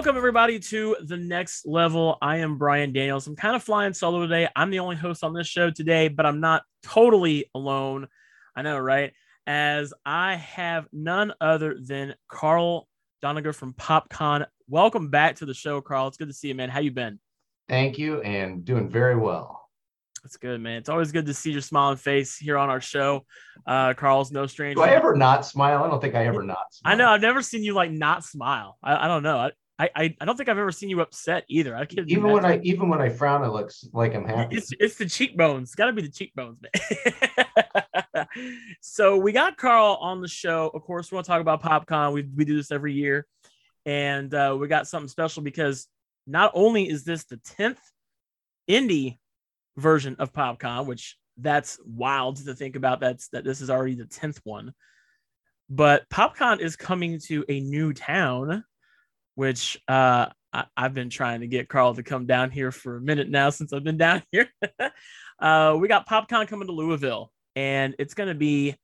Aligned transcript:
Welcome, 0.00 0.16
everybody, 0.16 0.58
to 0.58 0.96
the 1.04 1.18
next 1.18 1.66
level. 1.66 2.16
I 2.22 2.38
am 2.38 2.56
Brian 2.56 2.90
Daniels. 2.90 3.26
I'm 3.26 3.36
kind 3.36 3.54
of 3.54 3.62
flying 3.62 3.92
solo 3.92 4.22
today. 4.22 4.48
I'm 4.56 4.70
the 4.70 4.78
only 4.78 4.96
host 4.96 5.22
on 5.22 5.34
this 5.34 5.46
show 5.46 5.70
today, 5.70 6.08
but 6.08 6.24
I'm 6.24 6.40
not 6.40 6.62
totally 6.82 7.50
alone. 7.54 8.08
I 8.56 8.62
know, 8.62 8.78
right? 8.78 9.12
As 9.46 9.92
I 10.06 10.36
have 10.36 10.88
none 10.90 11.34
other 11.38 11.76
than 11.78 12.14
Carl 12.28 12.88
Doninger 13.22 13.54
from 13.54 13.74
PopCon. 13.74 14.46
Welcome 14.70 15.10
back 15.10 15.36
to 15.36 15.44
the 15.44 15.52
show, 15.52 15.82
Carl. 15.82 16.08
It's 16.08 16.16
good 16.16 16.28
to 16.28 16.34
see 16.34 16.48
you, 16.48 16.54
man. 16.54 16.70
How 16.70 16.80
you 16.80 16.92
been? 16.92 17.20
Thank 17.68 17.98
you, 17.98 18.22
and 18.22 18.64
doing 18.64 18.88
very 18.88 19.16
well. 19.16 19.68
That's 20.22 20.38
good, 20.38 20.62
man. 20.62 20.78
It's 20.78 20.88
always 20.88 21.12
good 21.12 21.26
to 21.26 21.34
see 21.34 21.52
your 21.52 21.60
smiling 21.60 21.98
face 21.98 22.38
here 22.38 22.56
on 22.56 22.70
our 22.70 22.80
show. 22.80 23.26
Uh, 23.66 23.92
Carl's 23.92 24.32
no 24.32 24.46
stranger. 24.46 24.76
Do 24.76 24.82
I 24.82 24.92
ever 24.92 25.14
not 25.14 25.44
smile? 25.44 25.84
I 25.84 25.90
don't 25.90 26.00
think 26.00 26.14
I 26.14 26.24
ever 26.24 26.42
not 26.42 26.72
smile. 26.72 26.92
I 26.94 26.96
know. 26.96 27.10
I've 27.10 27.20
never 27.20 27.42
seen 27.42 27.62
you 27.62 27.74
like 27.74 27.90
not 27.90 28.24
smile. 28.24 28.78
I, 28.82 29.04
I 29.04 29.06
don't 29.06 29.22
know. 29.22 29.36
I, 29.36 29.50
I 29.80 30.14
I 30.20 30.24
don't 30.24 30.36
think 30.36 30.48
I've 30.48 30.58
ever 30.58 30.72
seen 30.72 30.90
you 30.90 31.00
upset 31.00 31.44
either. 31.48 31.74
I 31.74 31.86
can't 31.86 32.08
even 32.08 32.30
when 32.30 32.44
I 32.44 32.60
even 32.62 32.88
when 32.88 33.00
I 33.00 33.08
frown, 33.08 33.42
it 33.42 33.48
looks 33.48 33.88
like 33.92 34.14
I'm 34.14 34.26
happy. 34.26 34.56
It's 34.56 34.70
it's 34.78 34.96
the 34.96 35.06
cheekbones. 35.06 35.70
It's 35.70 35.74
got 35.74 35.86
to 35.86 35.92
be 35.92 36.02
the 36.02 36.10
cheekbones, 36.10 36.58
man. 36.60 38.26
so 38.80 39.16
we 39.16 39.32
got 39.32 39.56
Carl 39.56 39.98
on 40.00 40.20
the 40.20 40.28
show. 40.28 40.70
Of 40.74 40.82
course, 40.82 41.10
we 41.10 41.14
want 41.14 41.24
to 41.24 41.30
talk 41.30 41.40
about 41.40 41.62
PopCon. 41.62 42.12
We 42.12 42.28
we 42.36 42.44
do 42.44 42.56
this 42.56 42.70
every 42.70 42.92
year, 42.92 43.26
and 43.86 44.32
uh, 44.34 44.56
we 44.58 44.68
got 44.68 44.86
something 44.86 45.08
special 45.08 45.42
because 45.42 45.86
not 46.26 46.50
only 46.54 46.88
is 46.88 47.04
this 47.04 47.24
the 47.24 47.38
tenth 47.38 47.80
Indy 48.66 49.18
version 49.78 50.16
of 50.18 50.32
PopCon, 50.32 50.86
which 50.86 51.16
that's 51.38 51.78
wild 51.86 52.36
to 52.44 52.54
think 52.54 52.76
about. 52.76 53.00
That's 53.00 53.28
that 53.28 53.44
this 53.44 53.62
is 53.62 53.70
already 53.70 53.94
the 53.94 54.04
tenth 54.04 54.40
one, 54.44 54.74
but 55.70 56.06
PopCon 56.10 56.60
is 56.60 56.76
coming 56.76 57.18
to 57.20 57.46
a 57.48 57.60
new 57.60 57.94
town 57.94 58.64
which 59.40 59.80
uh, 59.88 60.26
I, 60.52 60.64
have 60.76 60.92
been 60.92 61.08
trying 61.08 61.40
to 61.40 61.46
get 61.46 61.66
Carl 61.66 61.94
to 61.94 62.02
come 62.02 62.26
down 62.26 62.50
here 62.50 62.70
for 62.70 62.98
a 62.98 63.00
minute 63.00 63.30
now 63.30 63.48
since 63.48 63.72
I've 63.72 63.82
been 63.82 63.96
down 64.06 64.22
here. 64.30 64.48
uh, 65.40 65.78
we 65.80 65.88
got 65.88 66.06
PopCon 66.06 66.46
coming 66.46 66.66
to 66.66 66.74
Louisville, 66.74 67.32
and 67.56 67.94
it's 67.98 68.12
going 68.12 68.28
to 68.28 68.34
be, 68.34 68.76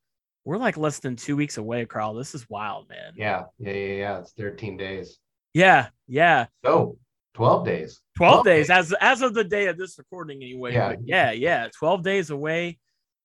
we're 0.47 0.57
like 0.57 0.79
less 0.79 0.99
than 0.99 1.15
two 1.15 1.37
weeks 1.37 1.59
away, 1.59 1.85
Carl. 1.85 2.15
This 2.15 2.35
is 2.35 2.49
wild, 2.49 2.89
man. 2.89 3.13
Yeah, 3.19 3.43
yeah, 3.59 3.73
yeah, 3.73 3.95
yeah. 3.97 4.19
It's 4.21 4.33
13 4.33 4.79
days. 4.79 5.19
Yeah, 5.53 5.89
yeah. 6.09 6.47
Oh, 6.65 6.97
12 7.35 7.67
days. 7.67 8.01
12, 8.17 8.33
12 8.33 8.45
days, 8.47 8.69
days, 8.69 8.71
as 8.71 8.95
as 8.99 9.21
of 9.21 9.35
the 9.35 9.45
day 9.45 9.67
of 9.67 9.77
this 9.77 9.99
recording, 9.99 10.43
anyway. 10.43 10.73
Yeah, 10.73 10.95
yeah, 11.05 11.33
yeah. 11.33 11.69
12 11.79 12.03
days 12.03 12.31
away. 12.31 12.79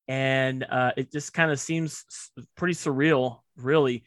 And 0.06 0.64
uh, 0.64 0.92
it 0.98 1.10
just 1.10 1.32
kind 1.32 1.50
of 1.50 1.58
seems 1.58 2.04
pretty 2.58 2.74
surreal, 2.74 3.38
really 3.56 4.04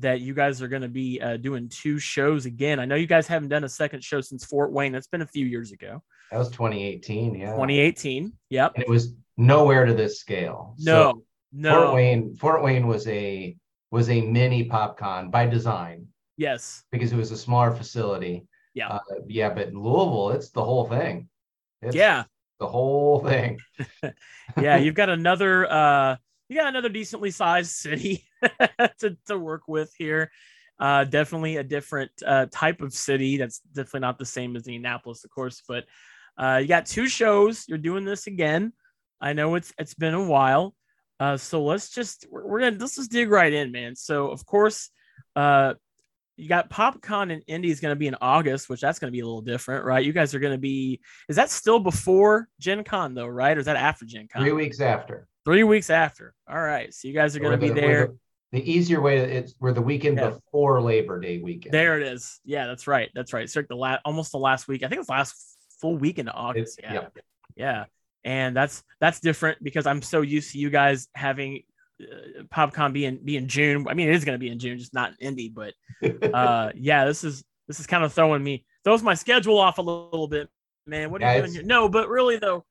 that 0.00 0.20
you 0.20 0.34
guys 0.34 0.62
are 0.62 0.68
going 0.68 0.82
to 0.82 0.88
be 0.88 1.20
uh, 1.20 1.36
doing 1.36 1.68
two 1.68 1.98
shows 1.98 2.46
again. 2.46 2.80
I 2.80 2.84
know 2.84 2.94
you 2.94 3.06
guys 3.06 3.26
haven't 3.26 3.48
done 3.48 3.64
a 3.64 3.68
second 3.68 4.02
show 4.02 4.20
since 4.20 4.44
Fort 4.44 4.72
Wayne. 4.72 4.92
That's 4.92 5.06
been 5.06 5.22
a 5.22 5.26
few 5.26 5.46
years 5.46 5.72
ago. 5.72 6.02
That 6.30 6.38
was 6.38 6.48
2018. 6.48 7.34
Yeah. 7.34 7.52
2018. 7.52 8.32
Yep. 8.50 8.72
And 8.74 8.82
it 8.82 8.88
was 8.88 9.14
nowhere 9.36 9.84
to 9.84 9.94
this 9.94 10.20
scale. 10.20 10.74
No, 10.78 11.12
so 11.12 11.22
no. 11.52 11.82
Fort 11.82 11.94
Wayne, 11.94 12.34
Fort 12.36 12.62
Wayne 12.62 12.86
was 12.86 13.06
a 13.08 13.56
was 13.90 14.10
a 14.10 14.20
mini 14.20 14.68
PopCon 14.68 15.30
by 15.30 15.46
design. 15.46 16.06
Yes. 16.36 16.84
Because 16.92 17.12
it 17.12 17.16
was 17.16 17.30
a 17.30 17.36
smaller 17.36 17.74
facility. 17.74 18.46
Yeah. 18.74 18.88
Uh, 18.88 19.00
yeah, 19.26 19.50
but 19.50 19.72
Louisville, 19.72 20.30
it's 20.30 20.50
the 20.50 20.62
whole 20.62 20.86
thing. 20.86 21.28
It's 21.82 21.96
yeah. 21.96 22.24
The 22.60 22.66
whole 22.66 23.20
thing. 23.24 23.58
yeah, 24.60 24.76
you've 24.76 24.94
got 24.94 25.08
another 25.08 25.70
uh 25.70 26.16
you 26.48 26.56
got 26.56 26.68
another 26.68 26.88
decently 26.88 27.30
sized 27.30 27.70
city 27.70 28.24
to, 28.98 29.16
to 29.26 29.38
work 29.38 29.62
with 29.68 29.92
here. 29.96 30.30
Uh, 30.80 31.04
definitely 31.04 31.56
a 31.56 31.62
different 31.62 32.10
uh, 32.24 32.46
type 32.50 32.80
of 32.80 32.92
city. 32.92 33.36
That's 33.36 33.58
definitely 33.60 34.00
not 34.00 34.18
the 34.18 34.24
same 34.24 34.54
as 34.56 34.66
Indianapolis, 34.66 35.24
of 35.24 35.30
course. 35.30 35.62
But 35.66 35.84
uh, 36.38 36.58
you 36.62 36.68
got 36.68 36.86
two 36.86 37.08
shows. 37.08 37.64
You're 37.68 37.78
doing 37.78 38.04
this 38.04 38.26
again. 38.26 38.72
I 39.20 39.32
know 39.32 39.56
it's 39.56 39.72
it's 39.78 39.94
been 39.94 40.14
a 40.14 40.24
while. 40.24 40.74
Uh, 41.20 41.36
so 41.36 41.64
let's 41.64 41.90
just 41.90 42.26
we're, 42.30 42.46
we're, 42.46 42.60
gonna 42.60 42.76
let's 42.78 42.96
just 42.96 43.10
dig 43.10 43.28
right 43.28 43.52
in, 43.52 43.72
man. 43.72 43.96
So 43.96 44.28
of 44.28 44.46
course, 44.46 44.90
uh, 45.34 45.74
you 46.36 46.48
got 46.48 46.70
PopCon 46.70 47.32
and 47.32 47.42
Indy 47.48 47.70
is 47.70 47.80
gonna 47.80 47.96
be 47.96 48.06
in 48.06 48.14
August, 48.20 48.68
which 48.68 48.80
that's 48.80 49.00
gonna 49.00 49.10
be 49.10 49.18
a 49.18 49.26
little 49.26 49.42
different, 49.42 49.84
right? 49.84 50.04
You 50.04 50.12
guys 50.12 50.32
are 50.34 50.38
gonna 50.38 50.58
be. 50.58 51.00
Is 51.28 51.34
that 51.34 51.50
still 51.50 51.80
before 51.80 52.48
Gen 52.60 52.84
Con 52.84 53.14
though, 53.14 53.26
right? 53.26 53.56
Or 53.56 53.60
is 53.60 53.66
that 53.66 53.76
after 53.76 54.04
Gen 54.04 54.28
Con? 54.32 54.42
Three 54.42 54.52
weeks 54.52 54.80
after. 54.80 55.26
Three 55.48 55.64
weeks 55.64 55.88
after. 55.88 56.34
All 56.46 56.60
right. 56.60 56.92
So 56.92 57.08
you 57.08 57.14
guys 57.14 57.34
are 57.34 57.40
going 57.40 57.58
to 57.58 57.66
be 57.66 57.70
there. 57.70 58.08
The, 58.52 58.60
the, 58.60 58.70
easier 58.70 59.00
way 59.00 59.16
to 59.16 59.22
it's 59.22 59.54
we're 59.58 59.72
the 59.72 59.80
weekend 59.80 60.18
yeah. 60.18 60.28
before 60.28 60.82
Labor 60.82 61.18
Day 61.18 61.38
weekend. 61.38 61.72
There 61.72 61.98
it 61.98 62.06
is. 62.06 62.38
Yeah, 62.44 62.66
that's 62.66 62.86
right. 62.86 63.08
That's 63.14 63.32
right. 63.32 63.48
So 63.48 63.62
the 63.66 63.74
last 63.74 64.02
almost 64.04 64.30
the 64.30 64.38
last 64.38 64.68
week. 64.68 64.82
I 64.82 64.88
think 64.88 65.00
it's 65.00 65.08
last 65.08 65.56
full 65.80 65.96
week 65.96 66.18
in 66.18 66.28
August. 66.28 66.80
yeah. 66.82 66.92
yeah. 66.92 67.08
Yeah. 67.56 67.84
And 68.24 68.54
that's 68.54 68.82
that's 69.00 69.20
different 69.20 69.64
because 69.64 69.86
I'm 69.86 70.02
so 70.02 70.20
used 70.20 70.52
to 70.52 70.58
you 70.58 70.68
guys 70.68 71.08
having 71.14 71.62
uh, 72.02 72.42
PopCon 72.54 72.92
being, 72.92 73.16
in 73.16 73.24
be 73.24 73.38
in 73.38 73.48
June. 73.48 73.86
I 73.88 73.94
mean, 73.94 74.10
it 74.10 74.14
is 74.16 74.26
going 74.26 74.34
to 74.34 74.40
be 74.40 74.50
in 74.50 74.58
June, 74.58 74.76
just 74.76 74.92
not 74.92 75.12
in 75.18 75.28
Indy. 75.28 75.48
But 75.48 75.72
uh, 76.34 76.72
yeah, 76.74 77.06
this 77.06 77.24
is 77.24 77.42
this 77.68 77.80
is 77.80 77.86
kind 77.86 78.04
of 78.04 78.12
throwing 78.12 78.44
me 78.44 78.66
throws 78.84 79.02
my 79.02 79.14
schedule 79.14 79.58
off 79.58 79.78
a 79.78 79.82
little, 79.82 80.10
little 80.12 80.28
bit, 80.28 80.50
man. 80.86 81.10
What 81.10 81.22
are 81.22 81.26
yeah, 81.26 81.36
you 81.36 81.42
doing 81.42 81.52
here? 81.54 81.62
No, 81.62 81.88
but 81.88 82.10
really 82.10 82.36
though, 82.36 82.66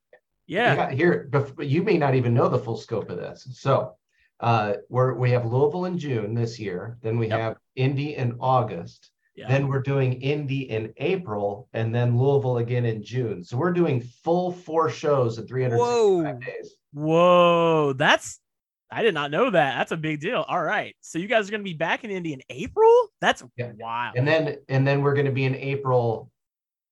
yeah. 0.48 0.74
yeah 0.74 0.90
here, 0.90 1.28
but 1.30 1.64
you 1.64 1.82
may 1.84 1.96
not 1.96 2.16
even 2.16 2.34
know 2.34 2.48
the 2.48 2.58
full 2.58 2.76
scope 2.76 3.10
of 3.10 3.18
this. 3.18 3.46
So 3.52 3.94
uh, 4.40 4.74
we're, 4.88 5.14
we 5.14 5.30
have 5.30 5.46
Louisville 5.46 5.84
in 5.84 5.98
June 5.98 6.34
this 6.34 6.58
year. 6.58 6.98
Then 7.02 7.18
we 7.18 7.28
yep. 7.28 7.38
have 7.38 7.56
Indy 7.76 8.16
in 8.16 8.36
August. 8.40 9.10
Yeah. 9.36 9.46
Then 9.46 9.68
we're 9.68 9.82
doing 9.82 10.14
Indy 10.14 10.68
in 10.68 10.92
April 10.96 11.68
and 11.72 11.94
then 11.94 12.18
Louisville 12.18 12.58
again 12.58 12.84
in 12.84 13.04
June. 13.04 13.44
So 13.44 13.56
we're 13.56 13.72
doing 13.72 14.00
full 14.00 14.50
four 14.50 14.90
shows 14.90 15.38
in 15.38 15.46
365 15.46 16.40
days. 16.40 16.74
Whoa, 16.92 17.92
that's 17.92 18.40
I 18.90 19.02
did 19.02 19.14
not 19.14 19.30
know 19.30 19.50
that. 19.50 19.76
That's 19.76 19.92
a 19.92 19.96
big 19.96 20.20
deal. 20.20 20.44
All 20.48 20.62
right. 20.62 20.96
So 21.02 21.18
you 21.18 21.28
guys 21.28 21.46
are 21.46 21.50
going 21.50 21.60
to 21.60 21.70
be 21.70 21.76
back 21.76 22.04
in 22.04 22.10
Indy 22.10 22.32
in 22.32 22.40
April? 22.48 22.90
That's 23.20 23.44
yeah. 23.56 23.72
wild. 23.78 24.16
And 24.16 24.26
then 24.26 24.56
and 24.68 24.86
then 24.86 25.02
we're 25.02 25.14
going 25.14 25.26
to 25.26 25.32
be 25.32 25.44
in 25.44 25.54
April 25.54 26.30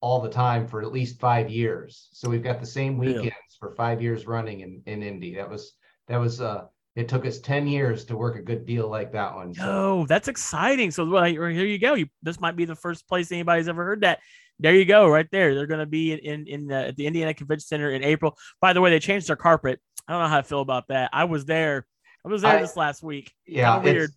all 0.06 0.20
the 0.20 0.28
time 0.28 0.68
for 0.68 0.82
at 0.82 0.92
least 0.92 1.18
5 1.18 1.50
years. 1.50 2.08
So 2.12 2.30
we've 2.30 2.42
got 2.42 2.60
the 2.60 2.66
same 2.66 2.96
weekend 2.96 3.32
for 3.58 3.74
five 3.74 4.00
years 4.00 4.24
running 4.24 4.60
in, 4.60 4.80
in 4.86 5.02
Indy. 5.02 5.34
That 5.34 5.50
was 5.50 5.72
that 6.06 6.18
was 6.18 6.40
uh 6.40 6.66
it 6.94 7.08
took 7.08 7.26
us 7.26 7.40
10 7.40 7.66
years 7.66 8.04
to 8.06 8.16
work 8.16 8.36
a 8.36 8.42
good 8.42 8.64
deal 8.64 8.88
like 8.88 9.12
that 9.12 9.34
one. 9.34 9.52
So. 9.52 9.62
Oh, 9.64 10.06
that's 10.06 10.28
exciting. 10.28 10.92
So 10.92 11.04
well, 11.04 11.24
here 11.24 11.48
you 11.48 11.78
go. 11.78 11.94
You, 11.94 12.06
this 12.22 12.40
might 12.40 12.54
be 12.54 12.64
the 12.64 12.76
first 12.76 13.08
place 13.08 13.32
anybody's 13.32 13.68
ever 13.68 13.84
heard 13.84 14.02
that. 14.02 14.20
There 14.60 14.74
you 14.74 14.84
go, 14.84 15.08
right 15.08 15.26
there. 15.32 15.54
They're 15.54 15.66
going 15.66 15.80
to 15.80 15.86
be 15.86 16.12
in 16.12 16.20
in, 16.20 16.46
in 16.46 16.66
the, 16.68 16.94
the 16.96 17.06
Indiana 17.08 17.34
Convention 17.34 17.66
Center 17.66 17.90
in 17.90 18.04
April. 18.04 18.38
By 18.60 18.72
the 18.74 18.80
way, 18.80 18.90
they 18.90 19.00
changed 19.00 19.28
their 19.28 19.36
carpet. 19.36 19.80
I 20.06 20.12
don't 20.12 20.22
know 20.22 20.28
how 20.28 20.38
I 20.38 20.42
feel 20.42 20.60
about 20.60 20.84
that. 20.88 21.10
I 21.12 21.24
was 21.24 21.44
there. 21.44 21.84
I 22.24 22.28
was 22.28 22.42
there 22.42 22.56
I, 22.56 22.62
this 22.62 22.76
last 22.76 23.02
week. 23.02 23.32
Yeah, 23.44 23.78
weird. 23.78 24.12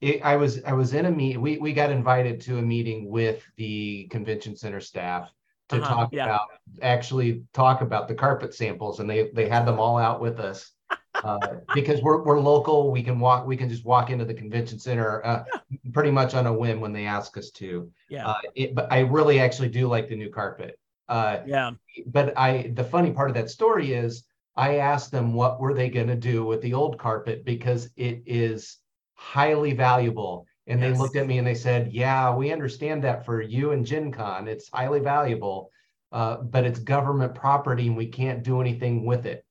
It, 0.00 0.22
I 0.24 0.36
was 0.36 0.62
I 0.64 0.72
was 0.72 0.94
in 0.94 1.06
a 1.06 1.10
meet. 1.10 1.40
We 1.40 1.58
we 1.58 1.72
got 1.72 1.90
invited 1.90 2.40
to 2.42 2.58
a 2.58 2.62
meeting 2.62 3.08
with 3.08 3.42
the 3.56 4.06
convention 4.10 4.56
center 4.56 4.80
staff, 4.80 5.30
to 5.70 5.76
uh-huh, 5.76 5.94
talk 5.94 6.12
yeah. 6.12 6.24
about 6.24 6.48
actually 6.82 7.42
talk 7.52 7.80
about 7.80 8.08
the 8.08 8.14
carpet 8.14 8.54
samples 8.54 9.00
and 9.00 9.08
they 9.08 9.30
they 9.34 9.48
had 9.48 9.64
them 9.64 9.78
all 9.78 9.96
out 9.96 10.20
with 10.20 10.38
us 10.38 10.72
uh, 11.24 11.38
because 11.74 12.02
we're, 12.02 12.22
we're 12.22 12.40
local 12.40 12.90
we 12.90 13.02
can 13.02 13.18
walk 13.18 13.46
we 13.46 13.56
can 13.56 13.68
just 13.68 13.84
walk 13.84 14.10
into 14.10 14.24
the 14.24 14.34
convention 14.34 14.78
center 14.78 15.24
uh, 15.24 15.44
yeah. 15.52 15.78
pretty 15.92 16.10
much 16.10 16.34
on 16.34 16.46
a 16.46 16.52
whim 16.52 16.80
when 16.80 16.92
they 16.92 17.06
ask 17.06 17.36
us 17.36 17.50
to 17.50 17.90
yeah 18.08 18.26
uh, 18.26 18.40
it, 18.54 18.74
but 18.74 18.90
i 18.92 19.00
really 19.00 19.40
actually 19.40 19.68
do 19.68 19.88
like 19.88 20.08
the 20.08 20.16
new 20.16 20.30
carpet 20.30 20.78
uh, 21.08 21.38
yeah 21.46 21.70
but 22.06 22.36
i 22.36 22.70
the 22.74 22.84
funny 22.84 23.10
part 23.10 23.30
of 23.30 23.34
that 23.34 23.50
story 23.50 23.92
is 23.92 24.24
i 24.56 24.76
asked 24.76 25.10
them 25.10 25.34
what 25.34 25.60
were 25.60 25.74
they 25.74 25.88
going 25.88 26.06
to 26.06 26.16
do 26.16 26.44
with 26.44 26.60
the 26.62 26.74
old 26.74 26.98
carpet 26.98 27.44
because 27.44 27.90
it 27.96 28.22
is 28.26 28.78
highly 29.20 29.74
valuable 29.74 30.46
and 30.66 30.80
yes. 30.80 30.92
they 30.92 30.98
looked 30.98 31.16
at 31.16 31.26
me 31.26 31.38
and 31.38 31.46
they 31.46 31.54
said, 31.54 31.92
Yeah, 31.92 32.34
we 32.34 32.52
understand 32.52 33.04
that 33.04 33.24
for 33.26 33.42
you 33.42 33.72
and 33.72 33.84
Gen 33.84 34.10
Con, 34.10 34.48
it's 34.48 34.70
highly 34.70 35.00
valuable, 35.00 35.70
uh, 36.10 36.38
but 36.38 36.64
it's 36.64 36.78
government 36.78 37.34
property 37.34 37.86
and 37.86 37.96
we 37.96 38.06
can't 38.06 38.42
do 38.42 38.60
anything 38.60 39.04
with 39.04 39.26
it. 39.26 39.44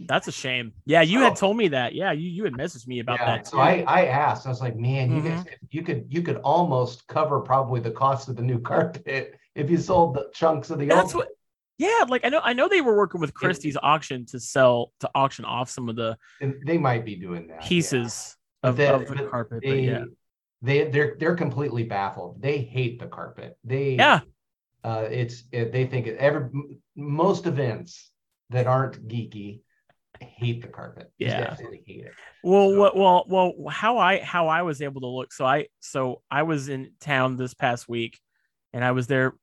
That's 0.00 0.26
a 0.26 0.32
shame. 0.32 0.72
Yeah, 0.84 1.02
you 1.02 1.20
so, 1.20 1.24
had 1.26 1.36
told 1.36 1.56
me 1.56 1.68
that. 1.68 1.94
Yeah, 1.94 2.10
you, 2.10 2.28
you 2.28 2.42
had 2.42 2.54
messaged 2.54 2.88
me 2.88 2.98
about 2.98 3.20
yeah, 3.20 3.26
that. 3.26 3.44
Too. 3.44 3.50
So 3.50 3.58
I, 3.58 3.84
I 3.86 4.06
asked, 4.06 4.46
I 4.46 4.48
was 4.48 4.60
like, 4.60 4.76
man, 4.76 5.12
you 5.12 5.22
mm-hmm. 5.22 5.42
guys 5.42 5.44
you 5.70 5.82
could 5.82 6.06
you 6.08 6.22
could 6.22 6.38
almost 6.38 7.06
cover 7.06 7.40
probably 7.40 7.80
the 7.80 7.92
cost 7.92 8.28
of 8.28 8.34
the 8.34 8.42
new 8.42 8.58
carpet 8.72 9.38
if 9.54 9.70
you 9.70 9.78
sold 9.78 10.14
the 10.14 10.30
chunks 10.34 10.70
of 10.70 10.80
the 10.80 10.86
That's 10.86 11.14
old. 11.14 11.24
what 11.24 11.28
yeah, 11.78 12.04
like 12.08 12.24
I 12.24 12.28
know 12.28 12.40
I 12.42 12.52
know 12.52 12.68
they 12.68 12.80
were 12.80 12.96
working 12.96 13.20
with 13.20 13.34
Christie's 13.34 13.76
auction 13.82 14.26
to 14.26 14.40
sell 14.40 14.92
to 15.00 15.10
auction 15.14 15.44
off 15.44 15.68
some 15.70 15.88
of 15.88 15.96
the 15.96 16.16
they 16.64 16.78
might 16.78 17.04
be 17.04 17.16
doing 17.16 17.48
that 17.48 17.62
pieces 17.62 18.36
of, 18.64 18.80
of 18.80 19.08
the 19.08 19.28
carpet. 19.30 19.62
They, 19.62 19.80
yeah 19.80 20.04
they 20.64 20.84
they're 20.84 21.16
they're 21.18 21.36
completely 21.36 21.84
baffled. 21.84 22.40
They 22.40 22.58
hate 22.58 22.98
the 22.98 23.06
carpet. 23.06 23.56
They 23.62 23.90
yeah. 23.90 24.20
Uh, 24.82 25.06
it's 25.10 25.44
it, 25.52 25.72
they 25.72 25.86
think 25.86 26.06
it, 26.06 26.16
every 26.18 26.48
most 26.96 27.46
events 27.46 28.10
that 28.50 28.66
aren't 28.66 29.06
geeky 29.06 29.60
hate 30.20 30.62
the 30.62 30.68
carpet. 30.68 31.10
Yeah, 31.18 31.54
hate 31.56 32.04
it. 32.06 32.12
Well, 32.42 32.70
so. 32.70 32.80
well, 32.94 33.24
well, 33.26 33.54
well, 33.58 33.72
how 33.72 33.98
I 33.98 34.20
how 34.20 34.48
I 34.48 34.62
was 34.62 34.80
able 34.80 35.02
to 35.02 35.06
look. 35.06 35.32
So 35.32 35.44
I 35.44 35.66
so 35.80 36.22
I 36.30 36.42
was 36.42 36.68
in 36.68 36.92
town 37.00 37.36
this 37.36 37.54
past 37.54 37.88
week, 37.88 38.18
and 38.72 38.84
I 38.84 38.92
was 38.92 39.06
there 39.06 39.34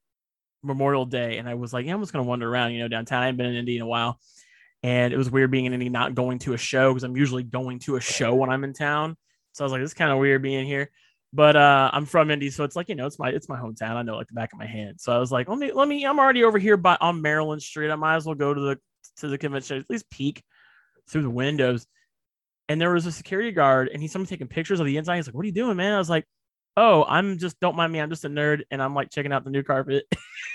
Memorial 0.63 1.05
Day, 1.05 1.37
and 1.37 1.47
I 1.47 1.53
was 1.53 1.71
like, 1.71 1.85
yeah, 1.85 1.93
I'm 1.93 2.01
just 2.01 2.13
gonna 2.13 2.23
wander 2.23 2.49
around, 2.49 2.71
you 2.71 2.79
know, 2.79 2.87
downtown. 2.87 3.21
I 3.21 3.27
haven't 3.27 3.37
been 3.37 3.47
in 3.47 3.55
Indy 3.55 3.75
in 3.75 3.83
a 3.83 3.87
while, 3.87 4.19
and 4.83 5.13
it 5.13 5.17
was 5.17 5.29
weird 5.29 5.51
being 5.51 5.65
in 5.65 5.73
Indy 5.73 5.89
not 5.89 6.15
going 6.15 6.39
to 6.39 6.53
a 6.53 6.57
show 6.57 6.91
because 6.91 7.03
I'm 7.03 7.15
usually 7.15 7.43
going 7.43 7.79
to 7.79 7.97
a 7.97 8.01
show 8.01 8.33
when 8.35 8.49
I'm 8.49 8.63
in 8.63 8.73
town. 8.73 9.15
So 9.53 9.63
I 9.63 9.65
was 9.65 9.71
like, 9.71 9.81
this 9.81 9.91
is 9.91 9.95
kind 9.95 10.11
of 10.11 10.17
weird 10.17 10.41
being 10.41 10.65
here. 10.65 10.89
But 11.33 11.55
uh, 11.55 11.89
I'm 11.93 12.05
from 12.05 12.29
Indy, 12.29 12.49
so 12.49 12.65
it's 12.65 12.75
like 12.75 12.89
you 12.89 12.95
know, 12.95 13.05
it's 13.05 13.17
my 13.17 13.29
it's 13.29 13.47
my 13.47 13.57
hometown. 13.57 13.95
I 13.95 14.01
know 14.01 14.17
like 14.17 14.27
the 14.27 14.33
back 14.33 14.51
of 14.51 14.59
my 14.59 14.65
hand. 14.65 14.99
So 14.99 15.13
I 15.13 15.17
was 15.17 15.31
like, 15.31 15.47
let 15.47 15.57
me 15.57 15.71
let 15.71 15.87
me. 15.87 16.05
I'm 16.05 16.19
already 16.19 16.43
over 16.43 16.57
here 16.57 16.75
by 16.75 16.97
on 16.99 17.21
Maryland 17.21 17.61
Street. 17.61 17.89
I 17.89 17.95
might 17.95 18.17
as 18.17 18.25
well 18.25 18.35
go 18.35 18.53
to 18.53 18.59
the 18.59 18.79
to 19.17 19.29
the 19.29 19.37
convention 19.37 19.77
at 19.77 19.89
least 19.89 20.09
peek 20.09 20.43
through 21.09 21.21
the 21.21 21.29
windows. 21.29 21.87
And 22.67 22.81
there 22.81 22.91
was 22.91 23.05
a 23.05 23.11
security 23.11 23.51
guard, 23.51 23.89
and 23.93 24.01
he's 24.01 24.11
someone 24.11 24.27
taking 24.27 24.47
pictures 24.47 24.79
of 24.81 24.85
the 24.85 24.97
inside. 24.97 25.17
He's 25.17 25.27
like, 25.27 25.35
"What 25.35 25.43
are 25.43 25.47
you 25.47 25.53
doing, 25.53 25.77
man?" 25.77 25.93
I 25.93 25.99
was 25.99 26.09
like, 26.09 26.25
"Oh, 26.75 27.05
I'm 27.07 27.37
just 27.37 27.57
don't 27.61 27.77
mind 27.77 27.93
me. 27.93 28.01
I'm 28.01 28.09
just 28.09 28.25
a 28.25 28.29
nerd, 28.29 28.63
and 28.69 28.81
I'm 28.83 28.93
like 28.93 29.09
checking 29.09 29.31
out 29.31 29.45
the 29.45 29.51
new 29.51 29.63
carpet." 29.63 30.05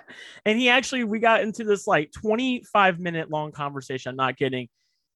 and 0.46 0.58
he 0.58 0.68
actually, 0.68 1.04
we 1.04 1.18
got 1.18 1.42
into 1.42 1.64
this 1.64 1.86
like 1.86 2.12
25 2.12 3.00
minute 3.00 3.30
long 3.30 3.52
conversation. 3.52 4.10
I'm 4.10 4.16
not 4.16 4.36
kidding 4.36 4.68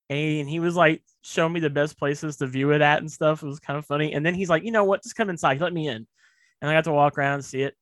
and 0.09 0.49
he 0.49 0.61
was 0.61 0.77
like 0.77 1.03
showing 1.23 1.53
me 1.53 1.61
the 1.61 1.71
best 1.71 1.99
places 1.99 2.37
to 2.37 2.47
view 2.47 2.71
it 2.73 2.81
at 2.81 2.99
and 2.99 3.11
stuff. 3.11 3.43
It 3.43 3.47
was 3.47 3.59
kind 3.59 3.79
of 3.79 3.87
funny. 3.87 4.13
And 4.13 4.25
then 4.25 4.35
he's 4.35 4.49
like, 4.49 4.63
you 4.63 4.71
know 4.71 4.85
what? 4.85 5.03
Just 5.03 5.17
come 5.17 5.31
inside. 5.31 5.61
Let 5.61 5.73
me 5.73 5.89
in. 5.89 6.07
And 6.63 6.71
I 6.71 6.75
got 6.75 6.85
to 6.85 6.93
walk 6.93 7.19
around 7.19 7.35
and 7.35 7.45
see 7.45 7.63
it. 7.63 7.75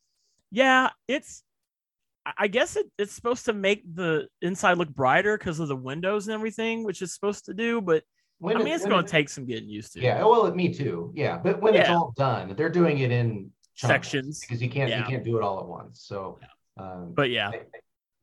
Yeah, 0.51 0.91
it's. 1.09 1.43
I 2.39 2.47
guess 2.47 2.77
it, 2.77 2.87
it's 2.97 3.13
supposed 3.13 3.45
to 3.45 3.53
make 3.53 3.83
the 3.95 4.29
inside 4.41 4.79
look 4.79 4.89
brighter 4.89 5.37
because 5.37 5.61
of 5.61 5.69
the 5.69 5.77
windows 5.77 6.27
and 6.27 6.35
everything, 6.35 6.83
which 6.83 7.03
is 7.03 7.13
supposed 7.13 7.45
to 7.47 7.55
do. 7.55 7.83
But 7.83 8.03
when 8.39 8.57
I 8.57 8.59
mean, 8.61 8.69
it, 8.69 8.77
it's 8.77 8.87
going 8.87 9.05
to 9.05 9.11
take 9.11 9.29
some 9.29 9.45
getting 9.45 9.69
used 9.69 9.93
to. 9.93 10.01
Yeah, 10.01 10.25
well, 10.25 10.51
me 10.55 10.73
too. 10.73 11.13
Yeah, 11.15 11.37
but 11.37 11.61
when 11.61 11.75
yeah. 11.75 11.81
it's 11.83 11.91
all 11.91 12.15
done, 12.17 12.55
they're 12.57 12.71
doing 12.71 13.01
it 13.01 13.11
in 13.11 13.51
sections 13.75 14.41
because 14.41 14.63
you 14.63 14.71
can't 14.71 14.89
yeah. 14.89 15.01
you 15.01 15.05
can't 15.05 15.23
do 15.23 15.37
it 15.37 15.43
all 15.43 15.61
at 15.61 15.67
once. 15.67 16.01
So, 16.01 16.39
um, 16.77 17.13
but 17.15 17.31
yeah, 17.31 17.51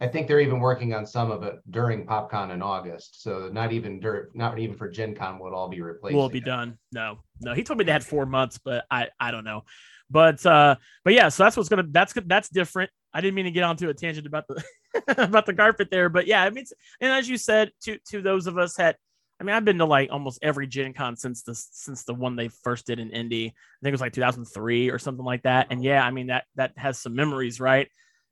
I 0.02 0.08
think 0.08 0.28
they're 0.28 0.40
even 0.40 0.60
working 0.60 0.96
on 0.96 1.06
some 1.06 1.30
of 1.30 1.44
it 1.44 1.60
during 1.70 2.08
PopCon 2.08 2.52
in 2.52 2.64
August. 2.64 3.22
So 3.22 3.52
not 3.54 3.72
even 3.72 4.00
during, 4.00 4.26
not 4.34 4.58
even 4.58 4.76
for 4.76 4.90
Gen 4.90 5.14
Con 5.14 5.38
will 5.38 5.50
it 5.50 5.54
all 5.54 5.70
be 5.70 5.80
replaced. 5.80 6.16
Will 6.16 6.28
be 6.28 6.40
it. 6.40 6.46
done? 6.46 6.80
No, 6.92 7.20
no. 7.40 7.54
He 7.54 7.64
told 7.64 7.78
me 7.78 7.86
they 7.86 7.92
had 7.92 8.04
four 8.04 8.26
months, 8.26 8.58
but 8.58 8.84
I, 8.90 9.10
I 9.20 9.30
don't 9.30 9.44
know. 9.44 9.62
But, 10.10 10.44
uh, 10.44 10.76
but 11.06 11.14
yeah, 11.14 11.30
so 11.30 11.44
that's 11.44 11.56
what's 11.56 11.70
gonna 11.70 11.86
that's 11.88 12.14
that's 12.26 12.50
different. 12.50 12.90
I 13.14 13.22
didn't 13.22 13.36
mean 13.36 13.46
to 13.46 13.52
get 13.52 13.64
onto 13.64 13.90
a 13.90 13.94
tangent 13.94 14.26
about 14.26 14.46
the 14.48 14.64
about 15.24 15.46
the 15.46 15.54
carpet 15.54 15.90
there, 15.92 16.10
but 16.10 16.28
yeah, 16.28 16.44
I 16.44 16.50
mean, 16.50 16.66
and 17.00 17.14
as 17.14 17.30
you 17.30 17.38
said, 17.38 17.72
to 17.84 17.98
to 18.10 18.22
those 18.22 18.48
of 18.48 18.58
us 18.58 18.76
that, 18.76 18.98
I 19.40 19.46
mean, 19.46 19.56
I've 19.56 19.64
been 19.64 19.78
to 19.78 19.86
like 19.86 20.10
almost 20.12 20.40
every 20.42 20.68
Gen 20.68 20.94
Con 20.94 21.16
since 21.16 21.44
the 21.44 21.56
since 21.56 22.04
the 22.04 22.14
one 22.14 22.36
they 22.36 22.50
first 22.50 22.88
did 22.88 23.00
in 23.00 23.12
Indy. 23.12 23.46
I 23.46 23.80
think 23.84 23.92
it 23.92 23.92
was 23.92 24.02
like 24.02 24.14
2003 24.14 24.90
or 24.90 25.00
something 25.00 25.24
like 25.24 25.44
that. 25.44 25.68
And 25.70 25.82
yeah, 25.82 26.04
I 26.04 26.12
mean 26.12 26.28
that 26.28 26.44
that 26.56 26.74
has 26.76 27.00
some 27.00 27.16
memories, 27.16 27.62
right? 27.62 27.88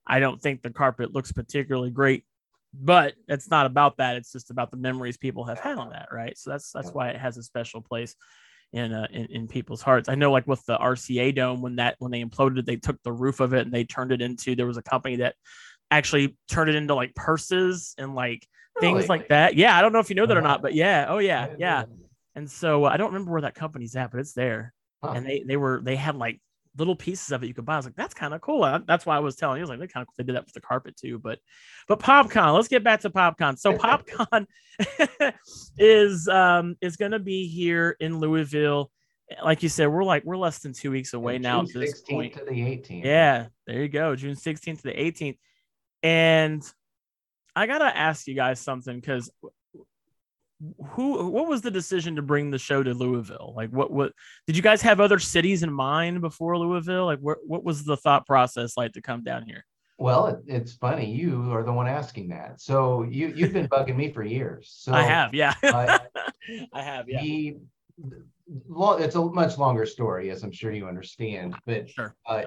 I 0.10 0.20
don't 0.20 0.42
think 0.42 0.62
the 0.62 0.72
carpet 0.72 1.14
looks 1.14 1.32
particularly 1.32 1.92
great, 1.92 2.26
but 2.74 3.14
it's 3.28 3.50
not 3.50 3.66
about 3.66 3.98
that. 3.98 4.16
It's 4.16 4.32
just 4.32 4.50
about 4.50 4.72
the 4.72 4.78
memories 4.78 5.18
people 5.18 5.46
have 5.46 5.60
had 5.60 5.78
on 5.78 5.92
that, 5.92 6.10
right? 6.12 6.38
So 6.38 6.50
that's 6.50 6.72
that's 6.72 6.92
why 6.92 7.10
it 7.10 7.18
has 7.18 7.38
a 7.38 7.44
special 7.44 7.82
place 7.82 8.16
in 8.74 8.92
uh, 8.92 9.08
in, 9.12 9.26
in 9.28 9.48
people's 9.48 9.82
hearts. 9.82 10.10
I 10.10 10.16
know, 10.16 10.32
like 10.32 10.48
with 10.48 10.66
the 10.66 10.78
RCA 10.78 11.36
Dome, 11.36 11.62
when 11.62 11.76
that 11.78 11.96
when 12.00 12.12
they 12.12 12.24
imploded, 12.24 12.66
they 12.66 12.76
took 12.76 13.02
the 13.04 13.12
roof 13.12 13.40
of 13.40 13.54
it 13.54 13.66
and 13.66 13.72
they 13.72 13.84
turned 13.84 14.12
it 14.12 14.22
into. 14.22 14.56
There 14.56 14.68
was 14.68 14.78
a 14.78 14.84
company 14.84 15.18
that 15.18 15.36
actually 15.92 16.38
turned 16.50 16.70
it 16.70 16.76
into 16.76 16.96
like 16.96 17.16
purses 17.16 17.96
and 17.98 18.16
like 18.16 18.48
things 18.80 18.96
really? 18.96 19.08
like 19.08 19.30
that. 19.30 19.56
Yeah, 19.56 19.78
I 19.78 19.82
don't 19.82 19.94
know 19.94 20.00
if 20.00 20.10
you 20.10 20.16
know 20.16 20.26
that 20.26 20.38
or 20.38 20.42
not, 20.42 20.62
but 20.62 20.74
yeah, 20.74 21.06
oh 21.08 21.20
yeah, 21.20 21.50
yeah. 21.58 21.84
And 22.36 22.50
so 22.50 22.86
uh, 22.86 22.90
I 22.90 22.98
don't 22.98 23.08
remember 23.08 23.32
where 23.32 23.42
that 23.42 23.56
company's 23.56 23.96
at, 23.96 24.12
but 24.12 24.20
it's 24.20 24.34
there. 24.34 24.74
Huh. 25.04 25.14
And 25.16 25.26
they 25.26 25.44
they 25.46 25.58
were 25.58 25.82
they 25.84 25.96
had 25.96 26.16
like 26.16 26.40
little 26.80 26.96
pieces 26.96 27.32
of 27.32 27.44
it 27.44 27.48
you 27.48 27.54
could 27.54 27.66
buy. 27.66 27.74
I 27.74 27.78
was 27.78 27.86
like, 27.86 27.96
that's 27.96 28.14
kind 28.14 28.34
of 28.34 28.42
cool. 28.42 28.62
That's 28.88 29.06
why 29.06 29.16
I 29.16 29.20
was 29.20 29.36
telling 29.36 29.58
you. 29.58 29.62
I 29.62 29.64
was 29.64 29.70
like, 29.70 29.80
they 29.80 29.88
kind 29.88 30.08
of 30.08 30.14
they 30.18 30.24
did 30.24 30.36
that 30.36 30.46
with 30.46 30.54
the 30.54 30.62
carpet 30.62 30.96
too. 30.98 31.20
But 31.20 31.40
but 31.88 32.00
PopCon, 32.00 32.56
let's 32.56 32.68
get 32.68 32.84
back 32.84 33.02
to 33.02 33.10
PopCon. 33.10 33.60
So 33.60 33.74
PopCon 33.74 34.48
is 35.78 36.28
um 36.28 36.76
is 36.82 36.96
gonna 36.96 37.20
be 37.20 37.48
here 37.48 37.96
in 38.00 38.20
Louisville. 38.20 38.90
Like 39.44 39.62
you 39.62 39.70
said, 39.70 39.88
we're 39.88 40.04
like 40.04 40.24
we're 40.24 40.38
less 40.38 40.60
than 40.60 40.74
two 40.74 40.90
weeks 40.90 41.14
away 41.14 41.38
now 41.38 41.62
to 41.64 41.80
this 41.80 42.02
point. 42.02 42.34
To 42.34 42.46
the 42.46 42.52
18th. 42.52 43.04
Yeah, 43.04 43.48
there 43.68 43.82
you 43.82 43.90
go. 43.90 44.16
June 44.16 44.36
16th 44.36 44.78
to 44.78 44.84
the 44.84 44.94
18th. 44.94 45.38
And 46.02 46.64
I 47.56 47.68
gotta 47.68 47.96
ask 47.96 48.26
you 48.26 48.34
guys 48.34 48.60
something 48.60 48.96
because 48.96 49.30
who 50.90 51.30
what 51.30 51.48
was 51.48 51.62
the 51.62 51.72
decision 51.72 52.16
to 52.18 52.22
bring 52.22 52.52
the 52.52 52.58
show 52.58 52.84
to 52.84 52.94
Louisville? 52.94 53.54
Like 53.56 53.70
what 53.70 53.92
what 53.92 54.14
did 54.46 54.58
you 54.58 54.62
guys 54.62 54.82
have 54.82 55.00
other 55.00 55.20
cities 55.20 55.64
in 55.64 55.72
mind 55.72 56.22
before 56.22 56.58
Louisville? 56.58 57.06
Like 57.06 57.20
what 57.20 57.38
what 57.46 57.64
was 57.64 57.86
the 57.86 57.98
thought 57.98 58.26
process 58.26 58.76
like 58.76 58.94
to 58.94 59.02
come 59.02 59.24
down 59.24 59.44
here? 59.44 59.66
Well, 59.98 60.28
it, 60.28 60.40
it's 60.48 60.74
funny. 60.74 61.12
You 61.12 61.52
are 61.54 61.64
the 61.64 61.74
one 61.74 61.88
asking 61.88 62.30
that. 62.30 62.62
So 62.62 63.04
you 63.04 63.34
you've 63.36 63.54
been 63.54 63.68
bugging 63.68 63.96
me 63.96 64.12
for 64.12 64.24
years. 64.24 64.72
So 64.76 64.94
I 64.94 65.04
have, 65.04 65.34
yeah. 65.34 65.54
uh, 65.64 66.00
I 66.74 66.82
have, 66.82 67.06
yeah. 67.08 67.22
The, 67.22 67.58
it's 69.00 69.16
a 69.16 69.22
much 69.22 69.58
longer 69.58 69.86
story, 69.86 70.32
as 70.32 70.44
I'm 70.44 70.52
sure 70.52 70.72
you 70.72 70.88
understand. 70.88 71.56
But 71.66 71.90
sure. 71.90 72.16
Uh, 72.26 72.44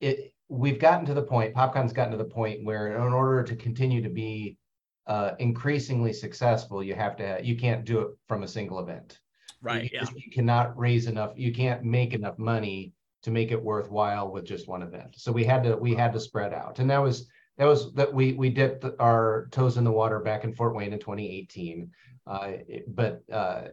it 0.00 0.34
we've 0.48 0.78
gotten 0.78 1.06
to 1.06 1.14
the 1.14 1.22
point. 1.22 1.54
PopCon's 1.54 1.92
gotten 1.92 2.12
to 2.12 2.18
the 2.18 2.24
point 2.24 2.64
where, 2.64 2.96
in 2.96 3.12
order 3.12 3.42
to 3.42 3.56
continue 3.56 4.02
to 4.02 4.08
be 4.08 4.56
uh, 5.06 5.32
increasingly 5.38 6.12
successful, 6.12 6.82
you 6.82 6.94
have 6.94 7.16
to 7.16 7.40
you 7.42 7.56
can't 7.56 7.84
do 7.84 8.00
it 8.00 8.08
from 8.28 8.42
a 8.42 8.48
single 8.48 8.80
event. 8.80 9.20
Right. 9.60 9.84
You, 9.84 9.90
yeah. 9.92 10.04
you 10.14 10.30
cannot 10.30 10.78
raise 10.78 11.06
enough. 11.06 11.32
You 11.36 11.52
can't 11.52 11.84
make 11.84 12.14
enough 12.14 12.38
money 12.38 12.92
to 13.22 13.30
make 13.30 13.50
it 13.50 13.62
worthwhile 13.62 14.30
with 14.30 14.44
just 14.44 14.68
one 14.68 14.82
event. 14.82 15.14
So 15.16 15.32
we 15.32 15.44
had 15.44 15.64
to 15.64 15.76
we 15.76 15.94
had 15.94 16.12
to 16.12 16.20
spread 16.20 16.52
out, 16.52 16.78
and 16.78 16.90
that 16.90 16.98
was 16.98 17.28
that 17.56 17.66
was 17.66 17.92
that 17.94 18.12
we 18.12 18.32
we 18.32 18.50
dipped 18.50 18.84
our 18.98 19.48
toes 19.50 19.76
in 19.76 19.84
the 19.84 19.92
water 19.92 20.20
back 20.20 20.44
in 20.44 20.54
Fort 20.54 20.74
Wayne 20.74 20.92
in 20.92 20.98
2018. 20.98 21.90
Uh, 22.26 22.52
but 22.88 23.22
uh, 23.30 23.64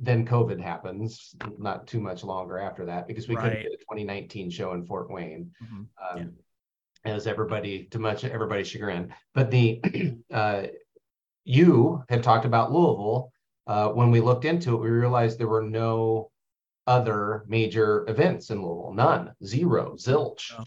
then 0.00 0.26
COVID 0.26 0.60
happens 0.60 1.34
not 1.58 1.86
too 1.86 2.00
much 2.00 2.24
longer 2.24 2.58
after 2.58 2.84
that 2.86 3.06
because 3.06 3.28
we 3.28 3.36
right. 3.36 3.44
couldn't 3.44 3.62
get 3.62 3.72
a 3.72 3.76
2019 3.76 4.50
show 4.50 4.72
in 4.72 4.84
Fort 4.84 5.10
Wayne. 5.10 5.52
Mm-hmm. 5.62 6.18
Um, 6.18 6.32
as 7.04 7.26
everybody 7.26 7.84
to 7.90 7.98
much 7.98 8.24
everybody's 8.24 8.68
chagrin. 8.68 9.14
But 9.34 9.50
the 9.50 9.82
uh, 10.32 10.64
you 11.44 12.02
had 12.08 12.22
talked 12.22 12.44
about 12.44 12.72
Louisville. 12.72 13.32
Uh, 13.66 13.88
when 13.88 14.10
we 14.10 14.20
looked 14.20 14.44
into 14.44 14.74
it, 14.74 14.80
we 14.80 14.90
realized 14.90 15.38
there 15.38 15.48
were 15.48 15.62
no 15.62 16.30
other 16.86 17.44
major 17.46 18.04
events 18.08 18.50
in 18.50 18.60
Louisville, 18.62 18.92
none, 18.92 19.32
zero, 19.44 19.94
zilch. 19.96 20.52
Oh. 20.58 20.64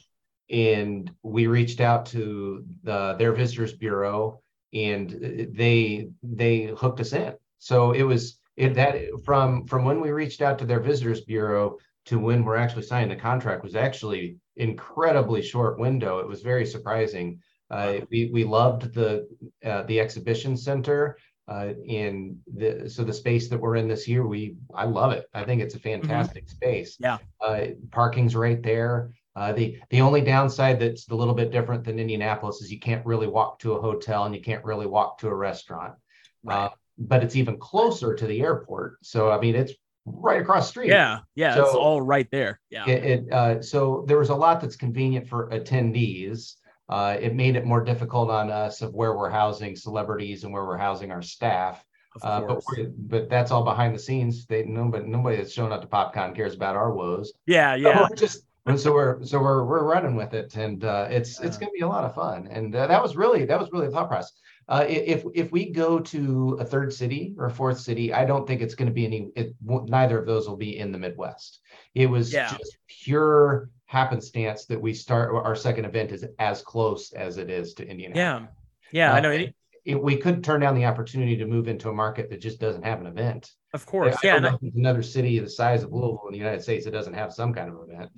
And 0.49 1.11
we 1.23 1.47
reached 1.47 1.81
out 1.81 2.05
to 2.07 2.63
the, 2.83 3.15
their 3.17 3.33
visitors 3.33 3.73
bureau, 3.73 4.41
and 4.73 5.09
they 5.09 6.09
they 6.21 6.65
hooked 6.65 6.99
us 6.99 7.13
in. 7.13 7.33
So 7.57 7.91
it 7.91 8.03
was 8.03 8.39
it, 8.57 8.73
that 8.75 9.01
from 9.23 9.65
from 9.65 9.83
when 9.83 9.99
we 9.99 10.11
reached 10.11 10.41
out 10.41 10.59
to 10.59 10.65
their 10.65 10.79
visitors 10.79 11.21
bureau 11.21 11.77
to 12.05 12.19
when 12.19 12.45
we're 12.45 12.55
actually 12.55 12.83
signing 12.83 13.09
the 13.09 13.15
contract 13.15 13.63
was 13.63 13.75
actually 13.75 14.37
incredibly 14.55 15.41
short 15.41 15.79
window. 15.79 16.19
It 16.19 16.27
was 16.27 16.41
very 16.41 16.65
surprising. 16.65 17.39
Uh, 17.69 17.99
we 18.11 18.29
we 18.31 18.43
loved 18.43 18.93
the 18.93 19.27
uh, 19.65 19.83
the 19.83 19.99
exhibition 19.99 20.55
center 20.55 21.17
uh, 21.47 21.69
in 21.85 22.39
the 22.55 22.89
so 22.89 23.03
the 23.03 23.13
space 23.13 23.49
that 23.49 23.59
we're 23.59 23.75
in 23.75 23.87
this 23.87 24.07
year. 24.07 24.25
We 24.25 24.55
I 24.73 24.85
love 24.85 25.11
it. 25.11 25.25
I 25.33 25.43
think 25.43 25.61
it's 25.61 25.75
a 25.75 25.79
mm-hmm. 25.79 26.01
fantastic 26.01 26.45
mm-hmm. 26.45 26.55
space. 26.55 26.97
Yeah, 26.99 27.17
uh, 27.41 27.67
parking's 27.91 28.35
right 28.35 28.61
there. 28.61 29.11
Uh, 29.35 29.51
the 29.51 29.77
the 29.89 30.01
only 30.01 30.21
downside 30.21 30.79
that's 30.79 31.09
a 31.09 31.15
little 31.15 31.33
bit 31.33 31.51
different 31.51 31.83
than 31.83 31.99
Indianapolis 31.99 32.61
is 32.61 32.71
you 32.71 32.79
can't 32.79 33.05
really 33.05 33.27
walk 33.27 33.59
to 33.59 33.73
a 33.73 33.81
hotel 33.81 34.23
and 34.23 34.33
you 34.33 34.41
can't 34.41 34.63
really 34.63 34.85
walk 34.85 35.17
to 35.19 35.27
a 35.27 35.35
restaurant. 35.35 35.95
Right. 36.43 36.71
But 36.97 37.23
it's 37.23 37.35
even 37.35 37.57
closer 37.57 38.15
to 38.15 38.25
the 38.25 38.41
airport. 38.41 38.97
So 39.01 39.31
I 39.31 39.39
mean, 39.39 39.55
it's 39.55 39.73
right 40.05 40.41
across 40.41 40.69
street. 40.69 40.89
Yeah, 40.89 41.19
yeah, 41.35 41.55
so 41.55 41.65
it's 41.65 41.75
all 41.75 42.01
right 42.01 42.29
there. 42.31 42.59
Yeah. 42.69 42.87
It, 42.87 43.03
it 43.03 43.33
uh, 43.33 43.61
so 43.61 44.05
there 44.07 44.17
was 44.17 44.29
a 44.29 44.35
lot 44.35 44.61
that's 44.61 44.75
convenient 44.75 45.27
for 45.27 45.49
attendees. 45.49 46.55
Uh, 46.87 47.17
it 47.19 47.33
made 47.33 47.55
it 47.55 47.65
more 47.65 47.83
difficult 47.83 48.29
on 48.29 48.51
us 48.51 48.81
of 48.81 48.93
where 48.93 49.17
we're 49.17 49.29
housing 49.29 49.75
celebrities 49.75 50.43
and 50.43 50.53
where 50.53 50.65
we're 50.65 50.77
housing 50.77 51.11
our 51.11 51.21
staff. 51.21 51.83
Uh, 52.21 52.41
but 52.41 52.63
but 53.09 53.29
that's 53.29 53.51
all 53.51 53.63
behind 53.63 53.93
the 53.93 53.99
scenes. 53.99 54.45
They 54.45 54.63
nobody 54.63 55.05
nobody 55.05 55.37
that's 55.37 55.51
showing 55.51 55.73
up 55.73 55.81
to 55.81 55.87
PopCon 55.87 56.33
cares 56.33 56.53
about 56.53 56.75
our 56.77 56.93
woes. 56.93 57.33
Yeah, 57.45 57.75
yeah. 57.75 58.07
So 58.07 58.15
just 58.15 58.45
and 58.67 58.79
so 58.79 58.93
we're 58.93 59.23
so 59.25 59.39
we're 59.39 59.65
we're 59.65 59.83
running 59.83 60.15
with 60.15 60.33
it, 60.33 60.55
and 60.55 60.83
uh, 60.85 61.07
it's 61.09 61.41
it's 61.41 61.57
going 61.57 61.69
to 61.69 61.73
be 61.73 61.81
a 61.81 61.87
lot 61.87 62.05
of 62.05 62.15
fun. 62.15 62.47
And 62.49 62.73
uh, 62.73 62.87
that 62.87 63.01
was 63.01 63.17
really 63.17 63.43
that 63.45 63.59
was 63.59 63.69
really 63.71 63.87
the 63.87 63.91
thought 63.91 64.07
process. 64.07 64.31
Uh, 64.67 64.85
if 64.87 65.23
if 65.35 65.51
we 65.51 65.69
go 65.69 65.99
to 65.99 66.57
a 66.59 66.65
third 66.65 66.91
city 66.91 67.35
or 67.37 67.45
a 67.45 67.51
fourth 67.51 67.79
city, 67.79 68.13
I 68.13 68.25
don't 68.25 68.47
think 68.47 68.61
it's 68.61 68.73
going 68.73 68.87
to 68.87 68.93
be 68.93 69.05
any. 69.05 69.29
It, 69.35 69.55
neither 69.61 70.17
of 70.17 70.25
those 70.25 70.49
will 70.49 70.57
be 70.57 70.79
in 70.79 70.91
the 70.91 70.97
Midwest. 70.97 71.59
It 71.93 72.07
was 72.07 72.33
yeah. 72.33 72.49
just 72.49 72.77
pure 72.87 73.69
happenstance 73.85 74.65
that 74.65 74.81
we 74.81 74.93
start. 74.93 75.35
Our 75.35 75.55
second 75.55 75.85
event 75.85 76.11
is 76.11 76.25
as 76.39 76.63
close 76.63 77.13
as 77.13 77.37
it 77.37 77.51
is 77.51 77.75
to 77.75 77.87
Indiana. 77.87 78.15
Yeah, 78.15 78.45
yeah, 78.91 79.13
uh, 79.13 79.15
I 79.15 79.19
know. 79.19 79.31
It, 79.31 79.55
it, 79.85 80.01
we 80.01 80.17
could 80.17 80.43
turn 80.43 80.61
down 80.61 80.73
the 80.73 80.85
opportunity 80.85 81.37
to 81.37 81.45
move 81.45 81.67
into 81.67 81.89
a 81.89 81.93
market 81.93 82.31
that 82.31 82.41
just 82.41 82.59
doesn't 82.59 82.83
have 82.83 82.99
an 82.99 83.05
event. 83.05 83.51
Of 83.73 83.85
course, 83.85 84.15
I, 84.23 84.27
yeah. 84.27 84.49
I 84.51 84.57
another 84.75 85.03
city 85.03 85.37
the 85.37 85.47
size 85.47 85.83
of 85.83 85.91
Louisville 85.91 86.23
in 86.27 86.31
the 86.31 86.39
United 86.39 86.63
States 86.63 86.85
that 86.85 86.91
doesn't 86.91 87.13
have 87.13 87.33
some 87.33 87.53
kind 87.53 87.69
of 87.69 87.87
event. 87.87 88.09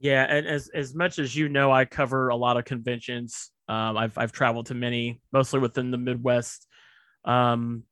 Yeah, 0.00 0.24
and 0.28 0.48
as 0.48 0.68
as 0.74 0.96
much 0.96 1.20
as 1.20 1.36
you 1.36 1.48
know, 1.48 1.70
I 1.70 1.84
cover 1.84 2.30
a 2.30 2.36
lot 2.36 2.56
of 2.56 2.64
conventions. 2.64 3.52
Um, 3.68 3.96
I've 3.96 4.16
I've 4.18 4.32
traveled 4.32 4.66
to 4.66 4.74
many, 4.74 5.20
mostly 5.32 5.60
within 5.60 5.90
the 5.90 5.98
Midwest, 5.98 6.66
um, 7.24 7.84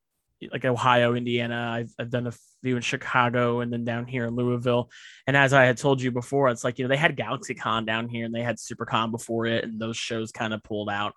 like 0.51 0.65
Ohio, 0.65 1.15
Indiana. 1.15 1.71
I've 1.73 1.93
I've 1.97 2.09
done 2.09 2.27
a 2.27 2.33
few 2.61 2.75
in 2.75 2.81
Chicago, 2.81 3.61
and 3.61 3.73
then 3.73 3.83
down 3.83 4.05
here 4.05 4.25
in 4.25 4.35
Louisville. 4.35 4.89
And 5.25 5.35
as 5.35 5.53
I 5.53 5.63
had 5.65 5.77
told 5.77 6.01
you 6.01 6.11
before, 6.11 6.49
it's 6.49 6.63
like 6.63 6.77
you 6.77 6.85
know 6.85 6.89
they 6.89 6.97
had 6.97 7.17
GalaxyCon 7.17 7.85
down 7.85 8.07
here, 8.07 8.25
and 8.25 8.33
they 8.35 8.43
had 8.43 8.57
SuperCon 8.57 9.11
before 9.11 9.45
it, 9.47 9.63
and 9.63 9.79
those 9.79 9.97
shows 9.97 10.31
kind 10.31 10.53
of 10.53 10.63
pulled 10.63 10.89
out. 10.89 11.13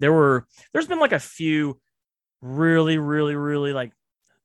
There 0.00 0.12
were 0.12 0.46
there's 0.72 0.86
been 0.88 1.00
like 1.00 1.12
a 1.12 1.20
few 1.20 1.80
really, 2.42 2.98
really, 2.98 3.34
really 3.34 3.72
like 3.72 3.92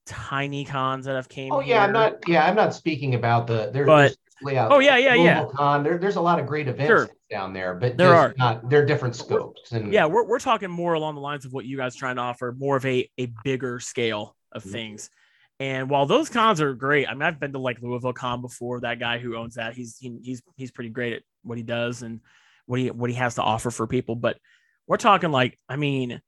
tiny 0.06 0.64
cons 0.64 1.06
that 1.06 1.16
have 1.16 1.30
came. 1.30 1.52
Oh 1.52 1.60
yeah, 1.60 1.66
here. 1.66 1.80
I'm 1.82 1.92
not. 1.92 2.28
Yeah, 2.28 2.46
I'm 2.46 2.56
not 2.56 2.74
speaking 2.74 3.16
about 3.16 3.48
the. 3.48 3.72
There's, 3.74 3.86
But- 3.86 4.16
yeah, 4.44 4.68
Oh, 4.70 4.80
yeah, 4.80 4.98
yeah, 4.98 5.14
yeah. 5.16 5.46
Con. 5.54 5.84
There, 5.84 5.98
there's 5.98 6.16
a 6.16 6.22
lot 6.22 6.40
of 6.40 6.46
great 6.48 6.68
events 6.68 6.88
Sure. 6.88 7.10
down 7.30 7.54
there, 7.54 7.76
but 7.76 7.98
There 7.98 8.14
are. 8.14 8.34
Not, 8.38 8.70
they're 8.70 8.86
different 8.86 9.16
scopes. 9.16 9.72
And 9.72 9.92
yeah 9.94 10.06
we're, 10.06 10.26
we're 10.26 10.40
talking 10.40 10.70
more 10.70 10.94
along 10.94 11.16
the 11.16 11.22
lines 11.22 11.46
of 11.46 11.54
what 11.54 11.66
you 11.66 11.78
guys 11.78 11.96
trying 11.96 12.16
to 12.18 12.22
offer 12.22 12.56
more 12.58 12.78
of 12.78 12.86
a 12.86 13.10
a 13.18 13.28
bigger 13.44 13.80
scale 13.80 14.36
of 14.52 14.64
Mhm. 14.64 14.72
things 14.72 15.10
and 15.60 15.90
while 15.90 16.06
those 16.06 16.30
cons 16.30 16.60
are 16.62 16.74
great 16.74 17.08
i 17.08 17.14
mean 17.14 17.22
i've 17.22 17.40
been 17.40 17.52
to 17.54 17.60
like 17.60 17.82
louisville 17.82 18.14
con 18.14 18.42
before 18.42 18.80
that 18.82 18.98
guy 19.00 19.20
who 19.20 19.36
owns 19.36 19.56
that 19.56 19.74
he's 19.76 19.98
he, 20.00 20.18
he's 20.24 20.42
he's 20.56 20.72
pretty 20.72 20.90
great 20.90 21.14
at 21.14 21.22
what 21.44 21.58
he 21.58 21.64
does 21.64 22.02
and 22.02 22.22
what 22.66 22.80
he 22.80 22.90
what 22.92 23.10
he 23.10 23.16
has 23.16 23.36
to 23.36 23.42
offer 23.44 23.70
for 23.70 23.86
people 23.86 24.16
but 24.16 24.38
we're 24.88 24.98
talking 24.98 25.32
like 25.32 25.60
i 25.70 25.76
mean 25.76 26.20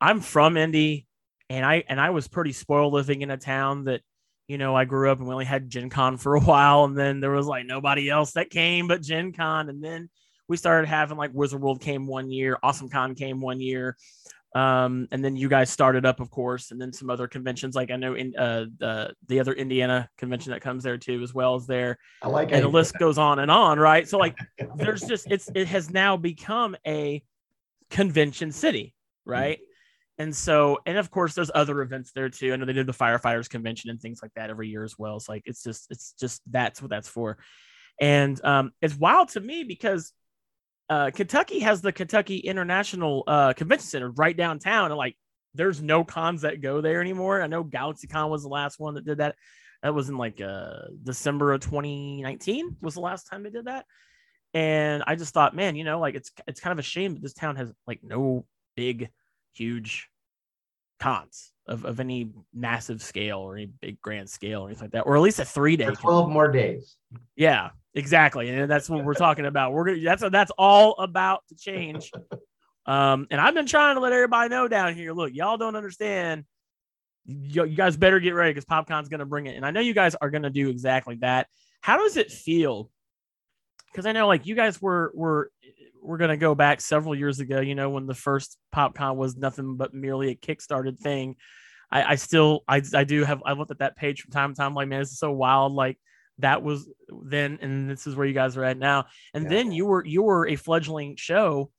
i'm 0.00 0.20
from 0.20 0.56
indy 0.56 1.06
and 1.48 1.64
i 1.64 1.84
and 1.88 2.00
i 2.00 2.10
was 2.10 2.26
pretty 2.26 2.52
spoiled 2.52 2.92
living 2.92 3.22
in 3.22 3.30
a 3.30 3.36
town 3.36 3.84
that 3.84 4.00
you 4.50 4.58
know 4.58 4.74
i 4.74 4.84
grew 4.84 5.10
up 5.10 5.18
and 5.18 5.26
we 5.26 5.32
only 5.32 5.44
had 5.44 5.70
gen 5.70 5.88
con 5.88 6.16
for 6.16 6.34
a 6.34 6.40
while 6.40 6.84
and 6.84 6.98
then 6.98 7.20
there 7.20 7.30
was 7.30 7.46
like 7.46 7.64
nobody 7.64 8.10
else 8.10 8.32
that 8.32 8.50
came 8.50 8.88
but 8.88 9.00
gen 9.00 9.32
con 9.32 9.68
and 9.68 9.82
then 9.82 10.08
we 10.50 10.56
started 10.56 10.88
having 10.88 11.16
like 11.16 11.30
Wizard 11.32 11.62
World 11.62 11.80
came 11.80 12.08
one 12.08 12.28
year, 12.28 12.58
Awesome 12.60 12.88
Con 12.88 13.14
came 13.14 13.40
one 13.40 13.60
year, 13.60 13.96
um, 14.56 15.06
and 15.12 15.24
then 15.24 15.36
you 15.36 15.48
guys 15.48 15.70
started 15.70 16.04
up, 16.04 16.18
of 16.18 16.28
course, 16.28 16.72
and 16.72 16.80
then 16.80 16.92
some 16.92 17.08
other 17.08 17.28
conventions 17.28 17.76
like 17.76 17.92
I 17.92 17.96
know 17.96 18.14
in 18.14 18.34
uh, 18.36 18.64
the 18.78 19.14
the 19.28 19.38
other 19.38 19.52
Indiana 19.52 20.08
convention 20.18 20.50
that 20.50 20.60
comes 20.60 20.82
there 20.82 20.98
too, 20.98 21.22
as 21.22 21.32
well 21.32 21.54
as 21.54 21.68
there, 21.68 21.98
I 22.20 22.26
like 22.26 22.50
and 22.50 22.64
the 22.64 22.68
list 22.68 22.98
goes 22.98 23.16
on 23.16 23.38
and 23.38 23.48
on, 23.48 23.78
right? 23.78 24.08
So 24.08 24.18
like, 24.18 24.36
there's 24.74 25.02
just 25.02 25.30
it's 25.30 25.48
it 25.54 25.68
has 25.68 25.88
now 25.88 26.16
become 26.16 26.76
a 26.84 27.22
convention 27.90 28.50
city, 28.50 28.92
right? 29.24 29.60
And 30.20 30.36
so, 30.36 30.78
and 30.84 30.98
of 30.98 31.10
course, 31.10 31.32
there's 31.34 31.50
other 31.54 31.80
events 31.80 32.12
there 32.12 32.28
too. 32.28 32.52
I 32.52 32.56
know 32.56 32.66
they 32.66 32.74
did 32.74 32.86
the 32.86 32.92
firefighters 32.92 33.48
convention 33.48 33.88
and 33.88 33.98
things 33.98 34.20
like 34.20 34.34
that 34.36 34.50
every 34.50 34.68
year 34.68 34.84
as 34.84 34.98
well. 34.98 35.16
It's 35.16 35.30
like 35.30 35.44
it's 35.46 35.62
just 35.62 35.86
it's 35.90 36.12
just 36.20 36.42
that's 36.50 36.82
what 36.82 36.90
that's 36.90 37.08
for, 37.08 37.38
and 37.98 38.38
um, 38.44 38.72
it's 38.82 38.94
wild 38.94 39.30
to 39.30 39.40
me 39.40 39.64
because 39.64 40.12
uh, 40.90 41.10
Kentucky 41.10 41.60
has 41.60 41.80
the 41.80 41.90
Kentucky 41.90 42.36
International 42.36 43.24
uh, 43.26 43.54
Convention 43.54 43.86
Center 43.86 44.10
right 44.10 44.36
downtown, 44.36 44.90
and 44.90 44.98
like 44.98 45.16
there's 45.54 45.80
no 45.80 46.04
cons 46.04 46.42
that 46.42 46.60
go 46.60 46.82
there 46.82 47.00
anymore. 47.00 47.40
I 47.40 47.46
know 47.46 47.64
GalaxyCon 47.64 48.28
was 48.28 48.42
the 48.42 48.50
last 48.50 48.78
one 48.78 48.96
that 48.96 49.06
did 49.06 49.18
that. 49.18 49.36
That 49.82 49.94
was 49.94 50.10
in 50.10 50.18
like 50.18 50.38
uh, 50.42 50.88
December 51.02 51.54
of 51.54 51.62
2019 51.62 52.76
was 52.82 52.92
the 52.92 53.00
last 53.00 53.24
time 53.24 53.42
they 53.42 53.48
did 53.48 53.64
that. 53.64 53.86
And 54.52 55.02
I 55.06 55.14
just 55.14 55.32
thought, 55.32 55.56
man, 55.56 55.76
you 55.76 55.84
know, 55.84 55.98
like 55.98 56.14
it's 56.14 56.30
it's 56.46 56.60
kind 56.60 56.72
of 56.72 56.78
a 56.78 56.86
shame 56.86 57.14
that 57.14 57.22
this 57.22 57.32
town 57.32 57.56
has 57.56 57.72
like 57.86 58.00
no 58.02 58.44
big, 58.76 59.08
huge 59.54 60.08
cons 60.98 61.52
of, 61.66 61.84
of 61.84 62.00
any 62.00 62.30
massive 62.52 63.02
scale 63.02 63.38
or 63.38 63.56
any 63.56 63.66
big 63.66 64.00
grand 64.00 64.28
scale 64.28 64.62
or 64.62 64.66
anything 64.66 64.84
like 64.84 64.92
that, 64.92 65.02
or 65.02 65.16
at 65.16 65.22
least 65.22 65.38
a 65.38 65.44
three 65.44 65.76
day. 65.76 65.86
For 65.86 65.94
12 65.94 66.30
more 66.30 66.50
days. 66.50 66.96
Yeah, 67.36 67.70
exactly, 67.94 68.50
and 68.50 68.70
that's 68.70 68.90
what 68.90 69.04
we're 69.04 69.14
talking 69.26 69.46
about. 69.46 69.72
We're 69.72 69.86
gonna 69.86 70.00
that's 70.00 70.22
that's 70.30 70.52
all 70.58 70.94
about 70.98 71.42
to 71.48 71.56
change. 71.56 72.12
Um, 72.86 73.28
and 73.30 73.40
I've 73.40 73.54
been 73.54 73.66
trying 73.66 73.96
to 73.96 74.00
let 74.00 74.12
everybody 74.12 74.48
know 74.48 74.66
down 74.66 74.94
here. 74.94 75.12
Look, 75.12 75.32
y'all 75.32 75.58
don't 75.58 75.76
understand. 75.76 76.44
You, 77.26 77.64
you 77.64 77.76
guys 77.76 77.96
better 77.96 78.18
get 78.18 78.34
ready 78.34 78.52
because 78.52 78.64
PopCon's 78.64 79.08
gonna 79.08 79.26
bring 79.26 79.46
it, 79.46 79.54
and 79.54 79.64
I 79.64 79.70
know 79.70 79.80
you 79.80 79.94
guys 79.94 80.16
are 80.16 80.30
gonna 80.30 80.50
do 80.50 80.68
exactly 80.68 81.16
that. 81.16 81.46
How 81.82 81.98
does 81.98 82.16
it 82.16 82.32
feel? 82.32 82.90
Because 83.92 84.06
I 84.06 84.12
know, 84.12 84.26
like 84.26 84.46
you 84.46 84.56
guys 84.56 84.80
were 84.82 85.12
were 85.14 85.52
we're 86.02 86.18
gonna 86.18 86.36
go 86.36 86.54
back 86.54 86.80
several 86.80 87.14
years 87.14 87.40
ago. 87.40 87.60
You 87.60 87.74
know, 87.74 87.90
when 87.90 88.06
the 88.06 88.14
first 88.14 88.58
PopCon 88.74 89.16
was 89.16 89.36
nothing 89.36 89.76
but 89.76 89.94
merely 89.94 90.30
a 90.30 90.34
kickstarted 90.36 90.98
thing. 90.98 91.36
I, 91.92 92.12
I 92.12 92.14
still 92.14 92.62
I 92.68 92.82
I 92.94 93.04
do 93.04 93.24
have 93.24 93.42
I 93.44 93.52
looked 93.52 93.70
at 93.72 93.78
that 93.80 93.96
page 93.96 94.22
from 94.22 94.30
time 94.30 94.54
to 94.54 94.56
time. 94.56 94.74
Like, 94.74 94.88
man, 94.88 95.00
this 95.00 95.10
is 95.12 95.18
so 95.18 95.32
wild. 95.32 95.72
Like 95.72 95.98
that 96.38 96.62
was 96.62 96.88
then 97.24 97.58
and 97.60 97.90
this 97.90 98.06
is 98.06 98.16
where 98.16 98.26
you 98.26 98.32
guys 98.32 98.56
are 98.56 98.64
at 98.64 98.78
now 98.78 99.04
and 99.34 99.44
Yeah. 99.44 99.50
then 99.50 99.72
you 99.72 99.84
were 99.84 100.04
you 100.04 100.22
were 100.22 100.48
a 100.48 100.56
fledgling 100.56 101.16
show 101.16 101.70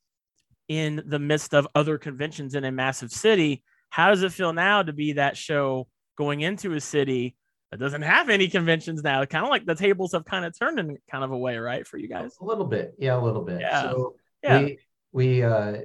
in 0.67 1.01
the 1.07 1.17
midst 1.17 1.55
of 1.55 1.67
other 1.73 1.97
conventions 1.97 2.53
in 2.53 2.63
a 2.63 2.71
massive 2.71 3.11
city 3.11 3.63
how 3.89 4.09
does 4.09 4.21
it 4.21 4.31
feel 4.31 4.53
now 4.53 4.83
to 4.83 4.93
be 4.93 5.13
that 5.13 5.35
show 5.35 5.87
going 6.15 6.41
into 6.41 6.73
a 6.73 6.79
city 6.79 7.35
that 7.71 7.79
doesn't 7.79 8.01
have 8.01 8.29
any 8.29 8.47
conventions 8.49 9.01
now 9.01 9.23
kind 9.25 9.43
of 9.45 9.49
like 9.49 9.65
the 9.65 9.75
tables 9.75 10.11
have 10.11 10.25
kind 10.25 10.43
of 10.45 10.57
turned 10.57 10.77
in 10.79 10.97
kind 11.09 11.23
of 11.23 11.31
a 11.31 11.37
way 11.37 11.57
right 11.57 11.87
for 11.87 11.97
you 11.97 12.07
guys 12.07 12.35
A 12.41 12.45
little 12.45 12.65
bit. 12.65 12.93
Yeah, 12.99 13.15
a 13.17 13.23
little 13.23 13.43
bit. 13.43 13.61
Yeah. 13.61 13.81
So 13.81 14.15
yeah 14.43 14.59
we 14.59 14.79
we 15.13 15.43
uh 15.43 15.77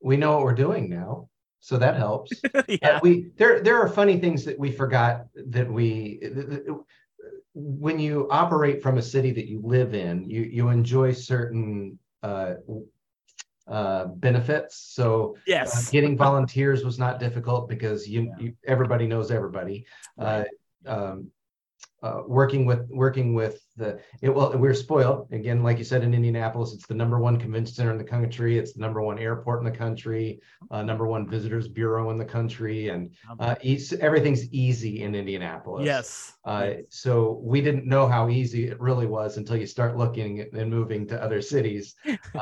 we 0.00 0.16
know 0.16 0.32
what 0.34 0.42
we're 0.44 0.54
doing 0.54 0.88
now. 0.90 1.28
So 1.60 1.78
that 1.78 1.96
helps. 1.96 2.30
yeah 2.68 2.96
Uh, 2.96 3.00
we 3.02 3.30
there 3.36 3.60
there 3.62 3.78
are 3.80 3.88
funny 3.88 4.18
things 4.18 4.44
that 4.44 4.58
we 4.58 4.70
forgot 4.70 5.26
that 5.48 5.70
we 5.70 6.20
when 7.54 7.98
you 7.98 8.28
operate 8.30 8.82
from 8.82 8.98
a 8.98 9.02
city 9.02 9.30
that 9.30 9.46
you 9.46 9.60
live 9.64 9.94
in, 9.94 10.28
you 10.28 10.42
you 10.42 10.68
enjoy 10.68 11.12
certain 11.12 11.98
uh, 12.22 12.54
uh, 13.66 14.06
benefits. 14.06 14.76
So 14.94 15.36
uh, 15.36 15.40
yes 15.46 15.90
getting 15.90 16.16
volunteers 16.18 16.84
was 16.84 16.98
not 16.98 17.18
difficult 17.18 17.68
because 17.68 18.06
you, 18.06 18.22
Yeah. 18.24 18.34
you 18.44 18.52
everybody 18.66 19.06
knows 19.06 19.30
everybody. 19.30 19.86
Uh, 20.20 20.24
Right. 20.24 20.46
Um, 20.86 21.30
uh, 22.02 22.20
working 22.26 22.66
with 22.66 22.86
working 22.90 23.34
with 23.34 23.60
the 23.76 23.98
it, 24.20 24.28
well, 24.28 24.56
we're 24.56 24.74
spoiled 24.74 25.26
again, 25.32 25.62
like 25.62 25.78
you 25.78 25.84
said 25.84 26.02
in 26.02 26.12
Indianapolis. 26.12 26.74
It's 26.74 26.86
the 26.86 26.94
number 26.94 27.18
one 27.18 27.38
convention 27.38 27.74
center 27.74 27.92
in 27.92 27.98
the 27.98 28.04
country. 28.04 28.58
It's 28.58 28.74
the 28.74 28.80
number 28.80 29.00
one 29.00 29.18
airport 29.18 29.60
in 29.60 29.64
the 29.64 29.76
country, 29.76 30.40
uh, 30.70 30.82
number 30.82 31.06
one 31.06 31.26
visitors 31.28 31.66
bureau 31.66 32.10
in 32.10 32.18
the 32.18 32.24
country, 32.24 32.88
and 32.90 33.14
uh, 33.40 33.54
everything's 34.00 34.52
easy 34.52 35.02
in 35.02 35.14
Indianapolis. 35.14 35.86
yes 35.86 36.34
Uh, 36.44 36.66
Yes. 36.68 36.84
so 36.90 37.40
we 37.42 37.60
didn't 37.62 37.86
know 37.86 38.06
how 38.06 38.28
easy 38.28 38.68
it 38.68 38.78
really 38.80 39.06
was 39.06 39.38
until 39.38 39.56
you 39.56 39.66
start 39.66 39.96
looking 39.96 40.46
and 40.52 40.70
moving 40.70 41.06
to 41.08 41.22
other 41.22 41.40
cities. 41.40 41.94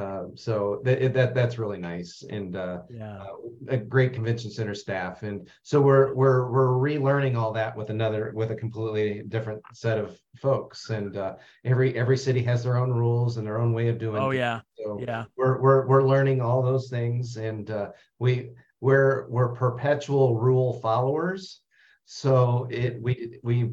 Um, 0.00 0.36
so 0.36 0.80
that, 0.84 1.12
that 1.14 1.34
that's 1.34 1.58
really 1.58 1.78
nice 1.78 2.24
and 2.28 2.56
uh, 2.56 2.78
yeah 2.90 3.18
uh, 3.18 3.26
a 3.68 3.76
great 3.76 4.12
convention 4.12 4.50
center 4.50 4.74
staff. 4.74 5.22
And 5.22 5.48
so 5.62 5.80
we're 5.80 6.14
we're 6.14 6.50
we're 6.50 6.68
relearning 6.68 7.36
all 7.36 7.52
that 7.52 7.76
with 7.76 7.90
another 7.90 8.32
with 8.34 8.50
a 8.50 8.56
completely 8.56 9.22
different 9.28 9.62
set 9.74 9.98
of 9.98 10.18
folks. 10.40 10.90
And 10.90 11.16
uh, 11.16 11.34
every 11.64 11.96
every 11.98 12.16
city 12.16 12.42
has 12.44 12.64
their 12.64 12.76
own 12.76 12.90
rules 12.90 13.36
and 13.36 13.46
their 13.46 13.60
own 13.60 13.72
way 13.72 13.88
of 13.88 13.98
doing. 13.98 14.22
oh 14.22 14.30
things. 14.30 14.38
yeah 14.38 14.60
So 14.78 15.00
yeah 15.06 15.24
we're 15.36 15.60
we're 15.60 15.86
we're 15.86 16.06
learning 16.08 16.40
all 16.40 16.62
those 16.62 16.88
things 16.88 17.36
and 17.36 17.70
uh, 17.70 17.90
we 18.18 18.50
we're 18.80 19.26
we're 19.28 19.52
perpetual 19.54 20.38
rule 20.38 20.80
followers 20.80 21.60
so 22.06 22.66
it 22.70 23.00
we 23.00 23.38
we 23.42 23.70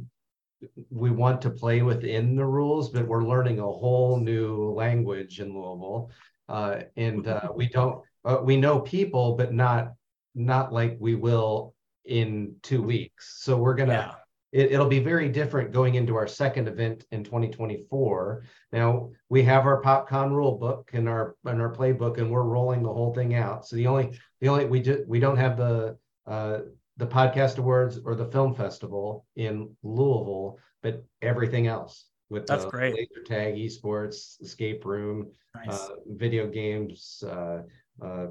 we 0.90 1.10
want 1.10 1.42
to 1.42 1.50
play 1.50 1.82
within 1.82 2.36
the 2.36 2.46
rules 2.46 2.90
but 2.90 3.08
we're 3.08 3.24
learning 3.24 3.60
a 3.60 3.64
whole 3.64 4.18
new 4.18 4.72
language 4.72 5.40
in 5.40 5.54
louisville 5.54 6.10
uh, 6.50 6.80
and 6.96 7.28
uh, 7.28 7.50
we 7.54 7.68
don't 7.68 8.02
uh, 8.26 8.40
we 8.42 8.58
know 8.58 8.80
people 8.80 9.36
but 9.36 9.54
not 9.54 9.94
not 10.36 10.72
like 10.72 10.98
we 11.00 11.16
will 11.16 11.74
in 12.06 12.56
two 12.64 12.82
weeks 12.82 13.42
so 13.42 13.58
we're 13.58 13.76
gonna 13.76 13.94
yeah 13.94 14.16
it, 14.52 14.72
it'll 14.72 14.88
be 14.88 15.00
very 15.00 15.30
different 15.30 15.72
going 15.72 15.96
into 15.96 16.16
our 16.16 16.28
second 16.28 16.68
event 16.68 17.06
in 17.12 17.24
2024. 17.24 18.44
Now 18.72 19.12
we 19.30 19.44
have 19.44 19.66
our 19.66 19.82
PopCon 19.82 20.32
rule 20.32 20.58
book 20.58 20.90
and 20.94 21.08
our 21.10 21.36
and 21.46 21.62
our 21.62 21.74
playbook, 21.74 22.18
and 22.18 22.32
we're 22.32 22.44
rolling 22.44 22.84
the 22.84 22.94
whole 22.94 23.14
thing 23.14 23.36
out. 23.36 23.68
So 23.68 23.76
the 23.76 23.88
only 23.88 24.18
the 24.42 24.48
only 24.50 24.66
we 24.66 24.82
just 24.82 25.08
we 25.08 25.20
don't 25.20 25.38
have 25.38 25.58
the 25.58 25.98
uh, 26.26 26.60
the 26.98 27.08
podcast 27.08 27.58
awards 27.58 28.00
or 28.04 28.16
the 28.16 28.26
film 28.26 28.54
festival 28.54 29.26
in 29.36 29.70
Louisville, 29.84 30.58
but 30.82 31.04
everything 31.22 31.68
else 31.68 32.06
with 32.30 32.48
That's 32.48 32.66
the 32.66 32.72
great. 32.72 32.96
laser 32.96 33.24
tag, 33.26 33.56
esports, 33.56 34.42
escape 34.42 34.84
room, 34.84 35.32
nice 35.56 35.80
uh, 35.80 35.90
video 36.08 36.48
games, 36.48 37.24
uh, 37.26 37.62
uh, 38.02 38.28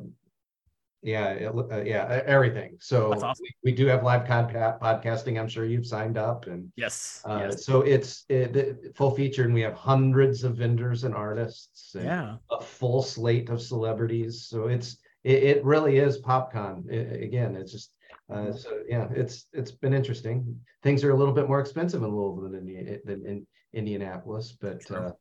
yeah, 1.02 1.28
it, 1.28 1.54
uh, 1.54 1.82
yeah, 1.82 2.22
everything. 2.26 2.76
So 2.80 3.12
awesome. 3.12 3.44
we, 3.62 3.70
we 3.70 3.76
do 3.76 3.86
have 3.86 4.02
live 4.02 4.26
podca- 4.26 4.80
podcasting. 4.80 5.38
I'm 5.38 5.46
sure 5.48 5.64
you've 5.64 5.86
signed 5.86 6.18
up, 6.18 6.46
and 6.46 6.72
yes 6.76 7.22
uh, 7.24 7.42
yes 7.42 7.64
so 7.64 7.82
it's 7.82 8.24
it, 8.28 8.56
it- 8.56 8.96
full 8.96 9.14
featured, 9.14 9.46
and 9.46 9.54
we 9.54 9.60
have 9.60 9.74
hundreds 9.74 10.42
of 10.42 10.56
vendors 10.56 11.04
and 11.04 11.14
artists, 11.14 11.94
and 11.94 12.04
yeah 12.04 12.36
a 12.50 12.60
full 12.60 13.02
slate 13.02 13.50
of 13.50 13.62
celebrities. 13.62 14.46
So 14.48 14.66
it's 14.66 14.96
it, 15.22 15.42
it 15.44 15.64
really 15.64 15.98
is 15.98 16.20
PopCon. 16.20 16.90
Again, 17.22 17.54
it's 17.54 17.70
just 17.72 17.92
uh, 18.32 18.52
so 18.52 18.80
yeah, 18.88 19.08
it's 19.14 19.46
it's 19.52 19.70
been 19.70 19.94
interesting. 19.94 20.58
Things 20.82 21.04
are 21.04 21.10
a 21.10 21.16
little 21.16 21.34
bit 21.34 21.48
more 21.48 21.60
expensive 21.60 22.02
in 22.02 22.08
Louisville 22.08 22.50
than, 22.50 22.68
Indi- 22.68 23.00
than 23.04 23.26
in 23.26 23.46
Indianapolis, 23.72 24.56
but 24.60 24.88
uh, 24.90 25.12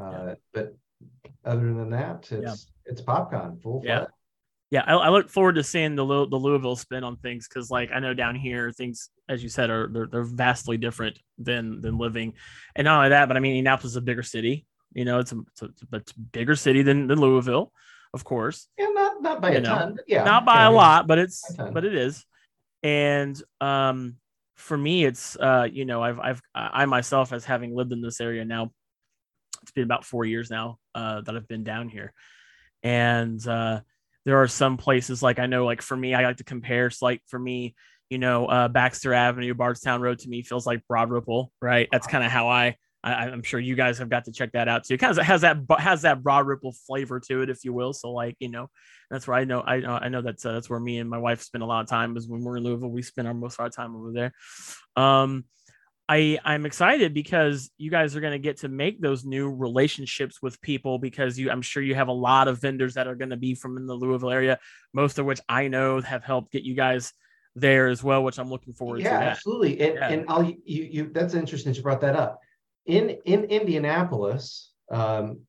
Uh, 0.00 0.10
yeah. 0.12 0.34
But 0.54 0.76
other 1.44 1.72
than 1.74 1.90
that, 1.90 2.28
it's 2.30 2.42
yeah. 2.42 2.54
it's 2.86 3.02
PopCon 3.02 3.60
full 3.62 3.82
yeah. 3.84 4.06
Yeah, 4.70 4.84
I, 4.86 4.92
I, 4.94 5.08
look 5.08 5.28
forward 5.28 5.56
to 5.56 5.64
seeing 5.64 5.96
the 5.96 6.04
the 6.06 6.36
Louisville 6.36 6.76
spin 6.76 7.02
on 7.02 7.16
things 7.16 7.48
because, 7.48 7.72
like, 7.72 7.90
I 7.92 7.98
know 7.98 8.14
down 8.14 8.36
here 8.36 8.70
things, 8.70 9.10
as 9.28 9.42
you 9.42 9.48
said, 9.48 9.68
are 9.68 9.88
they're, 9.88 10.06
they're 10.06 10.22
vastly 10.22 10.76
different 10.76 11.18
than 11.38 11.80
than 11.80 11.98
living, 11.98 12.34
and 12.76 12.84
not 12.84 12.98
only 12.98 13.08
that, 13.08 13.26
but 13.26 13.36
I 13.36 13.40
mean, 13.40 13.56
Indianapolis 13.56 13.92
is 13.92 13.96
a 13.96 14.00
bigger 14.00 14.22
city. 14.22 14.64
You 14.92 15.04
know, 15.04 15.18
it's 15.18 15.32
a, 15.32 15.40
it's 15.50 15.62
a, 15.62 15.96
it's 15.96 16.12
a 16.12 16.20
bigger 16.20 16.54
city 16.54 16.82
than, 16.82 17.08
than 17.08 17.18
Louisville, 17.20 17.72
of 18.14 18.22
course. 18.22 18.68
Yeah, 18.78 18.90
not 18.92 19.20
not 19.20 19.40
by 19.42 19.50
you 19.50 19.58
a 19.58 19.60
know, 19.60 19.74
ton, 19.74 19.96
yeah, 20.06 20.22
not 20.22 20.44
by 20.44 20.62
yeah, 20.62 20.68
a 20.68 20.70
lot, 20.70 21.08
but 21.08 21.18
it's 21.18 21.52
but 21.56 21.84
it 21.84 21.96
is. 21.96 22.24
And 22.82 23.40
um, 23.60 24.16
for 24.56 24.76
me, 24.76 25.04
it's 25.04 25.36
uh, 25.36 25.68
you 25.70 25.84
know, 25.84 26.02
I've 26.02 26.18
I've 26.18 26.42
I 26.54 26.86
myself 26.86 27.32
as 27.32 27.44
having 27.44 27.74
lived 27.74 27.92
in 27.92 28.00
this 28.00 28.20
area 28.20 28.44
now, 28.44 28.72
it's 29.62 29.72
been 29.72 29.84
about 29.84 30.04
four 30.04 30.24
years 30.24 30.50
now 30.50 30.78
uh, 30.94 31.20
that 31.22 31.36
I've 31.36 31.48
been 31.48 31.64
down 31.64 31.88
here, 31.88 32.12
and 32.82 33.46
uh, 33.46 33.80
there 34.24 34.42
are 34.42 34.48
some 34.48 34.76
places 34.76 35.22
like 35.22 35.38
I 35.38 35.46
know, 35.46 35.64
like 35.64 35.82
for 35.82 35.96
me, 35.96 36.14
I 36.14 36.22
like 36.22 36.38
to 36.38 36.44
compare. 36.44 36.90
So 36.90 37.06
like 37.06 37.22
for 37.26 37.38
me, 37.38 37.74
you 38.10 38.18
know, 38.18 38.46
uh, 38.46 38.68
Baxter 38.68 39.14
Avenue, 39.14 39.54
Bardstown 39.54 40.02
Road 40.02 40.18
to 40.20 40.28
me 40.28 40.42
feels 40.42 40.66
like 40.66 40.86
Broad 40.86 41.10
Ripple, 41.10 41.52
right? 41.62 41.88
That's 41.90 42.06
kind 42.06 42.24
of 42.24 42.30
how 42.30 42.48
I, 42.48 42.76
I. 43.02 43.28
am 43.28 43.42
sure 43.42 43.60
you 43.60 43.74
guys 43.74 43.98
have 43.98 44.08
got 44.08 44.24
to 44.26 44.32
check 44.32 44.52
that 44.52 44.68
out 44.68 44.84
too. 44.84 44.94
It 44.94 44.98
kind 44.98 45.16
of 45.16 45.24
has 45.24 45.40
that 45.42 45.58
has 45.78 46.02
that 46.02 46.22
Broad 46.22 46.46
Ripple 46.46 46.74
flavor 46.86 47.20
to 47.20 47.42
it, 47.42 47.50
if 47.50 47.64
you 47.64 47.72
will. 47.72 47.92
So 47.92 48.12
like 48.12 48.36
you 48.40 48.48
know, 48.48 48.68
that's 49.10 49.26
where 49.26 49.36
I 49.36 49.44
know 49.44 49.62
I 49.62 49.80
know 49.80 49.92
I 49.92 50.08
know 50.08 50.22
that's 50.22 50.44
uh, 50.44 50.52
that's 50.52 50.68
where 50.70 50.80
me 50.80 50.98
and 50.98 51.08
my 51.08 51.18
wife 51.18 51.42
spend 51.42 51.62
a 51.62 51.66
lot 51.66 51.82
of 51.82 51.88
time. 51.88 52.16
Is 52.16 52.28
when 52.28 52.42
we're 52.42 52.56
in 52.56 52.64
Louisville, 52.64 52.90
we 52.90 53.02
spend 53.02 53.28
our 53.28 53.34
most 53.34 53.54
of 53.54 53.60
our 53.60 53.70
time 53.70 53.96
over 53.96 54.12
there. 54.12 54.32
Um, 54.96 55.44
I 56.10 56.40
I'm 56.44 56.66
excited 56.66 57.14
because 57.14 57.70
you 57.78 57.88
guys 57.88 58.16
are 58.16 58.20
going 58.20 58.32
to 58.32 58.38
get 58.40 58.58
to 58.58 58.68
make 58.68 59.00
those 59.00 59.24
new 59.24 59.48
relationships 59.48 60.42
with 60.42 60.60
people 60.60 60.98
because 60.98 61.38
you 61.38 61.50
I'm 61.52 61.62
sure 61.62 61.84
you 61.84 61.94
have 61.94 62.08
a 62.08 62.12
lot 62.12 62.48
of 62.48 62.60
vendors 62.60 62.94
that 62.94 63.06
are 63.06 63.14
going 63.14 63.30
to 63.30 63.36
be 63.36 63.54
from 63.54 63.76
in 63.76 63.86
the 63.86 63.94
Louisville 63.94 64.30
area, 64.30 64.58
most 64.92 65.20
of 65.20 65.26
which 65.26 65.40
I 65.48 65.68
know 65.68 66.00
have 66.00 66.24
helped 66.24 66.50
get 66.50 66.64
you 66.64 66.74
guys 66.74 67.12
there 67.54 67.86
as 67.86 68.02
well, 68.02 68.24
which 68.24 68.40
I'm 68.40 68.50
looking 68.50 68.74
forward 68.74 69.02
yeah, 69.02 69.18
to. 69.18 69.24
Yeah, 69.24 69.30
absolutely. 69.30 69.80
And, 69.80 69.94
yeah. 69.94 70.08
and 70.08 70.24
I'll 70.28 70.42
you 70.42 70.56
you 70.64 71.10
that's 71.12 71.34
interesting 71.34 71.74
you 71.74 71.82
brought 71.82 72.00
that 72.00 72.16
up. 72.16 72.40
In 72.86 73.10
in 73.24 73.44
Indianapolis, 73.44 74.72
um, 74.90 75.40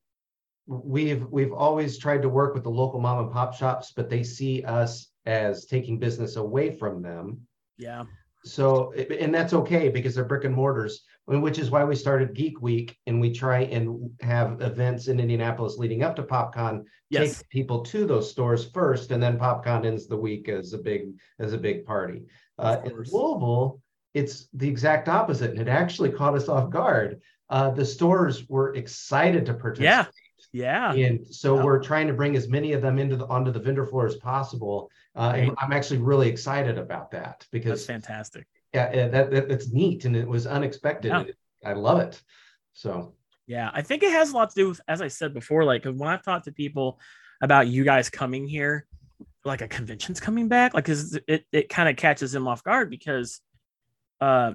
we've 0.66 1.26
we've 1.28 1.52
always 1.52 1.98
tried 1.98 2.22
to 2.22 2.28
work 2.28 2.54
with 2.54 2.62
the 2.62 2.70
local 2.70 3.00
mom 3.00 3.24
and 3.24 3.32
pop 3.32 3.54
shops, 3.54 3.92
but 3.94 4.08
they 4.08 4.22
see 4.22 4.62
us 4.64 5.08
as 5.26 5.66
taking 5.66 5.98
business 5.98 6.36
away 6.36 6.70
from 6.70 7.02
them. 7.02 7.40
Yeah. 7.78 8.04
So, 8.44 8.92
and 8.92 9.32
that's 9.32 9.52
okay 9.52 9.88
because 9.88 10.14
they're 10.14 10.24
brick 10.24 10.44
and 10.44 10.54
mortars, 10.54 11.04
which 11.26 11.60
is 11.60 11.70
why 11.70 11.84
we 11.84 11.94
started 11.94 12.34
Geek 12.34 12.60
Week 12.60 12.96
and 13.06 13.20
we 13.20 13.32
try 13.32 13.60
and 13.60 14.10
have 14.20 14.60
events 14.60 15.06
in 15.06 15.20
Indianapolis 15.20 15.78
leading 15.78 16.02
up 16.02 16.16
to 16.16 16.24
PopCon, 16.24 16.82
yes. 17.08 17.38
take 17.38 17.48
people 17.50 17.82
to 17.82 18.04
those 18.04 18.28
stores 18.28 18.68
first, 18.70 19.12
and 19.12 19.22
then 19.22 19.38
PopCon 19.38 19.86
ends 19.86 20.08
the 20.08 20.16
week 20.16 20.48
as 20.48 20.72
a 20.72 20.78
big 20.78 21.12
as 21.38 21.52
a 21.52 21.58
big 21.58 21.86
party. 21.86 22.22
Uh, 22.58 22.78
in 22.84 22.92
Louisville, 22.96 23.80
it's 24.14 24.48
the 24.52 24.68
exact 24.68 25.08
opposite, 25.08 25.50
and 25.50 25.60
it 25.60 25.68
actually 25.68 26.10
caught 26.10 26.34
us 26.34 26.48
off 26.48 26.70
guard. 26.70 27.20
Uh, 27.48 27.70
the 27.70 27.84
stores 27.84 28.48
were 28.48 28.74
excited 28.74 29.46
to 29.46 29.54
participate. 29.54 29.84
Yeah. 29.84 30.04
Yeah. 30.52 30.92
And 30.92 31.26
so 31.34 31.62
we're 31.62 31.82
trying 31.82 32.06
to 32.08 32.12
bring 32.12 32.36
as 32.36 32.48
many 32.48 32.72
of 32.72 32.82
them 32.82 32.98
into 32.98 33.16
the 33.16 33.26
onto 33.26 33.50
the 33.50 33.58
vendor 33.58 33.86
floor 33.86 34.06
as 34.06 34.16
possible. 34.16 34.90
Uh, 35.14 35.32
right. 35.34 35.52
I'm 35.58 35.72
actually 35.72 35.98
really 35.98 36.28
excited 36.28 36.78
about 36.78 37.10
that 37.12 37.46
because 37.50 37.86
that's 37.86 37.86
fantastic. 37.86 38.46
Yeah, 38.74 39.08
that, 39.08 39.30
that 39.30 39.48
that's 39.48 39.72
neat 39.72 40.04
and 40.04 40.16
it 40.16 40.26
was 40.26 40.46
unexpected. 40.46 41.08
Yeah. 41.08 41.24
I 41.64 41.72
love 41.74 42.00
it. 42.00 42.22
So 42.74 43.14
yeah, 43.46 43.70
I 43.72 43.82
think 43.82 44.02
it 44.02 44.12
has 44.12 44.32
a 44.32 44.34
lot 44.34 44.50
to 44.50 44.54
do 44.54 44.68
with, 44.68 44.80
as 44.88 45.00
I 45.00 45.08
said 45.08 45.34
before, 45.34 45.64
like 45.64 45.84
when 45.84 46.08
I've 46.08 46.22
talked 46.22 46.46
to 46.46 46.52
people 46.52 46.98
about 47.42 47.66
you 47.68 47.84
guys 47.84 48.10
coming 48.10 48.46
here, 48.46 48.86
like 49.44 49.62
a 49.62 49.68
convention's 49.68 50.20
coming 50.20 50.48
back, 50.48 50.74
like 50.74 50.84
cause 50.84 51.18
it, 51.26 51.44
it 51.52 51.68
kind 51.68 51.88
of 51.88 51.96
catches 51.96 52.32
them 52.32 52.46
off 52.46 52.62
guard 52.62 52.90
because 52.90 53.40
uh 54.22 54.54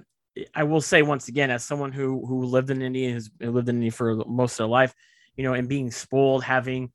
I 0.56 0.64
will 0.64 0.82
say 0.82 1.02
once 1.02 1.28
again, 1.28 1.50
as 1.52 1.64
someone 1.64 1.92
who 1.92 2.26
who 2.26 2.46
lived 2.46 2.70
in 2.70 2.82
Indy, 2.82 3.12
has 3.12 3.30
lived 3.40 3.70
in 3.70 3.78
Indy 3.78 3.90
for 3.90 4.16
most 4.26 4.54
of 4.54 4.58
their 4.58 4.68
life, 4.68 4.94
you 5.36 5.44
know, 5.44 5.54
and 5.54 5.68
being 5.68 5.92
spoiled, 5.92 6.44
having 6.44 6.92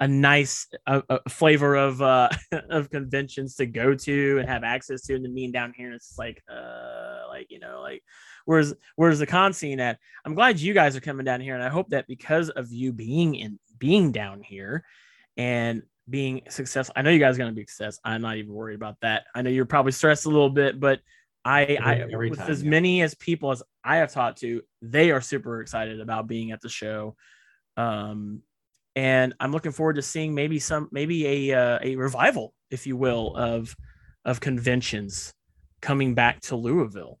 a 0.00 0.08
nice 0.08 0.66
a, 0.86 1.02
flavor 1.28 1.76
of 1.76 2.00
uh 2.00 2.30
of 2.70 2.90
conventions 2.90 3.54
to 3.56 3.66
go 3.66 3.94
to 3.94 4.38
and 4.38 4.48
have 4.48 4.64
access 4.64 5.02
to 5.02 5.14
and 5.14 5.24
then 5.24 5.34
being 5.34 5.52
down 5.52 5.74
here 5.76 5.92
it's 5.92 6.16
like 6.18 6.42
uh 6.50 7.28
like 7.28 7.46
you 7.50 7.60
know 7.60 7.82
like 7.82 8.02
where's 8.46 8.72
where's 8.96 9.18
the 9.18 9.26
con 9.26 9.52
scene 9.52 9.78
at? 9.78 9.98
I'm 10.24 10.34
glad 10.34 10.58
you 10.58 10.72
guys 10.72 10.96
are 10.96 11.00
coming 11.00 11.26
down 11.26 11.42
here 11.42 11.54
and 11.54 11.62
i 11.62 11.68
hope 11.68 11.90
that 11.90 12.06
because 12.06 12.48
of 12.48 12.72
you 12.72 12.92
being 12.92 13.34
in 13.34 13.58
being 13.78 14.10
down 14.10 14.42
here 14.42 14.84
and 15.36 15.82
being 16.08 16.40
successful 16.48 16.94
i 16.96 17.02
know 17.02 17.10
you 17.10 17.18
guys 17.18 17.34
are 17.34 17.38
going 17.38 17.50
to 17.50 17.54
be 17.54 17.66
success 17.66 18.00
i'm 18.02 18.22
not 18.22 18.38
even 18.38 18.52
worried 18.52 18.74
about 18.74 18.96
that. 19.02 19.24
I 19.34 19.42
know 19.42 19.50
you're 19.50 19.66
probably 19.66 19.92
stressed 19.92 20.24
a 20.24 20.30
little 20.30 20.50
bit 20.50 20.80
but 20.80 21.00
i 21.44 21.78
i 21.82 21.94
Every 21.96 22.30
with 22.30 22.38
time, 22.38 22.50
as 22.50 22.62
yeah. 22.62 22.70
many 22.70 23.02
as 23.02 23.14
people 23.14 23.50
as 23.50 23.62
i 23.84 23.96
have 23.96 24.12
talked 24.12 24.40
to 24.40 24.62
they 24.82 25.10
are 25.10 25.20
super 25.20 25.60
excited 25.60 26.00
about 26.00 26.26
being 26.26 26.52
at 26.52 26.60
the 26.60 26.68
show 26.68 27.16
um 27.76 28.42
and 28.96 29.34
I'm 29.38 29.52
looking 29.52 29.72
forward 29.72 29.96
to 29.96 30.02
seeing 30.02 30.34
maybe 30.34 30.58
some 30.58 30.88
maybe 30.90 31.50
a 31.50 31.58
uh, 31.58 31.78
a 31.82 31.96
revival, 31.96 32.54
if 32.70 32.86
you 32.86 32.96
will, 32.96 33.36
of 33.36 33.74
of 34.24 34.40
conventions 34.40 35.32
coming 35.80 36.14
back 36.14 36.40
to 36.42 36.56
Louisville. 36.56 37.18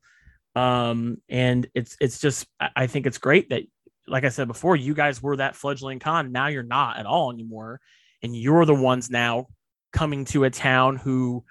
Um, 0.56 1.18
and 1.28 1.66
it's 1.74 1.96
it's 2.00 2.20
just 2.20 2.46
I 2.76 2.86
think 2.86 3.06
it's 3.06 3.18
great 3.18 3.50
that, 3.50 3.62
like 4.08 4.24
I 4.24 4.30
said 4.30 4.48
before, 4.48 4.76
you 4.76 4.94
guys 4.94 5.22
were 5.22 5.36
that 5.36 5.54
fledgling 5.54 6.00
con. 6.00 6.32
Now 6.32 6.48
you're 6.48 6.62
not 6.62 6.98
at 6.98 7.06
all 7.06 7.32
anymore, 7.32 7.80
and 8.22 8.34
you're 8.36 8.64
the 8.64 8.74
ones 8.74 9.08
now 9.08 9.46
coming 9.92 10.24
to 10.24 10.44
a 10.44 10.50
town 10.50 10.96
who 10.96 11.44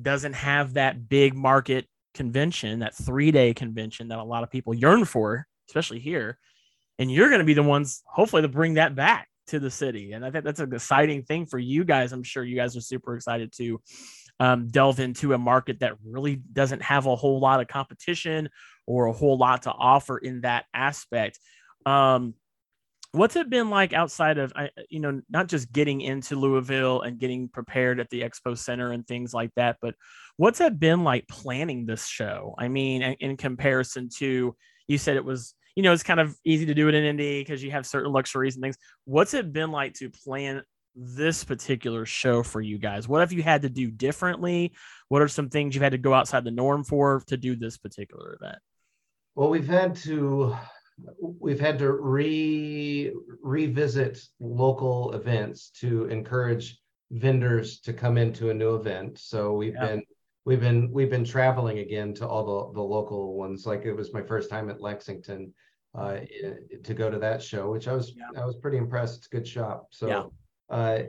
doesn't 0.00 0.34
have 0.34 0.74
that 0.74 1.08
big 1.08 1.34
market 1.34 1.86
convention, 2.14 2.80
that 2.80 2.94
three 2.94 3.30
day 3.30 3.54
convention 3.54 4.08
that 4.08 4.18
a 4.18 4.24
lot 4.24 4.42
of 4.42 4.50
people 4.50 4.74
yearn 4.74 5.04
for, 5.04 5.46
especially 5.68 5.98
here. 5.98 6.38
And 6.98 7.12
you're 7.12 7.28
going 7.28 7.40
to 7.40 7.44
be 7.44 7.54
the 7.54 7.62
ones 7.62 8.02
hopefully 8.06 8.42
to 8.42 8.48
bring 8.48 8.74
that 8.74 8.94
back 8.94 9.28
to 9.48 9.60
the 9.60 9.70
city. 9.70 10.12
And 10.12 10.24
i 10.24 10.30
think 10.30 10.44
that's 10.44 10.60
an 10.60 10.74
exciting 10.74 11.22
thing 11.22 11.46
for 11.46 11.58
you 11.58 11.84
guys. 11.84 12.12
I'm 12.12 12.22
sure 12.22 12.42
you 12.42 12.56
guys 12.56 12.76
are 12.76 12.80
super 12.80 13.14
excited 13.14 13.52
to 13.58 13.80
um, 14.40 14.68
delve 14.68 15.00
into 15.00 15.32
a 15.32 15.38
market 15.38 15.80
that 15.80 15.94
really 16.04 16.36
doesn't 16.36 16.82
have 16.82 17.06
a 17.06 17.16
whole 17.16 17.40
lot 17.40 17.60
of 17.60 17.68
competition 17.68 18.48
or 18.86 19.06
a 19.06 19.12
whole 19.12 19.38
lot 19.38 19.62
to 19.62 19.70
offer 19.70 20.18
in 20.18 20.42
that 20.42 20.64
aspect. 20.74 21.38
Um, 21.84 22.34
what's 23.16 23.36
it 23.36 23.48
been 23.48 23.70
like 23.70 23.92
outside 23.92 24.38
of 24.38 24.52
you 24.88 25.00
know 25.00 25.20
not 25.30 25.48
just 25.48 25.72
getting 25.72 26.00
into 26.00 26.36
louisville 26.36 27.00
and 27.02 27.18
getting 27.18 27.48
prepared 27.48 27.98
at 27.98 28.10
the 28.10 28.22
expo 28.22 28.56
center 28.56 28.92
and 28.92 29.06
things 29.06 29.32
like 29.32 29.50
that 29.56 29.76
but 29.80 29.94
what's 30.36 30.60
it 30.60 30.78
been 30.78 31.02
like 31.02 31.26
planning 31.28 31.86
this 31.86 32.06
show 32.06 32.54
i 32.58 32.68
mean 32.68 33.02
in 33.02 33.36
comparison 33.36 34.08
to 34.08 34.54
you 34.88 34.98
said 34.98 35.16
it 35.16 35.24
was 35.24 35.54
you 35.76 35.82
know, 35.82 35.92
it's 35.92 36.02
kind 36.02 36.20
of 36.20 36.34
easy 36.42 36.66
to 36.66 36.74
do 36.74 36.88
it 36.88 36.94
in 36.94 37.04
Indy 37.04 37.40
because 37.42 37.62
you 37.62 37.70
have 37.70 37.86
certain 37.86 38.10
luxuries 38.10 38.56
and 38.56 38.62
things. 38.62 38.78
What's 39.04 39.34
it 39.34 39.52
been 39.52 39.70
like 39.70 39.92
to 39.94 40.08
plan 40.08 40.62
this 40.94 41.44
particular 41.44 42.06
show 42.06 42.42
for 42.42 42.62
you 42.62 42.78
guys? 42.78 43.06
What 43.06 43.20
have 43.20 43.32
you 43.32 43.42
had 43.42 43.62
to 43.62 43.68
do 43.68 43.90
differently? 43.90 44.72
What 45.08 45.20
are 45.20 45.28
some 45.28 45.50
things 45.50 45.74
you've 45.74 45.82
had 45.82 45.92
to 45.92 45.98
go 45.98 46.14
outside 46.14 46.44
the 46.44 46.50
norm 46.50 46.82
for 46.82 47.22
to 47.26 47.36
do 47.36 47.54
this 47.54 47.76
particular 47.76 48.38
event? 48.40 48.58
Well, 49.34 49.50
we've 49.50 49.68
had 49.68 49.96
to 49.96 50.56
we've 51.20 51.60
had 51.60 51.78
to 51.78 51.92
re 51.92 53.12
revisit 53.42 54.18
local 54.40 55.12
events 55.12 55.70
to 55.80 56.06
encourage 56.06 56.78
vendors 57.10 57.80
to 57.80 57.92
come 57.92 58.16
into 58.16 58.50
a 58.50 58.54
new 58.54 58.74
event. 58.74 59.18
So 59.18 59.52
we've 59.52 59.74
yeah. 59.74 59.86
been 59.86 60.02
we've 60.44 60.60
been 60.60 60.90
we've 60.90 61.10
been 61.10 61.24
traveling 61.24 61.78
again 61.78 62.14
to 62.14 62.26
all 62.26 62.44
the 62.44 62.74
the 62.74 62.82
local 62.82 63.36
ones. 63.36 63.66
Like 63.66 63.84
it 63.84 63.92
was 63.92 64.12
my 64.12 64.22
first 64.22 64.50
time 64.50 64.70
at 64.70 64.80
Lexington 64.80 65.52
uh, 65.94 66.18
to 66.84 66.94
go 66.94 67.10
to 67.10 67.18
that 67.18 67.42
show, 67.42 67.70
which 67.70 67.88
I 67.88 67.92
was 67.92 68.14
yeah. 68.16 68.40
I 68.40 68.44
was 68.44 68.56
pretty 68.56 68.78
impressed. 68.78 69.18
It's 69.18 69.26
a 69.26 69.30
good 69.30 69.46
shop. 69.46 69.88
So 69.90 70.08
yeah. 70.08 70.24
uh, 70.74 71.02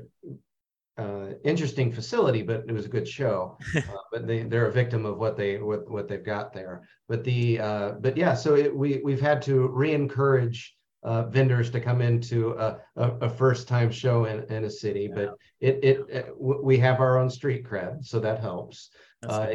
uh, 0.97 1.33
interesting 1.43 1.91
facility, 1.91 2.41
but 2.41 2.63
it 2.67 2.71
was 2.71 2.85
a 2.85 2.89
good 2.89 3.07
show. 3.07 3.57
uh, 3.75 3.81
but 4.11 4.27
they 4.27 4.43
they're 4.43 4.67
a 4.67 4.71
victim 4.71 5.05
of 5.05 5.17
what 5.17 5.37
they 5.37 5.57
what 5.59 5.89
what 5.89 6.07
they've 6.07 6.23
got 6.25 6.53
there. 6.53 6.87
But 7.07 7.23
the 7.23 7.59
uh, 7.59 7.91
but 7.99 8.17
yeah, 8.17 8.33
so 8.33 8.55
it, 8.55 8.75
we 8.75 9.01
we've 9.03 9.21
had 9.21 9.41
to 9.43 9.67
re-encourage 9.67 10.75
uh, 11.03 11.23
vendors 11.23 11.69
to 11.71 11.79
come 11.79 12.01
into 12.01 12.51
a, 12.51 12.79
a, 12.95 13.11
a 13.21 13.29
first 13.29 13.67
time 13.67 13.91
show 13.91 14.25
in, 14.25 14.43
in 14.51 14.65
a 14.65 14.69
city. 14.69 15.07
Yeah. 15.09 15.15
But 15.15 15.35
it, 15.59 15.79
it, 15.83 16.05
it 16.09 16.33
we 16.37 16.77
have 16.79 16.99
our 16.99 17.17
own 17.17 17.29
street 17.29 17.63
cred, 17.65 18.05
so 18.05 18.19
that 18.19 18.41
helps. 18.41 18.89
Uh, 19.27 19.53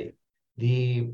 the 0.58 1.10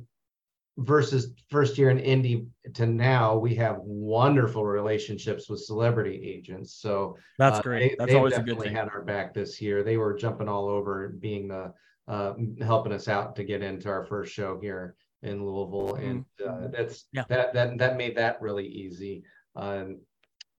versus 0.79 1.33
first 1.51 1.77
year 1.77 1.91
in 1.91 1.99
Indy 1.99 2.47
to 2.75 2.87
now, 2.87 3.37
we 3.37 3.55
have 3.57 3.79
wonderful 3.81 4.65
relationships 4.65 5.49
with 5.51 5.61
celebrity 5.61 6.21
agents. 6.25 6.75
So 6.75 7.17
that's 7.39 7.59
uh, 7.59 7.63
great. 7.63 7.91
They, 7.91 7.97
that's 7.99 8.15
always 8.15 8.37
a 8.37 8.43
good 8.43 8.61
thing. 8.61 8.75
Had 8.75 8.89
our 8.89 9.03
back 9.03 9.35
this 9.35 9.61
year. 9.61 9.83
They 9.83 9.97
were 9.97 10.15
jumping 10.15 10.49
all 10.49 10.69
over, 10.69 11.09
being 11.09 11.49
the 11.49 11.73
uh, 12.07 12.35
helping 12.61 12.93
us 12.93 13.09
out 13.09 13.37
to 13.37 13.45
get 13.45 13.63
into 13.63 13.89
our 13.89 14.05
first 14.05 14.33
show 14.33 14.59
here 14.61 14.95
in 15.23 15.45
Louisville, 15.45 15.97
mm-hmm. 15.97 16.11
and 16.11 16.25
uh, 16.47 16.69
that's 16.69 17.07
yeah. 17.13 17.25
that 17.29 17.53
that 17.55 17.79
that 17.79 17.97
made 17.97 18.17
that 18.17 18.41
really 18.41 18.67
easy. 18.67 19.25
Um, 19.57 19.99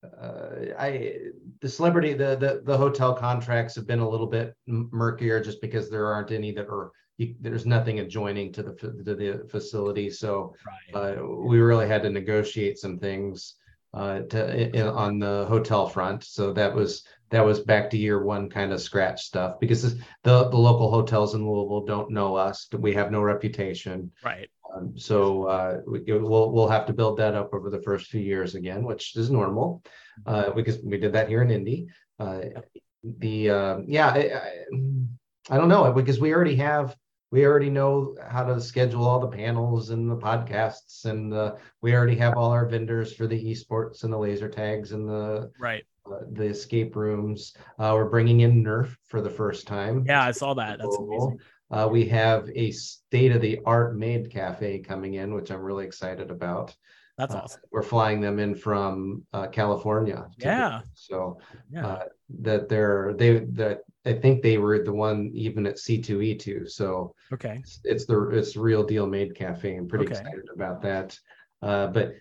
uh, 0.03 0.73
I 0.77 1.15
the 1.61 1.69
celebrity 1.69 2.13
the, 2.13 2.35
the 2.35 2.61
the 2.65 2.77
hotel 2.77 3.13
contracts 3.13 3.75
have 3.75 3.87
been 3.87 3.99
a 3.99 4.09
little 4.09 4.27
bit 4.27 4.53
murkier 4.67 5.41
just 5.41 5.61
because 5.61 5.89
there 5.89 6.07
aren't 6.07 6.31
any 6.31 6.51
that 6.53 6.67
are 6.67 6.91
you, 7.19 7.35
there's 7.41 7.65
nothing 7.65 7.99
adjoining 7.99 8.51
to 8.53 8.63
the 8.63 8.73
to 8.75 9.13
the 9.13 9.47
facility. 9.51 10.09
So 10.09 10.55
uh, 10.93 11.15
we 11.21 11.59
really 11.59 11.87
had 11.87 12.01
to 12.03 12.09
negotiate 12.09 12.79
some 12.79 12.97
things 12.97 13.55
uh, 13.93 14.21
to 14.21 14.75
in, 14.75 14.87
on 14.87 15.19
the 15.19 15.45
hotel 15.49 15.87
front. 15.87 16.23
So 16.23 16.53
that 16.53 16.73
was 16.73 17.03
that 17.29 17.45
was 17.45 17.59
back 17.59 17.89
to 17.89 17.97
year 17.97 18.23
one 18.23 18.49
kind 18.49 18.71
of 18.71 18.81
scratch 18.81 19.23
stuff 19.23 19.59
because 19.59 19.95
the 20.23 20.49
the 20.49 20.57
local 20.57 20.89
hotels 20.89 21.35
in 21.35 21.45
Louisville 21.45 21.85
don't 21.85 22.09
know 22.09 22.35
us. 22.35 22.67
We 22.71 22.93
have 22.93 23.11
no 23.11 23.21
reputation. 23.21 24.11
Right. 24.23 24.49
Um, 24.73 24.97
so 24.97 25.45
uh, 25.45 25.81
we, 25.85 25.99
will 26.13 26.53
we'll 26.53 26.69
have 26.69 26.85
to 26.85 26.93
build 26.93 27.17
that 27.17 27.35
up 27.35 27.53
over 27.53 27.69
the 27.69 27.81
first 27.81 28.07
few 28.07 28.21
years 28.21 28.55
again, 28.55 28.83
which 28.83 29.15
is 29.17 29.29
normal. 29.29 29.83
Uh, 30.25 30.51
because 30.51 30.79
we 30.83 30.97
did 30.97 31.13
that 31.13 31.27
here 31.27 31.41
in 31.41 31.51
Indy. 31.51 31.87
Uh, 32.17 32.41
the 33.03 33.49
uh, 33.49 33.77
yeah, 33.85 34.07
I, 34.07 34.19
I, 34.19 35.55
I, 35.55 35.57
don't 35.57 35.69
know 35.69 35.91
because 35.93 36.19
we 36.19 36.33
already 36.33 36.57
have 36.57 36.95
we 37.31 37.45
already 37.45 37.69
know 37.69 38.15
how 38.27 38.43
to 38.43 38.59
schedule 38.59 39.05
all 39.05 39.19
the 39.19 39.27
panels 39.27 39.91
and 39.91 40.09
the 40.09 40.17
podcasts, 40.17 41.05
and 41.05 41.33
uh, 41.33 41.55
we 41.81 41.93
already 41.93 42.15
have 42.15 42.35
all 42.35 42.51
our 42.51 42.65
vendors 42.65 43.13
for 43.13 43.27
the 43.27 43.43
esports 43.51 44.03
and 44.03 44.11
the 44.11 44.17
laser 44.17 44.49
tags 44.49 44.91
and 44.91 45.07
the 45.07 45.51
right 45.59 45.83
uh, 46.05 46.19
the 46.31 46.45
escape 46.45 46.95
rooms. 46.95 47.53
we're 47.77 48.09
bringing 48.09 48.39
in 48.39 48.63
Nerf 48.63 48.95
for 49.05 49.21
the 49.21 49.29
first 49.29 49.67
time. 49.67 50.03
Yeah, 50.07 50.23
I 50.23 50.31
saw 50.31 50.53
that. 50.55 50.79
That's 50.79 50.97
amazing. 50.97 51.39
Uh, 51.71 51.87
we 51.89 52.05
have 52.05 52.49
a 52.55 52.71
state 52.71 53.31
of 53.31 53.41
the 53.41 53.59
art 53.65 53.95
maid 53.95 54.31
cafe 54.31 54.79
coming 54.79 55.15
in, 55.15 55.33
which 55.33 55.51
I'm 55.51 55.61
really 55.61 55.85
excited 55.85 56.31
about. 56.31 56.75
That's 57.19 57.35
uh, 57.35 57.39
awesome. 57.39 57.61
We're 57.69 57.83
flying 57.83 58.21
them 58.21 58.39
in 58.39 58.55
from 58.55 59.23
uh, 59.33 59.47
California. 59.47 60.25
Yeah. 60.37 60.81
So 60.93 61.37
yeah. 61.69 61.85
Uh, 61.85 62.03
that 62.39 62.69
they're 62.69 63.13
they 63.17 63.39
that 63.39 63.81
I 64.05 64.13
think 64.13 64.41
they 64.41 64.57
were 64.57 64.81
the 64.81 64.93
one 64.93 65.29
even 65.33 65.67
at 65.67 65.75
C2E2. 65.75 66.69
So 66.69 67.13
okay, 67.33 67.57
it's, 67.59 67.81
it's 67.83 68.05
the 68.05 68.29
it's 68.29 68.55
real 68.55 68.83
deal 68.83 69.05
maid 69.05 69.35
cafe. 69.35 69.75
I'm 69.75 69.87
pretty 69.89 70.05
okay. 70.05 70.13
excited 70.13 70.45
about 70.55 70.81
that. 70.83 71.19
Uh, 71.61 71.87
but 71.87 72.13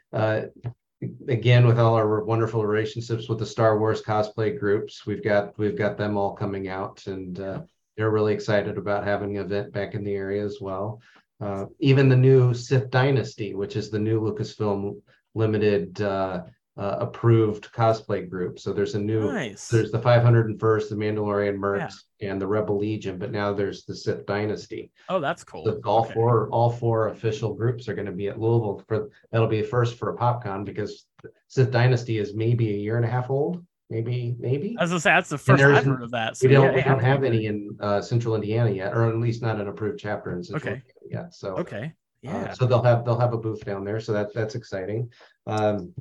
again 1.29 1.65
with 1.65 1.79
all 1.79 1.95
our 1.95 2.25
wonderful 2.25 2.67
relationships 2.67 3.29
with 3.29 3.39
the 3.39 3.47
Star 3.47 3.79
Wars 3.79 4.03
cosplay 4.03 4.59
groups. 4.59 5.07
We've 5.07 5.23
got 5.23 5.57
we've 5.59 5.79
got 5.79 5.97
them 5.97 6.17
all 6.17 6.35
coming 6.35 6.67
out, 6.67 7.07
and 7.07 7.39
uh, 7.39 7.61
they're 7.97 8.11
really 8.11 8.35
excited 8.35 8.79
about 8.79 9.05
having 9.05 9.37
an 9.37 9.45
event 9.45 9.73
back 9.73 9.95
in 9.95 10.03
the 10.03 10.15
area 10.15 10.45
as 10.45 10.59
well. 10.61 11.01
Uh, 11.41 11.67
even 11.79 12.09
the 12.09 12.17
new 12.17 12.53
Sith 12.53 12.91
Dynasty, 12.91 13.55
which 13.55 13.77
is 13.77 13.91
the 13.91 13.99
new 13.99 14.21
Lucasfilm 14.21 15.01
limited 15.35 16.01
uh, 16.03 16.43
uh, 16.79 16.97
approved 17.01 17.73
cosplay 17.73 18.29
group. 18.29 18.59
So 18.59 18.73
there's 18.73 18.95
a 18.95 19.01
new, 19.01 19.33
nice. 19.33 19.69
there's 19.69 19.91
the 19.91 19.99
501st, 19.99 20.89
the 20.89 20.95
Mandalorian 20.95 21.59
Mercs, 21.59 21.95
yeah. 22.21 22.31
and 22.31 22.41
the 22.41 22.47
Rebel 22.47 22.79
Legion, 22.79 23.19
but 23.19 23.33
now 23.33 23.53
there's 23.53 23.85
the 23.85 23.95
Sith 23.95 24.27
Dynasty. 24.27 24.93
Oh, 25.09 25.21
that's 25.21 25.43
cool. 25.43 25.65
So 25.65 25.81
all 25.85 26.05
okay. 26.05 26.15
four, 26.15 26.49
all 26.51 26.71
four 26.71 27.09
official 27.09 27.55
groups 27.55 27.89
are 27.89 27.95
going 27.95 28.07
to 28.07 28.13
be 28.13 28.29
at 28.29 28.41
Louisville 28.41 28.83
for 28.87 29.11
that'll 29.33 29.49
be 29.49 29.61
a 29.61 29.65
first 29.65 29.99
for 29.99 30.11
a 30.11 30.17
PopCon 30.17 30.65
because 30.65 31.07
Sith 31.49 31.73
Dynasty 31.73 32.19
is 32.19 32.35
maybe 32.35 32.71
a 32.71 32.79
year 32.79 32.97
and 32.97 33.05
a 33.05 33.09
half 33.09 33.29
old 33.29 33.65
maybe 33.91 34.37
maybe. 34.39 34.77
As 34.79 34.93
I 34.93 34.99
say, 34.99 35.11
that's 35.11 35.29
the 35.29 35.39
first 35.39 35.63
I've 35.63 35.85
heard 35.85 36.03
of 36.03 36.11
that. 36.13 36.37
So 36.37 36.49
we 36.49 36.55
don't, 36.55 36.67
yeah, 36.67 36.75
we 36.75 36.83
don't 36.83 37.03
have 37.03 37.25
any 37.25 37.47
in 37.47 37.77
uh, 37.81 38.01
Central 38.01 38.35
Indiana 38.35 38.71
yet, 38.71 38.95
or 38.95 39.09
at 39.09 39.17
least 39.17 39.43
not 39.43 39.61
an 39.61 39.69
approved 39.69 39.99
chapter 39.99 40.33
in 40.33 40.43
Central 40.43 40.75
okay. 40.75 40.83
Indiana 41.03 41.25
yet. 41.25 41.35
So 41.35 41.57
okay, 41.57 41.85
uh, 41.85 41.89
yeah. 42.23 42.37
Uh, 42.37 42.55
so 42.55 42.67
they'll 42.67 42.83
have 42.83 43.05
they'll 43.05 43.19
have 43.19 43.33
a 43.33 43.39
booth 43.39 43.65
down 43.65 43.85
there, 43.85 44.01
so 44.01 44.13
that 44.13 44.35
that's 44.35 44.55
exciting. 44.55 45.11
Um, 45.47 45.95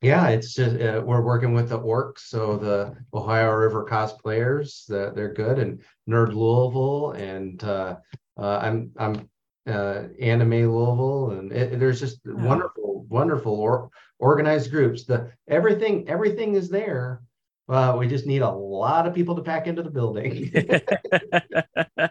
yeah, 0.00 0.28
it's 0.28 0.54
just 0.54 0.80
uh, 0.80 1.02
we're 1.04 1.22
working 1.22 1.54
with 1.54 1.70
the 1.70 1.78
Orcs, 1.80 2.20
so 2.20 2.56
the 2.56 2.94
Ohio 3.12 3.50
River 3.52 3.84
cosplayers, 3.84 4.86
that 4.86 5.16
they're 5.16 5.32
good, 5.32 5.58
and 5.58 5.82
Nerd 6.08 6.34
Louisville, 6.34 7.12
and 7.12 7.62
uh, 7.64 7.96
uh, 8.38 8.58
I'm 8.62 8.92
I'm 8.96 9.28
uh, 9.68 10.08
Anime 10.20 10.72
Louisville, 10.72 11.30
and 11.32 11.52
it, 11.52 11.78
there's 11.78 12.00
just 12.00 12.20
yeah. 12.24 12.32
wonderful, 12.34 13.06
wonderful 13.08 13.52
or, 13.52 13.90
organized 14.18 14.70
groups. 14.70 15.04
The 15.04 15.30
everything, 15.48 16.08
everything 16.08 16.54
is 16.54 16.68
there. 16.68 17.22
Uh, 17.68 17.96
we 17.98 18.08
just 18.08 18.26
need 18.26 18.42
a 18.42 18.50
lot 18.50 19.06
of 19.06 19.14
people 19.14 19.36
to 19.36 19.42
pack 19.42 19.66
into 19.66 19.82
the 19.82 19.90
building. 19.90 20.50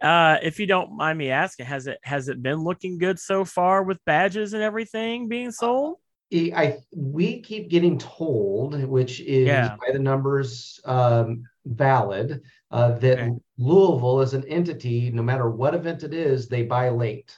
uh, 0.00 0.36
if 0.42 0.60
you 0.60 0.66
don't 0.66 0.96
mind 0.96 1.18
me 1.18 1.30
asking, 1.30 1.66
has 1.66 1.86
it 1.86 1.98
has 2.02 2.28
it 2.28 2.42
been 2.42 2.62
looking 2.62 2.98
good 2.98 3.18
so 3.18 3.44
far 3.44 3.82
with 3.82 3.98
badges 4.04 4.52
and 4.52 4.62
everything 4.62 5.28
being 5.28 5.50
sold? 5.50 5.96
I 6.32 6.78
we 6.94 7.40
keep 7.40 7.70
getting 7.70 7.98
told, 7.98 8.82
which 8.84 9.20
is 9.20 9.46
yeah. 9.46 9.76
by 9.80 9.92
the 9.92 9.98
numbers 9.98 10.78
um, 10.84 11.44
valid, 11.64 12.42
uh, 12.70 12.92
that 12.98 13.18
okay. 13.18 13.32
Louisville 13.58 14.20
as 14.20 14.34
an 14.34 14.44
entity, 14.46 15.10
no 15.10 15.22
matter 15.22 15.50
what 15.50 15.74
event 15.74 16.04
it 16.04 16.14
is, 16.14 16.48
they 16.48 16.62
buy 16.62 16.88
late, 16.88 17.36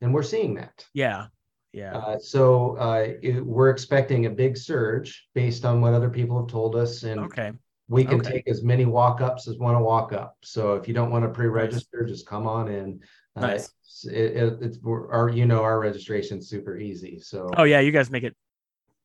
and 0.00 0.12
we're 0.12 0.22
seeing 0.22 0.54
that. 0.54 0.86
Yeah, 0.94 1.26
yeah. 1.72 1.96
Uh, 1.96 2.18
so 2.18 2.76
uh, 2.76 3.08
it, 3.22 3.44
we're 3.44 3.70
expecting 3.70 4.26
a 4.26 4.30
big 4.30 4.56
surge 4.56 5.26
based 5.34 5.64
on 5.64 5.80
what 5.80 5.94
other 5.94 6.10
people 6.10 6.38
have 6.38 6.48
told 6.48 6.76
us, 6.76 7.02
and 7.02 7.20
okay. 7.20 7.52
We 7.90 8.04
can 8.04 8.20
okay. 8.20 8.32
take 8.32 8.48
as 8.48 8.62
many 8.62 8.84
walk 8.84 9.22
ups 9.22 9.48
as 9.48 9.56
want 9.56 9.74
to 9.74 9.82
walk 9.82 10.12
up. 10.12 10.36
So 10.42 10.74
if 10.74 10.86
you 10.86 10.92
don't 10.92 11.10
want 11.10 11.24
to 11.24 11.30
pre-register, 11.30 12.02
nice. 12.02 12.10
just 12.10 12.26
come 12.26 12.46
on 12.46 12.68
in. 12.68 13.00
Uh, 13.34 13.40
nice. 13.40 13.72
It, 14.04 14.36
it, 14.36 14.58
it's 14.60 14.78
our, 14.84 15.30
you 15.30 15.46
know, 15.46 15.62
our 15.62 15.80
registration 15.80 16.42
super 16.42 16.76
easy. 16.76 17.18
So. 17.18 17.48
Oh 17.56 17.64
yeah, 17.64 17.80
you 17.80 17.90
guys 17.90 18.10
make 18.10 18.24
it 18.24 18.36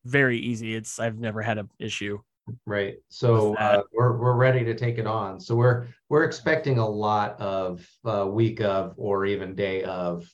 very 0.04 0.38
easy. 0.38 0.74
It's 0.74 1.00
I've 1.00 1.18
never 1.18 1.40
had 1.40 1.56
an 1.56 1.70
issue. 1.78 2.18
Right. 2.66 2.96
So 3.08 3.54
uh, 3.56 3.82
we're 3.92 4.18
we're 4.18 4.34
ready 4.34 4.64
to 4.64 4.74
take 4.74 4.98
it 4.98 5.06
on. 5.06 5.40
So 5.40 5.54
we're 5.54 5.86
we're 6.08 6.24
expecting 6.24 6.78
a 6.78 6.86
lot 6.86 7.40
of 7.40 7.86
uh, 8.04 8.26
week 8.26 8.60
of 8.60 8.94
or 8.96 9.24
even 9.24 9.54
day 9.54 9.82
of 9.82 10.28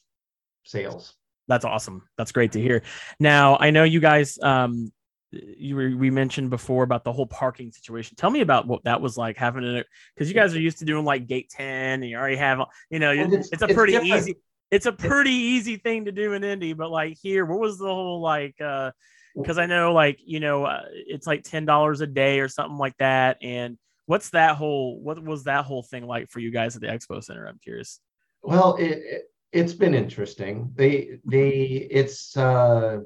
sales. 0.65 1.15
That's 1.47 1.65
awesome. 1.65 2.03
That's 2.19 2.33
great 2.33 2.53
to 2.53 2.61
hear. 2.61 2.83
Now 3.19 3.57
I 3.59 3.71
know 3.71 3.85
you 3.85 4.01
guys. 4.01 4.39
Um, 4.43 4.93
you 5.33 5.77
were, 5.77 5.97
we 5.97 6.11
mentioned 6.11 6.51
before 6.51 6.83
about 6.83 7.05
the 7.05 7.13
whole 7.13 7.27
parking 7.27 7.71
situation. 7.71 8.17
Tell 8.17 8.31
me 8.31 8.41
about 8.41 8.67
what 8.67 8.83
that 8.83 9.01
was 9.01 9.17
like 9.17 9.37
having 9.37 9.63
it 9.63 9.87
because 10.13 10.29
you 10.29 10.35
guys 10.35 10.57
are 10.57 10.61
used 10.61 10.79
to 10.79 10.85
doing 10.85 11.05
like 11.05 11.29
gate 11.29 11.51
ten, 11.51 12.03
and 12.03 12.11
you 12.11 12.17
already 12.17 12.37
have 12.37 12.59
you 12.91 12.99
know 12.99 13.15
well, 13.15 13.35
it's, 13.35 13.49
it's, 13.53 13.63
a 13.63 13.69
pretty 13.69 13.95
it's 13.95 14.05
easy. 14.05 14.37
It's 14.73 14.87
a 14.87 14.93
pretty 14.93 15.31
easy 15.31 15.77
thing 15.77 16.07
to 16.07 16.13
do 16.13 16.33
in 16.33 16.43
Indy, 16.43 16.73
but 16.73 16.91
like 16.91 17.17
here, 17.23 17.45
what 17.45 17.61
was 17.61 17.79
the 17.79 17.87
whole 17.87 18.21
like? 18.21 18.61
uh 18.61 18.91
because 19.37 19.59
I 19.59 19.67
know 19.67 19.93
like 19.93 20.21
you 20.25 20.41
know 20.41 20.65
uh, 20.65 20.85
it's 20.91 21.27
like 21.27 21.43
ten 21.43 21.65
dollars 21.65 22.01
a 22.01 22.07
day 22.07 22.41
or 22.41 22.49
something 22.49 22.79
like 22.79 22.97
that. 22.99 23.39
And 23.43 23.79
what's 24.07 24.31
that 24.31 24.57
whole 24.57 25.01
what 25.01 25.23
was 25.23 25.45
that 25.45 25.65
whole 25.65 25.83
thing 25.83 26.07
like 26.07 26.31
for 26.31 26.41
you 26.41 26.51
guys 26.51 26.77
at 26.77 26.83
the 26.83 26.89
expo 26.89 27.23
center? 27.23 27.47
I'm 27.47 27.61
curious. 27.63 28.01
Well, 28.43 28.77
it, 28.77 29.25
it 29.53 29.63
has 29.63 29.75
been 29.75 29.95
interesting. 29.95 30.73
They 30.75 31.19
they 31.25 31.51
it's 31.91 32.37
uh 32.37 33.01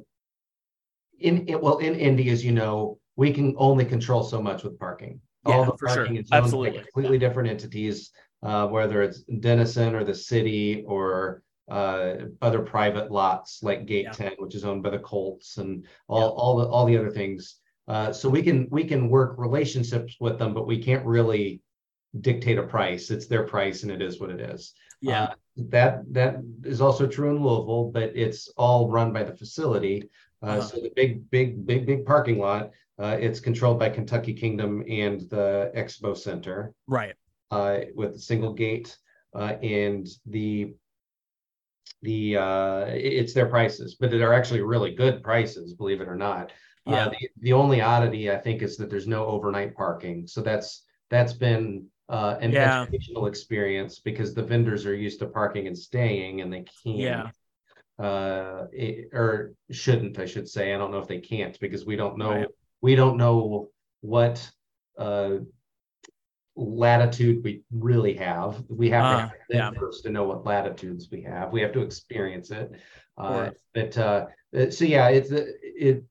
in 1.20 1.48
it, 1.48 1.60
well 1.60 1.78
in 1.78 1.94
Indy, 1.94 2.30
as 2.30 2.44
you 2.44 2.52
know, 2.52 2.98
we 3.16 3.32
can 3.32 3.54
only 3.58 3.84
control 3.84 4.22
so 4.22 4.42
much 4.42 4.64
with 4.64 4.78
parking. 4.78 5.20
Yeah, 5.46 5.56
All 5.56 5.64
the 5.66 5.72
parking 5.72 6.14
sure. 6.14 6.22
is 6.22 6.28
Absolutely. 6.32 6.80
completely 6.80 7.18
different 7.18 7.50
entities, 7.50 8.10
uh, 8.42 8.66
whether 8.66 9.02
it's 9.02 9.20
Denison 9.20 9.94
or 9.94 10.02
the 10.04 10.14
city 10.14 10.84
or 10.86 11.42
uh, 11.68 12.14
other 12.42 12.60
private 12.60 13.10
lots 13.10 13.62
like 13.62 13.86
Gate 13.86 14.04
yeah. 14.04 14.12
10, 14.12 14.32
which 14.38 14.54
is 14.54 14.64
owned 14.64 14.82
by 14.82 14.90
the 14.90 14.98
Colts, 14.98 15.56
and 15.56 15.86
all 16.08 16.20
yeah. 16.20 16.26
all 16.26 16.56
the 16.56 16.66
all 16.66 16.86
the 16.86 16.96
other 16.96 17.10
things. 17.10 17.56
Uh, 17.86 18.12
so 18.12 18.28
we 18.28 18.42
can 18.42 18.68
we 18.70 18.84
can 18.84 19.08
work 19.08 19.36
relationships 19.38 20.16
with 20.20 20.38
them, 20.38 20.54
but 20.54 20.66
we 20.66 20.82
can't 20.82 21.04
really 21.04 21.60
dictate 22.20 22.58
a 22.58 22.62
price. 22.62 23.10
It's 23.10 23.26
their 23.26 23.44
price, 23.44 23.82
and 23.82 23.92
it 23.92 24.02
is 24.02 24.20
what 24.20 24.30
it 24.30 24.40
is. 24.40 24.74
Yeah, 25.00 25.24
uh, 25.24 25.34
that 25.56 26.12
that 26.12 26.36
is 26.64 26.80
also 26.80 27.06
true 27.06 27.30
in 27.30 27.42
Louisville, 27.42 27.90
but 27.92 28.12
it's 28.14 28.48
all 28.56 28.90
run 28.90 29.12
by 29.12 29.24
the 29.24 29.36
facility. 29.36 30.08
Uh, 30.42 30.46
uh-huh. 30.46 30.62
So 30.62 30.80
the 30.80 30.92
big 30.94 31.30
big 31.30 31.66
big 31.66 31.86
big 31.86 32.04
parking 32.04 32.38
lot, 32.38 32.70
uh, 32.98 33.16
it's 33.18 33.40
controlled 33.40 33.78
by 33.78 33.88
Kentucky 33.88 34.34
Kingdom 34.34 34.84
and 34.88 35.20
the 35.30 35.72
Expo 35.74 36.16
Center. 36.16 36.74
Right. 36.86 37.14
Uh, 37.50 37.80
with 37.94 38.14
a 38.14 38.18
single 38.18 38.52
gate, 38.52 38.96
and 39.34 40.08
the 40.26 40.74
the 42.02 42.36
uh, 42.36 42.84
it's 42.88 43.32
their 43.32 43.46
prices, 43.46 43.96
but 43.98 44.10
they're 44.10 44.34
actually 44.34 44.60
really 44.60 44.94
good 44.94 45.22
prices, 45.22 45.74
believe 45.74 46.00
it 46.00 46.08
or 46.08 46.16
not. 46.16 46.52
Uh, 46.86 46.90
yeah. 46.90 47.06
Uh, 47.06 47.10
the, 47.10 47.28
the 47.40 47.52
only 47.52 47.80
oddity 47.80 48.30
I 48.30 48.36
think 48.38 48.62
is 48.62 48.76
that 48.76 48.90
there's 48.90 49.06
no 49.06 49.26
overnight 49.26 49.74
parking, 49.74 50.26
so 50.26 50.42
that's 50.42 50.84
that's 51.10 51.32
been 51.32 51.86
uh, 52.08 52.36
an 52.40 52.52
yeah. 52.52 52.82
educational 52.82 53.26
experience 53.26 54.00
because 54.00 54.34
the 54.34 54.42
vendors 54.42 54.84
are 54.84 54.94
used 54.94 55.18
to 55.20 55.26
parking 55.26 55.66
and 55.66 55.76
staying, 55.76 56.42
and 56.42 56.52
they 56.52 56.64
can't. 56.84 56.98
Yeah. 56.98 57.30
Uh, 57.98 58.66
it, 58.72 59.08
or 59.12 59.54
shouldn't 59.70 60.18
I 60.18 60.26
should 60.26 60.48
say? 60.48 60.74
I 60.74 60.78
don't 60.78 60.90
know 60.90 60.98
if 60.98 61.08
they 61.08 61.20
can't 61.20 61.58
because 61.60 61.86
we 61.86 61.96
don't 61.96 62.18
know 62.18 62.30
right. 62.32 62.48
we 62.80 62.96
don't 62.96 63.16
know 63.16 63.70
what 64.00 64.50
uh 64.98 65.36
latitude 66.56 67.42
we 67.42 67.62
really 67.72 68.14
have. 68.14 68.62
We 68.68 68.90
have 68.90 69.04
uh, 69.04 69.16
to 69.16 69.22
have 69.22 69.32
yeah. 69.48 69.70
first 69.78 70.04
to 70.04 70.10
know 70.10 70.24
what 70.24 70.44
latitudes 70.44 71.08
we 71.10 71.22
have. 71.22 71.52
We 71.52 71.60
have 71.62 71.72
to 71.72 71.80
experience 71.80 72.50
it. 72.50 72.72
Uh, 73.16 73.50
but 73.74 73.96
uh, 73.96 74.26
so 74.70 74.84
yeah, 74.84 75.08
it's 75.08 75.30
it 75.30 76.04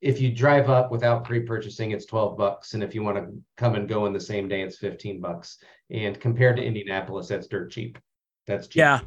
if 0.00 0.20
you 0.20 0.30
drive 0.30 0.68
up 0.68 0.90
without 0.90 1.24
pre-purchasing, 1.24 1.90
it's 1.90 2.04
12 2.06 2.36
bucks. 2.36 2.74
And 2.74 2.82
if 2.82 2.94
you 2.94 3.02
want 3.02 3.16
to 3.16 3.42
come 3.56 3.74
and 3.74 3.88
go 3.88 4.06
in 4.06 4.12
the 4.12 4.20
same 4.20 4.46
day, 4.46 4.62
it's 4.62 4.78
15 4.78 5.20
bucks. 5.20 5.58
And 5.90 6.20
compared 6.20 6.56
to 6.56 6.62
Indianapolis, 6.62 7.28
that's 7.28 7.46
dirt 7.46 7.70
cheap. 7.70 7.98
That's 8.46 8.68
cheap. 8.68 8.80
Yeah. 8.80 9.00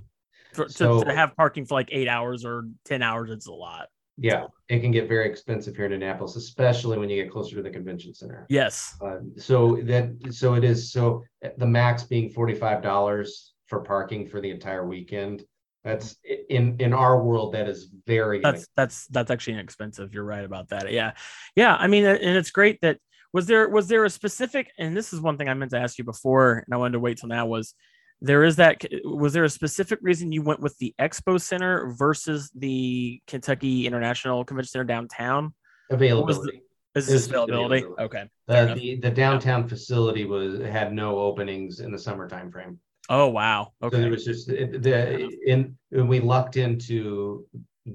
For, 0.54 0.68
so, 0.68 1.00
to, 1.00 1.06
to 1.06 1.16
have 1.16 1.36
parking 1.36 1.66
for 1.66 1.76
like 1.76 1.90
eight 1.92 2.08
hours 2.08 2.44
or 2.44 2.64
10 2.86 3.04
hours, 3.04 3.30
it's 3.30 3.48
a 3.48 3.54
lot. 3.54 3.88
Yeah, 4.22 4.46
it 4.68 4.80
can 4.80 4.92
get 4.92 5.08
very 5.08 5.30
expensive 5.30 5.76
here 5.76 5.86
in 5.86 5.94
Indianapolis, 5.94 6.36
especially 6.36 6.98
when 6.98 7.10
you 7.10 7.22
get 7.24 7.32
closer 7.32 7.56
to 7.56 7.62
the 7.62 7.70
convention 7.70 8.14
center. 8.14 8.46
Yes. 8.50 8.96
Uh, 9.02 9.18
so 9.38 9.80
that 9.84 10.10
so 10.32 10.56
it 10.56 10.64
is 10.64 10.92
so 10.92 11.24
the 11.58 11.66
max 11.66 12.04
being 12.04 12.30
forty 12.30 12.54
five 12.54 12.82
dollars 12.82 13.54
for 13.68 13.82
parking 13.82 14.28
for 14.28 14.42
the 14.42 14.50
entire 14.50 14.86
weekend. 14.86 15.44
That's 15.84 16.18
in 16.50 16.76
in 16.80 16.94
our 16.94 17.24
world 17.24 17.54
that 17.54 17.70
is 17.70 17.90
very 18.06 18.42
that's 18.42 18.68
that's 18.76 19.08
that's 19.08 19.32
actually 19.32 19.54
inexpensive. 19.54 20.14
You're 20.14 20.26
right 20.26 20.44
about 20.44 20.70
that. 20.70 20.92
Yeah, 20.92 21.14
yeah. 21.56 21.76
I 21.76 21.88
mean, 21.88 22.06
and 22.06 22.38
it's 22.38 22.52
great 22.52 22.80
that 22.82 22.98
was 23.32 23.48
there 23.48 23.70
was 23.70 23.88
there 23.88 24.04
a 24.06 24.10
specific 24.10 24.72
and 24.78 24.96
this 24.96 25.14
is 25.14 25.22
one 25.22 25.38
thing 25.38 25.48
I 25.48 25.54
meant 25.54 25.72
to 25.72 25.80
ask 25.80 25.98
you 25.98 26.04
before 26.04 26.64
and 26.66 26.74
I 26.74 26.78
wanted 26.78 26.94
to 26.94 27.00
wait 27.00 27.18
till 27.18 27.30
now 27.30 27.46
was 27.46 27.74
there 28.22 28.44
is 28.44 28.58
that 28.58 28.84
was 29.04 29.34
there 29.34 29.44
a 29.44 29.50
specific 29.50 30.00
reason 30.02 30.32
you 30.32 30.42
went 30.42 30.60
with 30.60 30.78
the 30.78 30.94
expo 31.00 31.40
center 31.40 31.94
versus 31.98 32.52
the 32.56 33.22
kentucky 33.28 33.86
international 33.88 34.44
convention 34.44 34.70
center 34.72 34.86
downtown? 34.86 35.54
Availability. 35.90 36.62
is 36.96 37.08
this 37.08 37.28
availability? 37.28 37.78
availability. 37.78 38.04
Okay 38.04 38.30
uh, 38.48 38.74
the 38.74 38.96
the 38.98 39.12
downtown 39.12 39.68
facility 39.68 40.26
was 40.26 40.60
had 40.60 40.94
no 40.94 41.18
openings 41.18 41.80
in 41.80 41.92
the 41.92 42.00
summer 42.00 42.28
time 42.28 42.52
frame 42.52 42.80
oh 43.10 43.28
wow. 43.28 43.72
Okay 43.82 43.98
so 43.98 44.02
there 44.02 44.12
was 44.12 44.26
just 44.26 44.48
the 44.48 45.30
in 45.46 45.78
when 45.90 46.08
we 46.08 46.20
lucked 46.20 46.58
into 46.58 47.46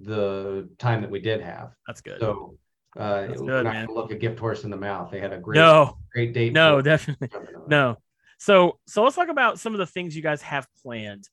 the 0.02 0.68
time 0.78 1.02
that 1.02 1.10
we 1.10 1.20
did 1.20 1.40
have. 1.40 1.72
That's 1.86 2.00
good. 2.00 2.20
So 2.20 2.56
uh, 2.98 3.26
That's 3.26 3.40
good, 3.40 3.64
not 3.64 3.72
man. 3.72 3.88
look 3.90 4.10
a 4.10 4.14
gift 4.14 4.38
horse 4.38 4.64
in 4.64 4.70
the 4.70 4.76
mouth. 4.76 5.10
They 5.10 5.20
had 5.20 5.32
a 5.32 5.38
great, 5.38 5.56
no, 5.56 5.98
great 6.12 6.32
date. 6.32 6.52
No, 6.52 6.80
definitely. 6.80 7.28
No. 7.66 7.96
So 8.44 8.78
so 8.86 9.02
let's 9.02 9.16
talk 9.16 9.30
about 9.30 9.58
some 9.58 9.72
of 9.72 9.78
the 9.78 9.86
things 9.86 10.14
you 10.14 10.20
guys 10.20 10.42
have 10.42 10.66
planned. 10.82 11.26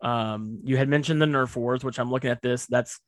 Um, 0.00 0.60
you 0.64 0.78
had 0.78 0.88
mentioned 0.88 1.20
the 1.20 1.26
Nerf 1.26 1.54
Wars, 1.54 1.84
which 1.84 1.98
I'm 1.98 2.10
looking 2.10 2.30
at 2.30 2.40
this. 2.40 2.64
That's 2.64 2.98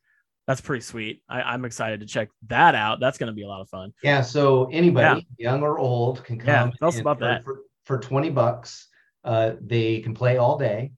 that's 0.45 0.61
pretty 0.61 0.81
sweet. 0.81 1.23
I, 1.27 1.55
am 1.55 1.65
excited 1.65 2.01
to 2.01 2.05
check 2.05 2.29
that 2.47 2.75
out. 2.75 2.99
That's 2.99 3.17
going 3.17 3.31
to 3.31 3.33
be 3.33 3.41
a 3.41 3.47
lot 3.47 3.61
of 3.61 3.67
fun. 3.67 3.91
Yeah. 4.03 4.21
So 4.21 4.69
anybody, 4.71 5.27
yeah. 5.39 5.51
young 5.51 5.63
or 5.63 5.79
old, 5.79 6.23
can 6.23 6.37
come. 6.37 6.47
Yeah, 6.47 6.71
tell 6.77 6.89
us 6.89 6.99
about 6.99 7.17
for, 7.17 7.25
that. 7.25 7.43
For, 7.43 7.61
for 7.85 7.97
20 7.97 8.29
bucks, 8.29 8.87
uh, 9.23 9.53
they 9.61 9.99
can 10.01 10.13
play 10.13 10.37
all 10.37 10.59
day, 10.59 10.91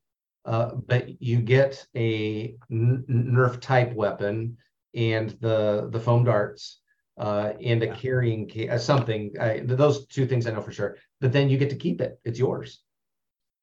uh, 0.43 0.71
but 0.75 1.21
you 1.21 1.39
get 1.39 1.85
a 1.95 2.57
Nerf 2.69 3.61
type 3.61 3.93
weapon 3.93 4.57
and 4.93 5.29
the 5.39 5.87
the 5.89 5.99
foam 6.01 6.25
darts 6.25 6.81
uh, 7.17 7.53
and 7.63 7.81
a 7.81 7.85
yeah. 7.87 7.95
carrying 7.95 8.47
case, 8.49 8.69
uh, 8.69 8.77
something. 8.77 9.33
I, 9.39 9.61
those 9.63 10.05
two 10.07 10.25
things 10.25 10.47
I 10.47 10.51
know 10.51 10.61
for 10.61 10.73
sure. 10.73 10.97
But 11.21 11.31
then 11.31 11.49
you 11.49 11.57
get 11.57 11.69
to 11.69 11.77
keep 11.77 12.01
it; 12.01 12.19
it's 12.25 12.37
yours. 12.37 12.81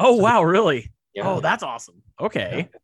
Oh 0.01 0.17
so, 0.17 0.23
wow! 0.23 0.43
Really? 0.43 0.91
Yeah. 1.15 1.29
Oh, 1.29 1.41
that's 1.41 1.63
awesome. 1.63 2.03
Okay. 2.21 2.69
Yeah. 2.73 2.79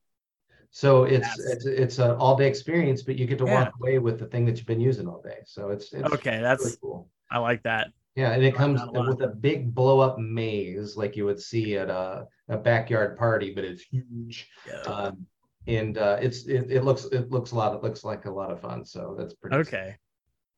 So 0.70 1.04
it's 1.04 1.38
it's 1.38 1.66
it's 1.66 1.98
an 2.00 2.10
all 2.10 2.36
day 2.36 2.48
experience, 2.48 3.02
but 3.02 3.16
you 3.16 3.26
get 3.26 3.38
to 3.38 3.46
walk 3.46 3.72
away 3.80 3.98
with 4.00 4.18
the 4.18 4.26
thing 4.26 4.44
that 4.46 4.56
you've 4.56 4.66
been 4.66 4.80
using 4.80 5.06
all 5.06 5.22
day. 5.22 5.38
So 5.46 5.70
it's, 5.70 5.92
it's 5.92 6.12
okay. 6.12 6.40
That's 6.40 6.64
really 6.64 6.76
cool. 6.82 7.08
I 7.30 7.38
like 7.38 7.62
that. 7.62 7.92
Yeah, 8.16 8.32
and 8.32 8.44
it 8.44 8.56
comes 8.56 8.80
with 8.90 9.22
a 9.22 9.28
big 9.28 9.72
blow 9.72 10.00
up 10.00 10.18
maze 10.18 10.96
like 10.96 11.16
you 11.16 11.24
would 11.26 11.40
see 11.40 11.76
at 11.76 11.90
a, 11.90 12.26
a 12.48 12.56
backyard 12.56 13.16
party, 13.16 13.52
but 13.54 13.64
it's 13.64 13.82
huge. 13.82 14.48
Yeah. 14.66 14.80
Um, 14.92 15.26
and 15.68 15.96
uh, 15.96 16.18
it's 16.20 16.46
it, 16.46 16.70
it 16.70 16.84
looks 16.84 17.04
it 17.06 17.30
looks 17.30 17.52
a 17.52 17.54
lot 17.54 17.74
it 17.74 17.82
looks 17.82 18.02
like 18.02 18.24
a 18.24 18.30
lot 18.30 18.50
of 18.50 18.60
fun. 18.60 18.84
So 18.84 19.14
that's 19.16 19.34
pretty 19.34 19.56
okay 19.56 19.96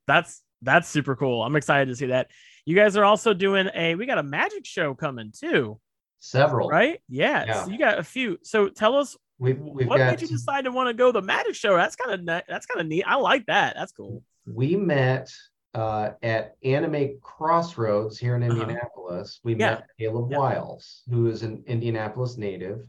that's 0.07 0.43
that's 0.63 0.89
super 0.89 1.17
cool. 1.17 1.43
I'm 1.43 1.57
excited 1.57 1.89
to 1.89 1.97
see 1.97 2.07
that. 2.07 2.31
You 2.67 2.75
guys 2.75 2.97
are 2.97 3.05
also 3.05 3.33
doing 3.33 3.69
a 3.75 3.95
we 3.95 4.07
got 4.07 4.19
a 4.19 4.23
magic 4.23 4.67
show 4.67 4.95
coming 4.95 5.33
too. 5.33 5.81
Several. 6.19 6.69
Right? 6.69 7.01
Yeah. 7.09 7.45
yeah. 7.47 7.65
So 7.65 7.71
you 7.71 7.79
got 7.79 7.99
a 7.99 8.03
few. 8.03 8.39
So 8.43 8.69
tell 8.69 8.97
us 8.97 9.17
we've, 9.39 9.59
we've 9.59 9.87
what 9.87 10.01
made 10.01 10.21
you 10.21 10.29
decide 10.29 10.65
to 10.65 10.73
want 10.73 10.89
to 10.89 10.95
go 10.95 11.13
the 11.13 11.23
magic 11.23 11.55
show? 11.55 11.77
That's 11.77 11.97
kind 11.97 12.29
of 12.29 12.43
that's 12.49 12.67
kind 12.67 12.81
of 12.81 12.87
neat. 12.87 13.05
I 13.07 13.15
like 13.15 13.47
that. 13.47 13.77
That's 13.77 13.93
cool. 13.93 14.23
We 14.47 14.77
met 14.77 15.33
uh, 15.75 16.11
at 16.23 16.57
Anime 16.65 17.19
Crossroads 17.23 18.19
here 18.19 18.35
in 18.35 18.43
uh-huh. 18.43 18.61
Indianapolis. 18.61 19.41
We 19.45 19.55
yeah. 19.55 19.75
met 19.75 19.87
Caleb 19.99 20.33
yeah. 20.33 20.39
Wiles, 20.39 21.03
who 21.09 21.29
is 21.29 21.43
an 21.43 21.63
Indianapolis 21.67 22.37
native, 22.37 22.81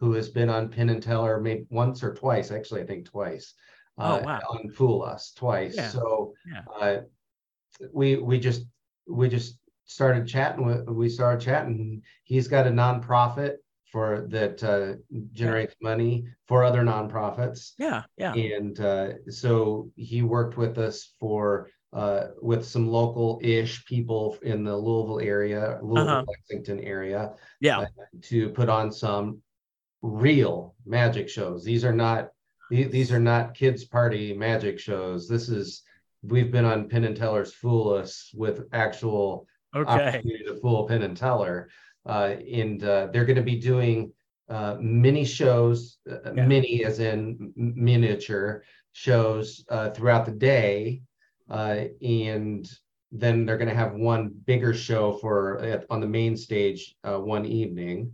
who 0.00 0.12
has 0.14 0.28
been 0.28 0.48
on 0.48 0.70
Penn 0.70 0.90
and 0.90 1.02
Teller 1.02 1.40
maybe 1.40 1.66
once 1.70 2.02
or 2.02 2.14
twice, 2.14 2.50
actually, 2.50 2.82
I 2.82 2.86
think 2.86 3.04
twice 3.04 3.54
uh, 3.98 4.20
oh, 4.20 4.24
wow. 4.24 4.40
on 4.50 4.70
Fool 4.70 5.02
Us 5.02 5.32
twice. 5.36 5.76
Yeah. 5.76 5.88
So 5.88 6.34
yeah. 6.50 6.62
Uh, 6.80 7.00
we 7.92 8.16
we 8.16 8.38
just 8.38 8.64
we 9.10 9.28
just 9.28 9.58
started 9.86 10.26
chatting 10.26 10.64
with 10.64 10.88
we 10.88 11.08
started 11.08 11.44
chatting. 11.44 12.02
He's 12.24 12.48
got 12.48 12.66
a 12.66 12.70
nonprofit 12.70 13.56
for 13.90 14.26
that 14.28 14.62
uh, 14.62 14.94
generates 15.32 15.74
money 15.82 16.26
for 16.46 16.62
other 16.62 16.82
nonprofits. 16.82 17.72
Yeah, 17.78 18.02
yeah. 18.16 18.34
And 18.34 18.78
uh, 18.80 19.08
so 19.28 19.90
he 19.96 20.22
worked 20.22 20.56
with 20.56 20.78
us 20.78 21.12
for 21.18 21.68
uh, 21.92 22.28
with 22.40 22.64
some 22.64 22.88
local-ish 22.88 23.84
people 23.84 24.38
in 24.42 24.62
the 24.62 24.76
Louisville 24.76 25.18
area, 25.18 25.80
Louisville, 25.82 26.08
uh-huh. 26.08 26.24
Lexington 26.28 26.78
area. 26.80 27.32
Yeah. 27.60 27.80
Uh, 27.80 27.86
to 28.22 28.50
put 28.50 28.68
on 28.68 28.92
some 28.92 29.42
real 30.02 30.74
magic 30.86 31.28
shows. 31.28 31.64
These 31.64 31.84
are 31.84 31.92
not 31.92 32.28
these 32.70 33.10
are 33.10 33.20
not 33.20 33.54
kids 33.54 33.84
party 33.84 34.32
magic 34.32 34.78
shows. 34.78 35.28
This 35.28 35.48
is 35.48 35.82
we've 36.22 36.50
been 36.50 36.64
on 36.64 36.88
Penn 36.88 37.04
and 37.04 37.16
Teller's 37.16 37.52
Fool 37.52 37.94
Us 37.94 38.30
with 38.34 38.66
actual 38.72 39.46
okay. 39.74 39.90
opportunity 39.90 40.44
to 40.44 40.56
fool 40.60 40.86
Penn 40.86 41.02
and 41.02 41.16
Teller, 41.16 41.68
uh, 42.06 42.34
and 42.52 42.82
uh, 42.84 43.08
they're 43.12 43.24
going 43.24 43.36
to 43.36 43.42
be 43.42 43.60
doing 43.60 44.12
uh, 44.48 44.76
mini 44.80 45.24
shows, 45.24 45.98
uh, 46.10 46.32
yeah. 46.34 46.46
mini 46.46 46.84
as 46.84 46.98
in 46.98 47.52
miniature 47.56 48.64
shows 48.92 49.64
uh, 49.68 49.90
throughout 49.90 50.26
the 50.26 50.32
day, 50.32 51.02
uh, 51.48 51.84
and 52.02 52.68
then 53.12 53.44
they're 53.44 53.58
going 53.58 53.68
to 53.68 53.74
have 53.74 53.94
one 53.94 54.30
bigger 54.46 54.74
show 54.74 55.12
for 55.14 55.84
on 55.90 56.00
the 56.00 56.06
main 56.06 56.36
stage 56.36 56.94
one 57.02 57.44
evening. 57.44 58.12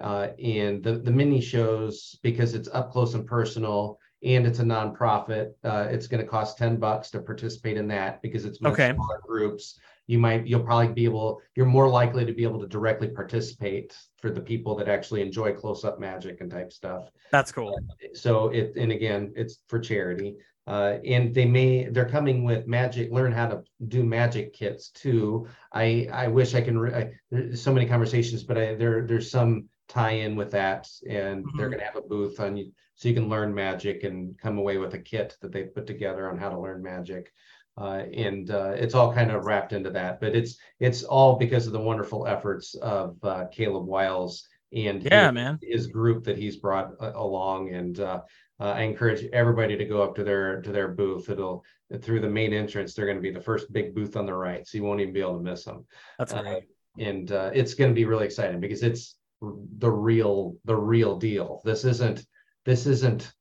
Uh, 0.00 0.28
and 0.42 0.82
the, 0.84 0.92
the 0.92 1.10
mini 1.10 1.40
shows, 1.40 2.20
because 2.22 2.54
it's 2.54 2.68
up 2.72 2.92
close 2.92 3.14
and 3.14 3.26
personal 3.26 3.98
and 4.22 4.46
it's 4.46 4.58
a 4.58 4.64
nonprofit, 4.64 5.52
uh, 5.64 5.86
it's 5.90 6.06
going 6.06 6.22
to 6.22 6.28
cost 6.28 6.58
10 6.58 6.76
bucks 6.76 7.10
to 7.10 7.20
participate 7.20 7.76
in 7.76 7.86
that 7.88 8.20
because 8.20 8.44
it's 8.44 8.60
much 8.60 8.72
okay. 8.72 8.92
smaller 8.94 9.20
groups. 9.24 9.78
You 10.06 10.18
might, 10.18 10.46
you'll 10.46 10.64
probably 10.64 10.92
be 10.92 11.04
able, 11.04 11.40
you're 11.54 11.66
more 11.66 11.88
likely 11.88 12.24
to 12.24 12.32
be 12.32 12.42
able 12.42 12.60
to 12.60 12.66
directly 12.66 13.08
participate 13.08 13.96
for 14.20 14.30
the 14.30 14.40
people 14.40 14.74
that 14.76 14.88
actually 14.88 15.20
enjoy 15.22 15.52
close 15.52 15.84
up 15.84 16.00
magic 16.00 16.40
and 16.40 16.50
type 16.50 16.72
stuff. 16.72 17.10
That's 17.30 17.52
cool. 17.52 17.78
Uh, 17.78 18.06
so 18.14 18.48
it, 18.48 18.72
and 18.76 18.90
again, 18.90 19.32
it's 19.36 19.58
for 19.68 19.78
charity. 19.78 20.36
Uh, 20.66 20.98
and 21.06 21.34
they 21.34 21.46
may 21.46 21.88
they're 21.88 22.08
coming 22.08 22.44
with 22.44 22.66
magic 22.66 23.10
learn 23.10 23.32
how 23.32 23.46
to 23.46 23.62
do 23.86 24.04
magic 24.04 24.52
kits 24.52 24.90
too 24.90 25.48
i 25.72 26.06
i 26.12 26.28
wish 26.28 26.54
i 26.54 26.60
can 26.60 26.78
re- 26.78 26.92
I, 26.92 27.10
there's 27.30 27.62
so 27.62 27.72
many 27.72 27.86
conversations 27.86 28.44
but 28.44 28.58
I, 28.58 28.74
there 28.74 29.06
there's 29.06 29.30
some 29.30 29.70
tie 29.88 30.10
in 30.10 30.36
with 30.36 30.50
that 30.50 30.88
and 31.08 31.44
mm-hmm. 31.44 31.58
they're 31.58 31.68
going 31.68 31.80
to 31.80 31.86
have 31.86 31.96
a 31.96 32.02
booth 32.02 32.38
on 32.40 32.56
you 32.56 32.70
so 32.94 33.08
you 33.08 33.14
can 33.14 33.28
learn 33.28 33.54
magic 33.54 34.02
and 34.02 34.36
come 34.38 34.58
away 34.58 34.76
with 34.76 34.94
a 34.94 34.98
kit 34.98 35.36
that 35.40 35.52
they 35.52 35.62
put 35.62 35.86
together 35.86 36.28
on 36.28 36.36
how 36.36 36.48
to 36.48 36.58
learn 36.58 36.82
magic. 36.82 37.32
Uh, 37.76 38.02
and 38.12 38.50
uh, 38.50 38.72
it's 38.74 38.94
all 38.94 39.12
kind 39.12 39.30
of 39.30 39.44
wrapped 39.44 39.72
into 39.72 39.88
that 39.88 40.20
but 40.20 40.34
it's 40.34 40.58
it's 40.80 41.04
all 41.04 41.36
because 41.36 41.68
of 41.68 41.72
the 41.72 41.80
wonderful 41.80 42.26
efforts 42.26 42.74
of 42.74 43.16
uh, 43.22 43.44
caleb 43.52 43.86
wiles 43.86 44.48
and 44.72 45.04
yeah 45.04 45.26
his, 45.26 45.34
man. 45.34 45.58
his 45.62 45.86
group 45.86 46.24
that 46.24 46.36
he's 46.36 46.56
brought 46.56 46.90
uh, 47.00 47.12
along. 47.14 47.72
And 47.72 48.00
uh, 48.00 48.22
uh, 48.58 48.64
i 48.64 48.82
encourage 48.82 49.24
everybody 49.32 49.76
to 49.76 49.84
go 49.84 50.02
up 50.02 50.16
to 50.16 50.24
their 50.24 50.60
to 50.62 50.72
their 50.72 50.88
booth. 50.88 51.30
It'll 51.30 51.64
through 52.02 52.20
the 52.20 52.28
main 52.28 52.52
entrance 52.52 52.94
they're 52.94 53.06
going 53.06 53.16
to 53.16 53.22
be 53.22 53.30
the 53.30 53.40
first 53.40 53.72
big 53.72 53.94
booth 53.94 54.16
on 54.16 54.26
the 54.26 54.34
right 54.34 54.66
so 54.66 54.76
you 54.76 54.82
won't 54.82 55.00
even 55.00 55.14
be 55.14 55.20
able 55.20 55.38
to 55.38 55.44
miss 55.44 55.64
them 55.64 55.86
that's 56.18 56.34
great. 56.34 56.64
and 56.98 57.30
it's 57.30 57.74
going 57.74 57.90
to 57.90 57.94
be 57.94 58.04
really 58.04 58.26
exciting 58.26 58.60
because 58.60 58.82
it's 58.82 59.17
the 59.40 59.90
real 59.90 60.56
the 60.64 60.76
real 60.76 61.16
deal. 61.16 61.60
This 61.64 61.84
isn't 61.84 62.24
this 62.64 62.86
isn't 62.86 63.32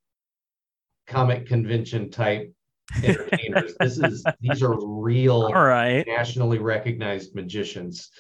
comic 1.08 1.48
convention 1.48 2.10
type 2.12 2.54
entertainers. 3.04 3.74
this 3.80 3.98
is 3.98 4.24
these 4.40 4.62
are 4.62 4.76
real 4.86 5.44
all 5.44 5.54
right 5.54 6.06
nationally 6.08 6.60
recognized 6.60 7.36
magicians. 7.36 8.12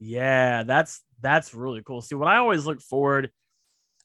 Yeah, 0.00 0.64
that's 0.64 1.02
that's 1.20 1.54
really 1.54 1.82
cool. 1.82 2.02
See, 2.02 2.14
what 2.14 2.28
I 2.28 2.36
always 2.36 2.66
look 2.66 2.80
forward 2.80 3.30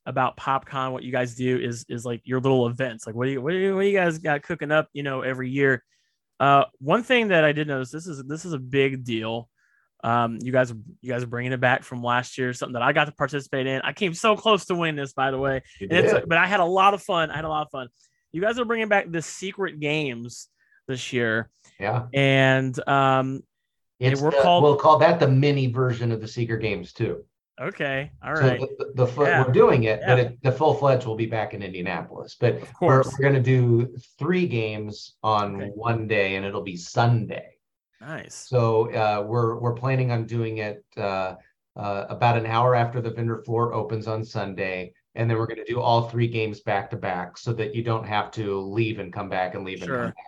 about 0.05 0.37
PopCon, 0.37 0.91
what 0.91 1.03
you 1.03 1.11
guys 1.11 1.35
do 1.35 1.59
is 1.59 1.85
is 1.89 2.05
like 2.05 2.21
your 2.23 2.39
little 2.39 2.67
events. 2.67 3.05
Like 3.05 3.15
what 3.15 3.25
do 3.25 3.31
you 3.31 3.41
what 3.41 3.51
do 3.51 3.57
you, 3.57 3.75
what 3.75 3.81
do 3.81 3.87
you 3.87 3.97
guys 3.97 4.17
got 4.17 4.43
cooking 4.43 4.71
up, 4.71 4.89
you 4.93 5.03
know, 5.03 5.21
every 5.21 5.49
year? 5.49 5.83
Uh, 6.39 6.65
one 6.79 7.03
thing 7.03 7.29
that 7.29 7.43
I 7.43 7.51
did 7.51 7.67
notice 7.67 7.91
this 7.91 8.07
is 8.07 8.23
this 8.23 8.45
is 8.45 8.53
a 8.53 8.59
big 8.59 9.03
deal. 9.03 9.49
Um, 10.03 10.39
you 10.41 10.51
guys, 10.51 10.73
you 11.01 11.11
guys 11.11 11.23
are 11.23 11.27
bringing 11.27 11.51
it 11.51 11.59
back 11.59 11.83
from 11.83 12.01
last 12.03 12.37
year, 12.37 12.53
something 12.53 12.73
that 12.73 12.81
I 12.81 12.93
got 12.93 13.05
to 13.05 13.11
participate 13.11 13.67
in. 13.67 13.81
I 13.81 13.93
came 13.93 14.13
so 14.13 14.35
close 14.35 14.65
to 14.65 14.75
win 14.75 14.95
this, 14.95 15.13
by 15.13 15.31
the 15.31 15.37
way. 15.37 15.61
but 15.79 16.37
I 16.37 16.47
had 16.47 16.59
a 16.59 16.65
lot 16.65 16.93
of 16.93 17.01
fun. 17.01 17.31
I 17.31 17.35
had 17.35 17.45
a 17.45 17.49
lot 17.49 17.63
of 17.63 17.71
fun. 17.71 17.89
You 18.31 18.41
guys 18.41 18.59
are 18.59 18.65
bringing 18.65 18.87
back 18.87 19.11
the 19.11 19.21
secret 19.21 19.79
games 19.79 20.49
this 20.87 21.11
year. 21.13 21.49
Yeah. 21.79 22.07
And 22.13 22.77
um, 22.87 23.43
it's 23.99 24.21
we're 24.21 24.31
the, 24.31 24.37
called, 24.41 24.63
we'll 24.63 24.75
call 24.75 24.97
that 24.99 25.19
the 25.19 25.27
mini 25.27 25.67
version 25.67 26.11
of 26.11 26.21
the 26.21 26.27
Secret 26.27 26.61
Games 26.61 26.93
too. 26.93 27.23
Okay. 27.61 28.11
All 28.23 28.33
right. 28.33 28.59
So 28.59 28.67
the, 28.77 28.85
the, 28.95 29.05
the 29.05 29.23
yeah. 29.23 29.45
we're 29.45 29.51
doing 29.51 29.83
it, 29.83 29.99
yeah. 29.99 30.07
but 30.07 30.19
it, 30.19 30.43
the 30.43 30.51
full 30.51 30.73
fledged 30.73 31.05
will 31.05 31.17
be 31.17 31.25
back 31.25 31.53
in 31.53 31.61
Indianapolis. 31.61 32.37
But 32.39 32.61
we're, 32.81 33.03
we're 33.03 33.21
going 33.21 33.33
to 33.33 33.41
do 33.41 33.95
three 34.17 34.47
games 34.47 35.15
on 35.23 35.57
okay. 35.57 35.71
one 35.75 36.07
day, 36.07 36.35
and 36.35 36.45
it'll 36.45 36.63
be 36.63 36.77
Sunday. 36.77 37.55
Nice. 38.01 38.35
So 38.35 38.91
uh, 38.93 39.23
we're 39.25 39.59
we're 39.59 39.73
planning 39.73 40.11
on 40.11 40.25
doing 40.25 40.59
it 40.59 40.83
uh, 40.97 41.35
uh, 41.75 42.05
about 42.09 42.37
an 42.37 42.45
hour 42.45 42.75
after 42.75 43.01
the 43.01 43.09
vendor 43.09 43.43
floor 43.43 43.73
opens 43.73 44.07
on 44.07 44.23
Sunday, 44.23 44.93
and 45.15 45.29
then 45.29 45.37
we're 45.37 45.47
going 45.47 45.63
to 45.63 45.71
do 45.71 45.81
all 45.81 46.09
three 46.09 46.27
games 46.27 46.61
back 46.61 46.89
to 46.91 46.97
back, 46.97 47.37
so 47.37 47.51
that 47.53 47.75
you 47.75 47.83
don't 47.83 48.05
have 48.05 48.31
to 48.31 48.59
leave 48.59 48.99
and 48.99 49.11
come 49.11 49.29
back 49.29 49.55
and 49.55 49.65
leave 49.65 49.79
sure. 49.79 50.03
and 50.03 50.03
come 50.03 50.07
back. 50.07 50.25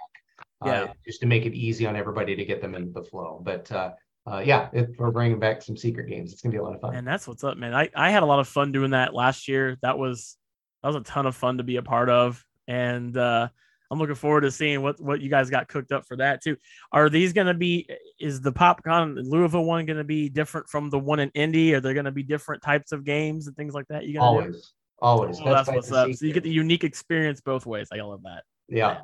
Uh, 0.63 0.86
yeah. 0.86 0.93
just 1.05 1.19
to 1.21 1.25
make 1.25 1.45
it 1.45 1.53
easy 1.53 1.88
on 1.88 1.95
everybody 1.95 2.36
to 2.36 2.45
get 2.45 2.62
them 2.62 2.75
into 2.75 2.91
the 2.91 3.03
flow. 3.03 3.41
But 3.43 3.71
uh, 3.71 3.91
uh, 4.27 4.43
yeah, 4.45 4.69
it, 4.73 4.89
we're 4.97 5.12
bringing 5.12 5.39
back 5.39 5.62
some 5.62 5.75
secret 5.75 6.07
games. 6.07 6.31
It's 6.31 6.41
gonna 6.41 6.51
be 6.51 6.60
a 6.60 6.63
lot 6.63 6.75
of 6.75 6.81
fun. 6.81 6.95
And 6.95 7.07
that's 7.07 7.27
what's 7.27 7.43
up, 7.43 7.57
man. 7.57 7.73
I, 7.73 7.89
I 7.95 8.12
had 8.12 8.21
a 8.21 8.25
lot 8.25 8.39
of 8.39 8.47
fun 8.47 8.71
doing 8.71 8.91
that 8.91 9.13
last 9.13 9.47
year. 9.47 9.77
That 9.81 9.97
was 9.97 10.38
that 10.84 10.89
was 10.89 10.97
a 10.97 11.01
ton 11.01 11.25
of 11.25 11.36
fun 11.36 11.57
to 11.57 11.63
be 11.63 11.77
a 11.77 11.81
part 11.81 12.10
of, 12.10 12.45
and 12.67 13.15
uh, 13.17 13.47
I'm 13.91 13.99
looking 13.99 14.15
forward 14.15 14.41
to 14.41 14.51
seeing 14.51 14.82
what 14.82 14.99
what 15.01 15.19
you 15.19 15.30
guys 15.30 15.49
got 15.49 15.67
cooked 15.67 15.91
up 15.91 16.08
for 16.08 16.15
that 16.17 16.41
too. 16.41 16.56
Are 16.93 17.10
these 17.10 17.34
gonna 17.34 17.54
be? 17.54 17.88
Is 18.19 18.39
the 18.39 18.51
PopCon 18.51 19.17
Louisville 19.21 19.65
one 19.65 19.86
gonna 19.86 20.06
be 20.06 20.30
different 20.30 20.69
from 20.69 20.89
the 20.89 20.97
one 20.97 21.19
in 21.19 21.30
Indy? 21.36 21.73
Are 21.73 21.82
there 21.82 21.93
gonna 21.93 22.12
be 22.12 22.23
different 22.23 22.63
types 22.63 22.93
of 22.93 23.04
games 23.04 23.47
and 23.47 23.56
things 23.56 23.73
like 23.73 23.88
that? 23.89 24.06
You 24.06 24.13
gonna 24.15 24.25
always, 24.25 24.56
do? 24.56 24.62
always. 25.01 25.39
Oh, 25.41 25.45
that's, 25.45 25.67
that's 25.67 25.75
what's 25.75 25.91
up. 25.91 26.13
So 26.13 26.25
you 26.25 26.34
get 26.34 26.43
the 26.43 26.49
unique 26.49 26.86
experience 26.86 27.41
both 27.41 27.65
ways. 27.65 27.89
I 27.91 27.97
love 27.97 28.23
that. 28.23 28.43
Yeah. 28.69 29.01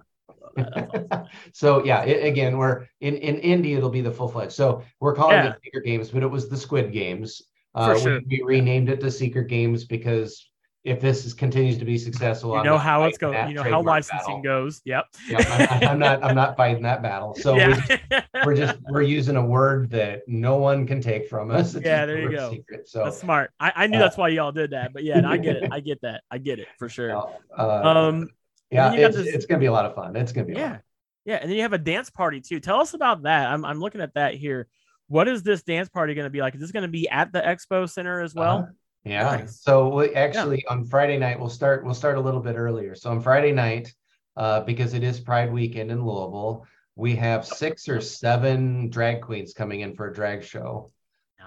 so 1.54 1.84
yeah, 1.84 2.04
it, 2.04 2.26
again, 2.26 2.58
we're 2.58 2.88
in 3.02 3.16
in 3.18 3.40
Indy. 3.40 3.74
It'll 3.74 3.90
be 3.90 4.02
the 4.02 4.12
full 4.12 4.30
fledged. 4.30 4.54
So 4.54 4.84
we're 5.02 5.16
calling 5.16 5.36
yeah. 5.36 5.50
it 5.50 5.60
Secret 5.64 5.86
Games, 5.86 6.10
but 6.10 6.24
it 6.24 6.28
was 6.28 6.48
the 6.48 6.58
Squid 6.58 6.94
Games. 6.94 7.42
Uh, 7.76 7.98
sure. 8.00 8.22
we, 8.28 8.42
we, 8.42 8.44
renamed 8.44 8.90
it 8.90 9.00
to 9.02 9.12
Secret 9.12 9.48
Games 9.50 9.84
because 9.84 10.50
if 10.88 11.02
this 11.02 11.26
is, 11.26 11.34
continues 11.34 11.78
to 11.78 11.86
be 11.86 11.98
successful, 11.98 12.56
you 12.56 12.64
know 12.64 12.78
how 12.78 13.04
it's 13.04 13.18
going. 13.18 13.50
You 13.50 13.56
know 13.56 13.64
how 13.64 13.82
licensing 13.82 14.42
battle. 14.42 14.64
goes. 14.64 14.82
Yep. 14.86 15.06
yep 15.28 15.46
I'm, 15.50 15.88
I'm, 15.90 16.00
not. 16.00 16.24
I'm 16.24 16.36
not 16.36 16.56
fighting 16.56 16.84
that 16.84 17.04
battle. 17.04 17.36
So 17.36 17.56
yeah. 17.56 17.68
we're, 17.68 17.76
just, 17.76 18.26
we're, 18.46 18.56
just, 18.56 18.78
we're 18.90 19.02
using 19.02 19.36
a 19.36 19.46
word 19.46 19.90
that 19.92 20.22
no 20.28 20.56
one 20.56 20.88
can 20.88 21.02
take 21.02 21.28
from 21.28 21.52
us. 21.52 21.76
It's 21.76 21.86
yeah, 21.86 22.06
there 22.06 22.22
you 22.22 22.32
go. 22.32 22.52
Secret. 22.52 22.88
So 22.88 23.04
that's 23.04 23.18
smart. 23.18 23.52
I, 23.60 23.74
I 23.76 23.88
knew 23.88 23.98
uh, 23.98 24.02
that's 24.02 24.16
why 24.16 24.30
y'all 24.30 24.54
did 24.54 24.72
that. 24.72 24.94
But 24.94 25.04
yeah, 25.04 25.28
I 25.28 25.36
get 25.36 25.58
it. 25.58 25.70
I 25.72 25.82
get 25.82 26.02
that. 26.02 26.24
I 26.32 26.38
get 26.38 26.60
it 26.60 26.68
for 26.80 26.88
sure. 26.88 27.16
Uh, 27.58 27.64
um, 27.84 28.30
yeah, 28.72 28.94
it's, 28.94 29.18
this, 29.18 29.28
it's 29.28 29.46
gonna 29.46 29.60
be 29.60 29.66
a 29.66 29.72
lot 29.72 29.86
of 29.86 29.94
fun. 29.94 30.16
It's 30.16 30.32
gonna 30.32 30.48
be 30.48 30.54
yeah, 30.54 30.78
yeah, 31.26 31.36
and 31.36 31.50
then 31.50 31.58
you 31.58 31.64
have 31.64 31.74
a 31.74 31.78
dance 31.78 32.10
party 32.10 32.40
too. 32.40 32.62
Tell 32.62 32.80
us 32.80 32.94
about 32.94 33.24
that. 33.24 33.50
I'm 33.52 33.66
I'm 33.66 33.82
looking 33.82 34.00
at 34.00 34.14
that 34.14 34.36
here. 34.36 34.68
What 35.10 35.28
is 35.28 35.44
this 35.44 35.64
dance 35.64 35.90
party 35.90 36.14
going 36.14 36.26
to 36.26 36.30
be 36.30 36.42
like? 36.42 36.56
Is 36.56 36.62
this 36.62 36.72
going 36.72 36.84
to 36.84 36.90
be 36.90 37.08
at 37.10 37.32
the 37.32 37.40
expo 37.40 37.90
center 37.90 38.22
as 38.22 38.36
well? 38.36 38.58
Uh-huh. 38.58 38.72
Yeah. 39.08 39.24
Nice. 39.24 39.62
So 39.62 39.90
we 39.90 40.14
actually 40.16 40.64
yeah. 40.66 40.74
on 40.74 40.86
Friday 40.86 41.18
night 41.18 41.40
we'll 41.40 41.50
start 41.50 41.86
we'll 41.86 41.94
start 41.94 42.18
a 42.18 42.22
little 42.22 42.42
bit 42.42 42.56
earlier. 42.56 42.96
So 42.96 43.12
on 43.12 43.22
Friday 43.22 43.52
night, 43.52 43.94
uh, 44.36 44.62
because 44.62 44.94
it 44.94 45.04
is 45.04 45.20
Pride 45.20 45.52
Weekend 45.52 45.92
in 45.92 46.06
Louisville, 46.06 46.66
we 46.96 47.16
have 47.16 47.46
six 47.46 47.88
or 47.88 48.02
seven 48.02 48.90
drag 48.90 49.22
queens 49.22 49.54
coming 49.54 49.82
in 49.82 49.96
for 49.96 50.10
a 50.10 50.14
drag 50.14 50.44
show. 50.44 50.92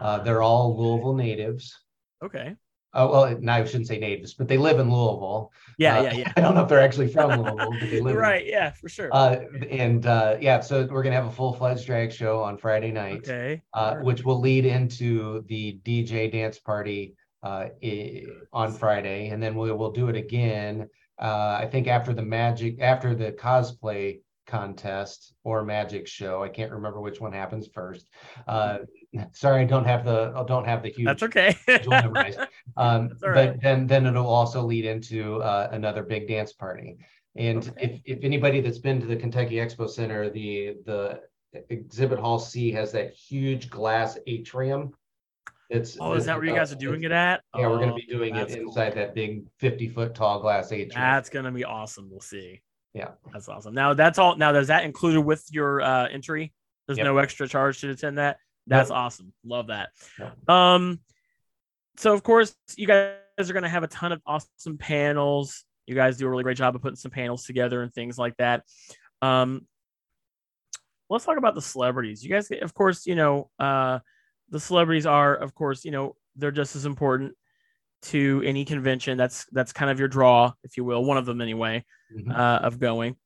Uh, 0.01 0.19
they're 0.23 0.43
all 0.43 0.79
Louisville 0.79 1.15
natives. 1.15 1.79
Okay. 2.25 2.57
Oh 2.93 3.09
well, 3.11 3.39
no, 3.39 3.53
I 3.53 3.65
shouldn't 3.65 3.87
say 3.87 3.99
natives, 3.99 4.35
but 4.35 4.49
they 4.49 4.59
live 4.59 4.81
in 4.81 4.91
Louisville. 4.91 5.53
Yeah, 5.79 5.99
uh, 5.99 6.03
yeah, 6.03 6.13
yeah. 6.15 6.33
I 6.37 6.41
don't 6.41 6.57
know 6.57 6.63
if 6.63 6.69
they're 6.69 6.81
actually 6.81 7.07
from 7.07 7.41
Louisville, 7.41 7.71
but 7.79 7.89
they 7.89 8.01
live. 8.01 8.17
right. 8.17 8.45
In, 8.45 8.51
yeah, 8.51 8.71
for 8.73 8.89
sure. 8.89 9.11
Uh, 9.13 9.43
and 9.71 10.05
uh, 10.07 10.39
yeah, 10.41 10.59
so 10.59 10.89
we're 10.91 11.05
gonna 11.05 11.15
have 11.15 11.27
a 11.27 11.33
full 11.33 11.53
fledged 11.53 11.87
drag 11.87 12.11
show 12.11 12.43
on 12.43 12.59
Friday 12.59 12.91
night. 12.91 13.19
Okay. 13.19 13.63
Uh. 13.73 13.97
Which 13.97 14.25
will 14.25 14.41
lead 14.41 14.67
into 14.67 15.45
the 15.47 15.79
DJ 15.85 16.33
dance 16.33 16.59
party 16.59 17.15
uh, 17.43 17.67
on 18.53 18.73
Friday, 18.73 19.29
and 19.29 19.43
then 19.43 19.55
we 19.57 19.73
will 19.73 19.93
do 19.93 20.09
it 20.09 20.17
again. 20.17 20.89
Uh, 21.21 21.59
I 21.61 21.69
think 21.71 21.87
after 21.87 22.13
the 22.13 22.23
magic, 22.23 22.81
after 22.81 23.15
the 23.15 23.33
cosplay 23.33 24.21
contest 24.51 25.33
or 25.45 25.65
magic 25.65 26.07
show. 26.07 26.43
I 26.43 26.49
can't 26.49 26.73
remember 26.73 27.01
which 27.01 27.21
one 27.21 27.33
happens 27.33 27.69
first. 27.73 28.09
Uh, 28.47 28.79
sorry, 29.33 29.63
I 29.63 29.65
don't 29.65 29.85
have 29.85 30.05
the 30.05 30.33
I 30.35 30.43
don't 30.45 30.67
have 30.67 30.83
the 30.83 30.91
huge. 30.91 31.07
That's 31.07 31.23
okay. 31.23 31.57
um, 32.77 33.09
That's 33.09 33.23
but 33.23 33.63
then 33.63 33.87
then 33.87 34.07
it'll 34.07 34.27
also 34.27 34.63
lead 34.63 34.85
into 34.85 35.41
uh, 35.43 35.69
another 35.73 36.03
big 36.03 36.29
dance 36.29 36.53
party. 36.53 36.99
And 37.37 37.69
okay. 37.69 38.01
if 38.05 38.19
if 38.19 38.25
anybody 38.25 38.61
that's 38.61 38.79
been 38.79 39.01
to 39.01 39.07
the 39.07 39.17
Kentucky 39.17 39.57
Expo 39.57 39.89
Center, 39.89 40.29
the 40.29 40.77
the 40.85 41.21
exhibit 41.69 42.19
hall 42.19 42.39
C 42.39 42.73
has 42.73 42.93
that 42.93 43.13
huge 43.13 43.71
glass 43.71 44.19
atrium. 44.27 44.93
It's, 45.71 45.97
oh, 46.01 46.15
is 46.15 46.25
that 46.25 46.37
where 46.37 46.47
you 46.47 46.55
guys 46.55 46.73
are 46.73 46.77
doing 46.77 47.05
it 47.05 47.13
at? 47.13 47.43
Yeah, 47.57 47.67
oh, 47.67 47.71
we're 47.71 47.77
going 47.79 47.91
to 47.91 47.95
be 47.95 48.07
doing 48.07 48.35
it 48.35 48.51
inside 48.51 48.95
cool. 48.95 49.03
that 49.03 49.15
big 49.15 49.45
50 49.59 49.89
foot 49.91 50.15
tall 50.17 50.41
glass 50.41 50.73
atrium. 50.73 50.91
That's 50.95 51.31
going 51.31 51.45
to 51.45 51.53
be 51.53 51.65
awesome. 51.65 52.09
We'll 52.11 52.21
see. 52.21 52.61
Yeah, 52.93 53.11
that's 53.33 53.49
awesome. 53.49 53.73
Now 53.73 53.95
that's 53.95 54.19
all. 54.19 54.37
Now 54.37 54.51
does 54.51 54.67
that 54.67 54.85
included 54.85 55.21
with 55.21 55.47
your 55.53 55.81
uh, 55.81 56.09
entry? 56.09 56.53
There's 56.87 56.99
yep. 56.99 57.05
no 57.05 57.19
extra 57.19 57.47
charge 57.47 57.81
to 57.83 57.91
attend 57.91 58.19
that. 58.19 58.39
That's 58.67 58.91
awesome. 58.91 59.33
Love 59.45 59.69
that. 59.69 59.91
Um, 60.49 60.99
so 61.97 62.13
of 62.13 62.25
course 62.25 62.55
you 62.77 62.89
guys 62.89 63.15
are 63.39 63.53
going 63.53 63.63
to 63.63 63.69
have 63.69 63.85
a 63.85 63.89
ton 63.89 64.11
of 64.11 64.21
awesome 64.27 64.77
panels. 64.77 65.65
You 65.87 65.95
guys 65.95 66.17
do 66.17 66.27
a 66.27 66.31
really 66.31 66.43
great 66.43 66.57
job 66.57 66.75
of 66.75 66.83
putting 66.83 66.97
some 66.97 67.13
panels 67.13 67.45
together 67.45 67.83
and 67.83 67.95
things 67.95 68.19
like 68.19 68.37
that. 68.39 68.65
Um, 69.23 69.67
let's 71.09 71.25
talk 71.25 71.37
about 71.37 71.55
the 71.55 71.63
celebrities. 71.63 72.25
You 72.25 72.31
guys, 72.31 72.51
of 72.63 72.75
course, 72.75 73.07
you 73.07 73.15
know, 73.15 73.51
uh, 73.59 74.01
the 74.51 74.61
celebrities 74.61 75.07
are, 75.07 75.35
of 75.35 75.55
course, 75.55 75.85
you 75.85 75.91
know, 75.91 76.17
they're 76.37 76.51
just 76.51 76.77
as 76.77 76.87
important 76.87 77.35
to 78.03 78.43
any 78.45 78.65
convention. 78.65 79.17
That's 79.17 79.47
that's 79.53 79.73
kind 79.73 79.91
of 79.91 79.99
your 79.99 80.09
draw, 80.09 80.53
if 80.65 80.77
you 80.77 80.85
will, 80.85 81.05
one 81.05 81.19
of 81.19 81.27
them 81.27 81.41
anyway, 81.41 81.85
mm-hmm. 82.15 82.31
uh, 82.31 82.59
of 82.59 82.79
going. 82.79 83.17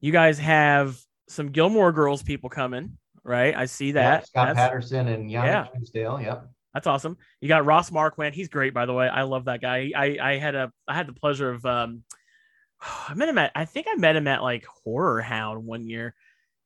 You 0.00 0.12
guys 0.12 0.38
have 0.38 0.98
some 1.28 1.50
Gilmore 1.50 1.92
Girls 1.92 2.22
people 2.22 2.50
coming, 2.50 2.98
right? 3.24 3.56
I 3.56 3.66
see 3.66 3.92
that. 3.92 4.20
Yep, 4.20 4.26
Scott 4.26 4.46
that's, 4.48 4.58
Patterson 4.58 5.08
and 5.08 5.30
Yanic 5.30 5.44
yeah. 5.44 5.66
Truesdale. 5.74 6.20
Yep. 6.20 6.48
That's 6.74 6.86
awesome. 6.86 7.18
You 7.40 7.48
got 7.48 7.66
Ross 7.66 7.90
Marquand. 7.90 8.34
He's 8.34 8.48
great, 8.48 8.72
by 8.72 8.86
the 8.86 8.94
way. 8.94 9.06
I 9.08 9.22
love 9.22 9.44
that 9.44 9.60
guy. 9.60 9.90
I 9.94 10.16
I 10.20 10.36
had 10.38 10.54
a 10.54 10.72
I 10.88 10.94
had 10.94 11.06
the 11.06 11.12
pleasure 11.12 11.50
of 11.50 11.64
um 11.66 12.02
I 13.08 13.14
met 13.14 13.28
him 13.28 13.38
at 13.38 13.52
I 13.54 13.64
think 13.64 13.86
I 13.90 13.94
met 13.96 14.16
him 14.16 14.26
at 14.26 14.42
like 14.42 14.66
Horror 14.84 15.20
Hound 15.20 15.64
one 15.64 15.86
year. 15.86 16.14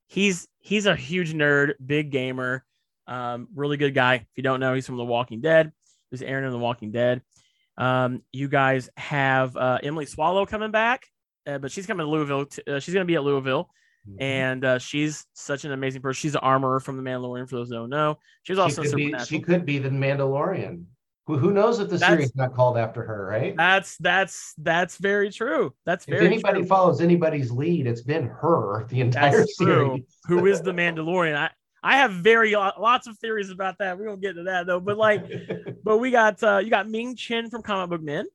He's 0.07 0.47
he's 0.59 0.87
a 0.87 0.95
huge 0.95 1.35
nerd, 1.35 1.75
big 1.85 2.11
gamer, 2.11 2.65
um, 3.07 3.49
really 3.55 3.77
good 3.77 3.95
guy. 3.95 4.15
If 4.15 4.27
you 4.37 4.43
don't 4.43 4.61
know, 4.61 4.75
he's 4.75 4.87
from 4.87 4.97
The 4.97 5.05
Walking 5.05 5.41
Dead. 5.41 5.73
He's 6.11 6.23
Aaron 6.23 6.45
in 6.45 6.51
The 6.51 6.59
Walking 6.59 6.93
Dead. 6.93 7.23
Um, 7.79 8.23
you 8.33 8.49
guys 8.49 8.89
have 8.97 9.57
uh, 9.57 9.79
Emily 9.83 10.07
Swallow 10.07 10.47
coming 10.47 10.71
back, 10.71 11.05
uh, 11.47 11.59
but 11.59 11.71
she's 11.71 11.87
coming 11.87 12.07
to 12.07 12.11
Louisville. 12.11 12.47
T- 12.47 12.63
uh, 12.67 12.81
she's 12.81 12.95
going 12.95 13.05
to 13.05 13.11
be 13.11 13.17
at 13.17 13.23
Louisville, 13.23 13.69
mm-hmm. 14.09 14.23
and 14.23 14.65
uh, 14.65 14.79
she's 14.79 15.27
such 15.35 15.65
an 15.65 15.73
amazing 15.73 16.01
person. 16.01 16.19
She's 16.19 16.33
the 16.33 16.41
armorer 16.41 16.81
from 16.81 16.97
The 16.97 17.03
Mandalorian. 17.03 17.49
For 17.49 17.57
those 17.57 17.69
who 17.69 17.75
don't 17.75 17.91
know, 17.91 18.19
she 18.45 18.53
was 18.53 18.59
also 18.59 18.83
she 18.83 18.89
could, 18.89 18.97
be, 18.97 19.15
she 19.25 19.41
could 19.41 19.67
be 19.67 19.79
the 19.79 19.91
Mandalorian. 19.91 20.85
Who, 21.27 21.39
who 21.39 21.53
knows 21.53 21.81
if 21.81 21.89
the 21.89 21.99
that's, 21.99 22.13
series 22.13 22.37
not 22.37 22.55
called 22.55 22.79
after 22.79 23.03
her, 23.03 23.27
right? 23.27 23.55
That's 23.57 23.97
that's 23.99 24.55
that's 24.59 24.97
very 24.97 25.31
true. 25.31 25.75
That's 25.85 26.05
very. 26.05 26.25
If 26.25 26.33
anybody 26.33 26.61
true. 26.61 26.69
follows 26.69 27.01
anybody's 27.01 27.51
lead, 27.51 27.89
it's 27.89 28.03
been 28.03 28.29
her 28.29 28.87
the 28.89 29.01
entire 29.01 29.39
that's 29.39 29.59
series. 29.59 30.05
Who 30.29 30.47
is 30.47 30.63
the 30.63 30.73
Mandalorian? 30.73 31.37
I 31.37 31.51
I 31.83 31.99
have 31.99 32.13
very 32.13 32.55
uh, 32.55 32.73
lots 32.79 33.07
of 33.07 33.19
theories 33.19 33.51
about 33.51 33.77
that. 33.79 33.99
We 33.99 34.07
won't 34.07 34.21
get 34.21 34.35
to 34.35 34.45
that 34.45 34.67
though. 34.67 34.81
But 34.81 34.97
like, 34.97 35.25
but 35.85 35.99
we 35.99 36.11
got 36.11 36.43
uh 36.43 36.59
you 36.59 36.71
got 36.71 36.89
Ming 36.89 37.17
Chen 37.17 37.51
from 37.51 37.63
Comic 37.63 37.91
Book 37.91 38.03
Men. 38.03 38.27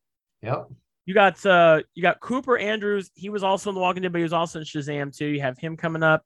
Yep. 0.41 0.69
You 1.05 1.13
got 1.13 1.45
uh 1.45 1.81
you 1.93 2.01
got 2.01 2.19
Cooper 2.19 2.57
Andrews. 2.57 3.11
He 3.15 3.29
was 3.29 3.43
also 3.43 3.69
in 3.69 3.75
The 3.75 3.81
Walking 3.81 4.03
Dead, 4.03 4.11
but 4.11 4.19
he 4.19 4.23
was 4.23 4.33
also 4.33 4.59
in 4.59 4.65
Shazam 4.65 5.15
too. 5.15 5.25
You 5.25 5.41
have 5.41 5.57
him 5.57 5.75
coming 5.75 6.03
up. 6.03 6.23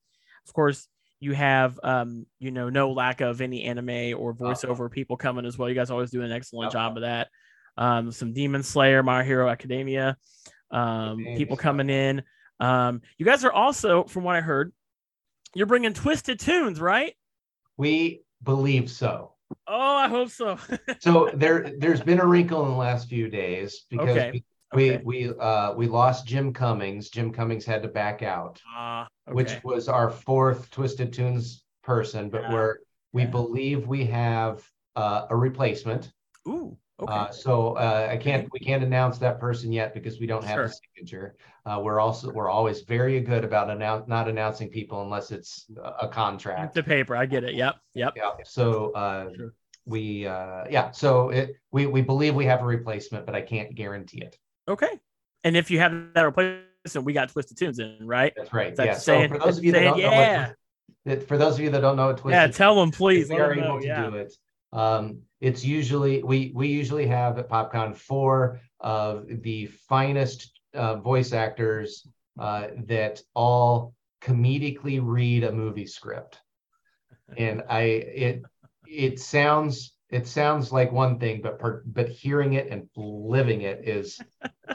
Of 0.48 0.54
course, 0.54 0.88
you 1.20 1.34
have 1.34 1.80
um 1.84 2.26
you 2.40 2.52
know 2.52 2.70
no 2.70 2.92
lack 2.92 3.22
of 3.22 3.42
any 3.42 3.64
anime 3.64 4.20
or 4.20 4.34
voiceover 4.34 4.92
people 4.92 5.18
coming 5.18 5.46
as 5.46 5.58
well. 5.58 5.70
You 5.70 5.76
guys 5.76 5.92
always 5.92 6.12
do 6.12 6.22
an 6.22 6.32
excellent 6.32 6.72
job 6.72 6.98
of 6.98 7.02
that. 7.02 7.30
Um, 7.78 8.12
some 8.12 8.34
Demon 8.34 8.64
Slayer, 8.64 9.04
My 9.04 9.24
Hero 9.24 9.50
Academia, 9.50 10.18
um, 10.72 11.18
people 11.36 11.58
coming 11.58 11.90
in. 11.90 12.24
Um, 12.60 13.02
you 13.18 13.26
guys 13.26 13.44
are 13.44 13.52
also, 13.52 14.06
from 14.06 14.24
what 14.24 14.36
I 14.36 14.42
heard, 14.42 14.72
you're 15.56 15.66
bringing 15.66 15.94
Twisted 15.94 16.40
Tunes, 16.40 16.80
right? 16.80 17.16
We 17.78 18.22
believe 18.44 18.92
so. 18.92 19.32
Oh, 19.68 19.96
I 19.96 20.08
hope 20.08 20.30
so. 20.30 20.60
so 21.00 21.32
there, 21.34 21.72
there's 21.80 22.02
been 22.02 22.20
a 22.20 22.26
wrinkle 22.26 22.64
in 22.66 22.72
the 22.72 22.78
last 22.78 23.10
few 23.10 23.30
days 23.30 23.86
because 23.90 24.10
okay. 24.10 24.44
we 24.74 24.92
okay. 24.92 25.04
we 25.04 25.30
uh, 25.30 25.74
we 25.74 25.88
lost 25.88 26.28
Jim 26.28 26.54
Cummings. 26.54 27.10
Jim 27.10 27.32
Cummings 27.32 27.66
had 27.66 27.82
to 27.84 27.88
back 27.88 28.22
out, 28.22 28.62
uh, 28.78 29.06
okay. 29.28 29.34
which 29.34 29.64
was 29.64 29.88
our 29.88 30.12
fourth 30.12 30.70
Twisted 30.70 31.14
Tunes 31.14 31.64
person. 31.84 32.30
But 32.30 32.44
yeah. 32.44 32.54
we're 32.54 32.76
we 33.14 33.24
yeah. 33.24 33.30
believe 33.30 33.88
we 33.88 34.06
have 34.06 34.64
uh, 34.96 35.28
a 35.30 35.36
replacement. 35.36 36.12
Ooh. 36.48 36.78
Okay. 36.98 37.12
Uh, 37.12 37.30
so 37.30 37.74
uh, 37.74 38.08
I 38.10 38.16
can't 38.16 38.48
we 38.54 38.60
can't 38.60 38.82
announce 38.82 39.18
that 39.18 39.38
person 39.38 39.72
yet 39.74 39.94
because 39.94 40.18
we 40.20 40.28
don't 40.28 40.46
have 40.46 40.56
sure. 40.56 40.64
a 40.64 40.70
signature. 40.70 41.36
Uh, 41.66 41.82
we're 41.84 42.00
also 42.00 42.32
we're 42.32 42.50
always 42.50 42.82
very 42.82 43.20
good 43.20 43.44
about 43.44 43.70
announce 43.70 44.08
not 44.08 44.30
announcing 44.30 44.70
people 44.70 45.02
unless 45.02 45.32
it's 45.32 45.66
a 46.00 46.08
contract. 46.08 46.74
The 46.74 46.84
paper, 46.84 47.16
I 47.16 47.26
get 47.26 47.44
it. 47.44 47.54
Yep, 47.54 47.76
yep. 47.96 48.14
Yeah. 48.16 48.32
So 48.46 48.92
uh, 48.94 49.28
sure. 49.36 49.54
we 49.86 50.26
uh, 50.26 50.64
yeah. 50.70 50.92
So 50.92 51.32
it 51.32 51.58
we 51.72 51.86
we 51.86 52.02
believe 52.02 52.34
we 52.34 52.46
have 52.46 52.62
a 52.62 52.66
replacement, 52.66 53.26
but 53.26 53.36
I 53.36 53.42
can't 53.42 53.76
guarantee 53.76 54.22
it. 54.22 54.38
Okay. 54.70 55.00
And 55.44 55.58
if 55.58 55.70
you 55.70 55.80
have 55.80 56.14
that 56.14 56.22
replacement, 56.22 57.06
we 57.06 57.12
got 57.12 57.30
Twisted 57.30 57.58
Tunes 57.58 57.80
in, 57.80 57.98
right? 58.08 58.32
That's 58.38 58.54
right. 58.54 58.74
That's 58.74 58.88
yeah. 58.88 58.94
Saying, 58.94 59.30
so 59.30 59.36
for 59.36 59.46
those 59.46 59.58
of 59.58 59.66
you 59.66 59.74
that 59.74 59.82
don't 59.82 59.98
yeah. 60.00 60.54
know 61.06 61.14
what, 61.14 61.28
for 61.28 61.38
those 61.38 61.56
of 61.56 61.60
you 61.60 61.70
that 61.72 61.82
don't 61.82 61.98
know 61.98 62.08
what 62.08 62.18
Twisted, 62.18 62.42
yeah, 62.42 62.48
tell 62.48 62.76
them 62.80 62.92
please. 62.92 63.30
We 63.30 63.38
are 63.38 63.54
able 63.54 63.82
to 63.82 63.86
yeah. 63.86 64.10
do 64.10 64.16
it. 64.16 64.34
Um, 64.72 65.22
it's 65.46 65.64
usually 65.64 66.24
we 66.24 66.52
we 66.56 66.68
usually 66.68 67.06
have 67.06 67.38
at 67.38 67.48
PopCon 67.48 67.96
four 67.96 68.60
of 68.80 69.28
the 69.44 69.68
finest 69.88 70.60
uh, 70.74 70.96
voice 70.96 71.34
actors 71.34 72.08
uh, 72.40 72.70
that 72.88 73.22
all 73.36 73.94
comedically 74.24 75.00
read 75.04 75.44
a 75.44 75.52
movie 75.52 75.86
script, 75.86 76.40
and 77.38 77.62
I 77.70 77.82
it 78.26 78.42
it 78.88 79.20
sounds 79.20 79.94
it 80.10 80.26
sounds 80.26 80.72
like 80.72 80.92
one 80.92 81.20
thing, 81.20 81.42
but 81.44 81.60
per, 81.60 81.84
but 81.86 82.10
hearing 82.10 82.54
it 82.54 82.68
and 82.72 82.90
living 82.96 83.62
it 83.62 83.88
is 83.88 84.20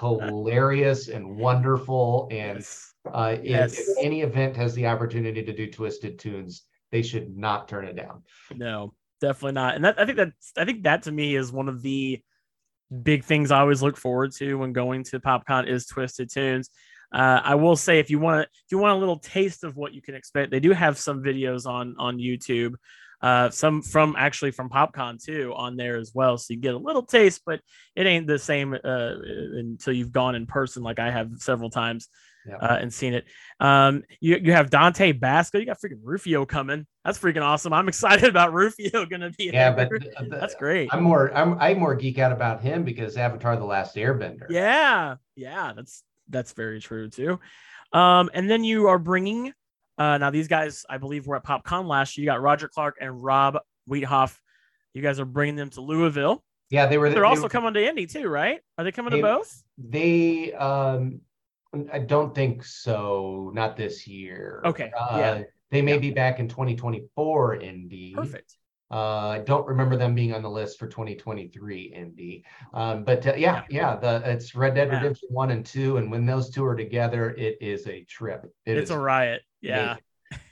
hilarious 0.00 1.08
and 1.08 1.36
wonderful. 1.36 2.28
And 2.30 2.64
uh, 3.12 3.38
yes. 3.42 3.72
if, 3.72 3.88
if 3.88 4.04
any 4.04 4.20
event 4.20 4.56
has 4.56 4.74
the 4.74 4.86
opportunity 4.86 5.42
to 5.42 5.52
do 5.52 5.68
Twisted 5.68 6.20
Tunes, 6.20 6.62
they 6.92 7.02
should 7.02 7.36
not 7.36 7.66
turn 7.66 7.86
it 7.86 7.96
down. 7.96 8.22
No, 8.54 8.94
definitely 9.20 9.52
not. 9.52 9.76
And 9.76 9.84
that 9.84 10.00
I 10.00 10.04
think 10.04 10.18
that 10.18 10.32
I 10.56 10.64
think 10.64 10.82
that 10.84 11.04
to 11.04 11.12
me 11.12 11.36
is 11.36 11.52
one 11.52 11.68
of 11.68 11.82
the 11.82 12.20
big 13.02 13.24
things 13.24 13.50
I 13.50 13.60
always 13.60 13.82
look 13.82 13.96
forward 13.96 14.32
to 14.38 14.54
when 14.54 14.72
going 14.72 15.04
to 15.04 15.20
PopCon 15.20 15.68
is 15.68 15.86
Twisted 15.86 16.30
Tunes. 16.30 16.70
Uh, 17.12 17.40
I 17.42 17.54
will 17.56 17.76
say 17.76 17.98
if 17.98 18.10
you 18.10 18.18
want 18.18 18.42
if 18.42 18.70
you 18.70 18.78
want 18.78 18.96
a 18.96 18.98
little 19.00 19.18
taste 19.18 19.64
of 19.64 19.76
what 19.76 19.94
you 19.94 20.02
can 20.02 20.14
expect, 20.14 20.50
they 20.50 20.60
do 20.60 20.72
have 20.72 20.98
some 20.98 21.22
videos 21.22 21.66
on 21.66 21.94
on 21.98 22.18
YouTube. 22.18 22.74
Uh, 23.22 23.50
some 23.50 23.82
from 23.82 24.14
actually 24.16 24.50
from 24.50 24.70
PopCon 24.70 25.22
too 25.22 25.52
on 25.54 25.76
there 25.76 25.98
as 25.98 26.12
well, 26.14 26.38
so 26.38 26.54
you 26.54 26.58
get 26.58 26.74
a 26.74 26.78
little 26.78 27.02
taste, 27.02 27.42
but 27.44 27.60
it 27.94 28.06
ain't 28.06 28.26
the 28.26 28.38
same 28.38 28.72
uh, 28.72 28.78
until 28.82 29.92
you've 29.92 30.12
gone 30.12 30.34
in 30.34 30.46
person, 30.46 30.82
like 30.82 30.98
I 30.98 31.10
have 31.10 31.30
several 31.36 31.68
times 31.68 32.08
uh, 32.48 32.78
and 32.80 32.92
seen 32.92 33.14
it. 33.14 33.24
Um, 33.58 34.02
you, 34.20 34.36
you 34.42 34.52
have 34.52 34.70
Dante 34.70 35.12
Basco. 35.12 35.58
You 35.58 35.66
got 35.66 35.80
freaking 35.80 36.00
Rufio 36.02 36.46
coming. 36.46 36.86
That's 37.04 37.18
freaking 37.18 37.42
awesome. 37.42 37.72
I'm 37.72 37.88
excited 37.88 38.28
about 38.28 38.52
Rufio 38.52 39.06
going 39.06 39.20
to 39.20 39.30
be. 39.30 39.50
Yeah, 39.52 39.72
but 39.74 39.90
that's 40.28 40.54
great. 40.54 40.88
I'm 40.92 41.02
more 41.02 41.34
I'm 41.36 41.58
I 41.58 41.74
more 41.74 41.94
geek 41.94 42.18
out 42.18 42.32
about 42.32 42.62
him 42.62 42.84
because 42.84 43.16
Avatar: 43.16 43.56
The 43.56 43.64
Last 43.64 43.96
Airbender. 43.96 44.46
Yeah, 44.48 45.16
yeah, 45.36 45.72
that's 45.74 46.02
that's 46.28 46.52
very 46.52 46.80
true 46.80 47.10
too. 47.10 47.40
Um, 47.92 48.30
and 48.34 48.48
then 48.48 48.64
you 48.64 48.88
are 48.88 48.98
bringing. 48.98 49.52
Uh, 49.98 50.16
now 50.16 50.30
these 50.30 50.48
guys, 50.48 50.86
I 50.88 50.96
believe, 50.96 51.26
were 51.26 51.36
at 51.36 51.44
PopCon 51.44 51.86
last 51.86 52.16
year. 52.16 52.24
You 52.24 52.30
got 52.30 52.40
Roger 52.40 52.68
Clark 52.68 52.96
and 53.00 53.22
Rob 53.22 53.58
Wiethoff. 53.88 54.34
You 54.94 55.02
guys 55.02 55.20
are 55.20 55.26
bringing 55.26 55.56
them 55.56 55.70
to 55.70 55.82
Louisville. 55.82 56.42
Yeah, 56.70 56.86
they 56.86 56.96
were. 56.96 57.10
They're 57.10 57.22
they 57.22 57.28
also 57.28 57.48
coming 57.48 57.74
to 57.74 57.86
Indy 57.86 58.06
too, 58.06 58.28
right? 58.28 58.60
Are 58.78 58.84
they 58.84 58.92
coming 58.92 59.10
they, 59.10 59.18
to 59.18 59.22
both? 59.22 59.62
They 59.76 60.52
um 60.54 61.20
I 61.92 62.00
don't 62.00 62.34
think 62.34 62.64
so. 62.64 63.50
Not 63.54 63.76
this 63.76 64.06
year. 64.06 64.60
Okay. 64.64 64.90
Uh, 64.98 65.16
yeah. 65.18 65.42
They 65.70 65.82
may 65.82 65.94
yeah. 65.94 65.98
be 65.98 66.10
back 66.10 66.40
in 66.40 66.48
2024 66.48 67.56
Indy. 67.56 68.12
Perfect. 68.14 68.56
Uh, 68.92 69.28
I 69.28 69.38
don't 69.38 69.64
remember 69.68 69.96
them 69.96 70.16
being 70.16 70.34
on 70.34 70.42
the 70.42 70.50
list 70.50 70.78
for 70.80 70.88
2023 70.88 71.92
Indy. 71.94 72.44
Um, 72.74 73.04
but 73.04 73.24
uh, 73.24 73.34
yeah, 73.36 73.62
yeah, 73.70 73.94
the 73.94 74.20
it's 74.24 74.56
Red 74.56 74.74
Dead 74.74 74.90
Redemption 74.90 75.28
yeah. 75.30 75.34
one 75.34 75.52
and 75.52 75.64
two, 75.64 75.98
and 75.98 76.10
when 76.10 76.26
those 76.26 76.50
two 76.50 76.64
are 76.64 76.74
together, 76.74 77.30
it 77.30 77.58
is 77.60 77.86
a 77.86 78.02
trip. 78.04 78.52
It 78.66 78.78
it's 78.78 78.90
a 78.90 78.98
riot. 78.98 79.42
Yeah. 79.60 79.96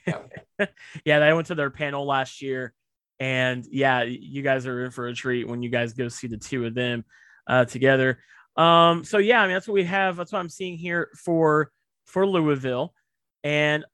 Yeah. 0.06 0.18
yeah, 1.04 1.18
I 1.18 1.32
went 1.32 1.48
to 1.48 1.56
their 1.56 1.70
panel 1.70 2.06
last 2.06 2.40
year, 2.40 2.74
and 3.18 3.66
yeah, 3.72 4.04
you 4.04 4.42
guys 4.42 4.66
are 4.66 4.84
in 4.84 4.92
for 4.92 5.08
a 5.08 5.14
treat 5.14 5.48
when 5.48 5.62
you 5.62 5.68
guys 5.68 5.92
go 5.92 6.06
see 6.06 6.28
the 6.28 6.36
two 6.36 6.64
of 6.64 6.74
them 6.74 7.04
uh, 7.48 7.64
together. 7.64 8.20
Um, 8.58 9.04
so 9.04 9.18
yeah, 9.18 9.40
I 9.40 9.46
mean 9.46 9.54
that's 9.54 9.68
what 9.68 9.74
we 9.74 9.84
have. 9.84 10.16
That's 10.16 10.32
what 10.32 10.40
I'm 10.40 10.48
seeing 10.48 10.76
here 10.76 11.10
for 11.16 11.70
for 12.06 12.26
Louisville. 12.26 12.92
And 13.44 13.84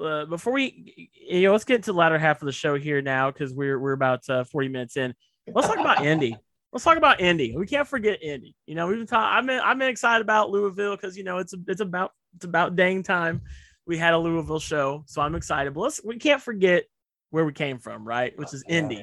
uh, 0.00 0.26
before 0.26 0.52
we, 0.52 1.10
you 1.14 1.42
know, 1.42 1.52
let's 1.52 1.64
get 1.64 1.82
to 1.84 1.92
the 1.92 1.98
latter 1.98 2.18
half 2.18 2.42
of 2.42 2.46
the 2.46 2.52
show 2.52 2.76
here 2.78 3.02
now 3.02 3.30
because 3.30 3.52
we're 3.52 3.78
we're 3.78 3.92
about 3.92 4.28
uh, 4.28 4.44
40 4.44 4.68
minutes 4.68 4.96
in. 4.96 5.14
Let's 5.52 5.66
talk 5.66 5.78
about 5.78 6.04
Indy. 6.04 6.36
Let's 6.72 6.84
talk 6.84 6.96
about 6.96 7.20
Indy. 7.20 7.56
We 7.56 7.66
can't 7.66 7.88
forget 7.88 8.22
Indy. 8.22 8.54
You 8.66 8.74
know, 8.74 8.86
we've 8.86 8.98
been 8.98 9.06
talking. 9.06 9.50
I'm 9.50 9.60
I'm 9.64 9.82
excited 9.82 10.22
about 10.22 10.50
Louisville 10.50 10.94
because 10.94 11.16
you 11.16 11.24
know 11.24 11.38
it's 11.38 11.54
it's 11.66 11.80
about 11.80 12.12
it's 12.36 12.44
about 12.44 12.76
dang 12.76 13.02
time 13.02 13.40
we 13.86 13.98
had 13.98 14.14
a 14.14 14.18
Louisville 14.18 14.60
show, 14.60 15.04
so 15.06 15.20
I'm 15.22 15.34
excited. 15.34 15.74
But 15.74 15.80
let's 15.80 16.04
we 16.04 16.18
can't 16.18 16.40
forget 16.40 16.84
where 17.30 17.44
we 17.44 17.52
came 17.52 17.78
from, 17.78 18.06
right? 18.06 18.36
Which 18.38 18.54
is 18.54 18.64
Indy. 18.68 19.02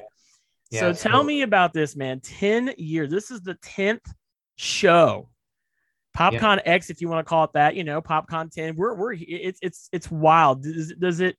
Yeah, 0.70 0.80
so, 0.80 0.92
so 0.92 1.08
tell 1.08 1.24
me 1.24 1.42
about 1.42 1.72
this, 1.72 1.96
man. 1.96 2.20
10 2.20 2.74
years. 2.78 3.10
This 3.10 3.30
is 3.30 3.42
the 3.42 3.56
10th 3.56 4.04
show. 4.60 5.28
PopCon 6.16 6.56
yeah. 6.56 6.72
X, 6.72 6.90
if 6.90 7.00
you 7.00 7.08
want 7.08 7.24
to 7.24 7.28
call 7.28 7.44
it 7.44 7.52
that, 7.54 7.76
you 7.76 7.84
know, 7.84 8.02
PopCon 8.02 8.50
10. 8.50 8.76
We're 8.76 8.94
we're 8.94 9.14
it's 9.18 9.58
it's 9.62 9.88
it's 9.92 10.10
wild. 10.10 10.62
Does, 10.62 10.92
does 10.98 11.20
it 11.20 11.36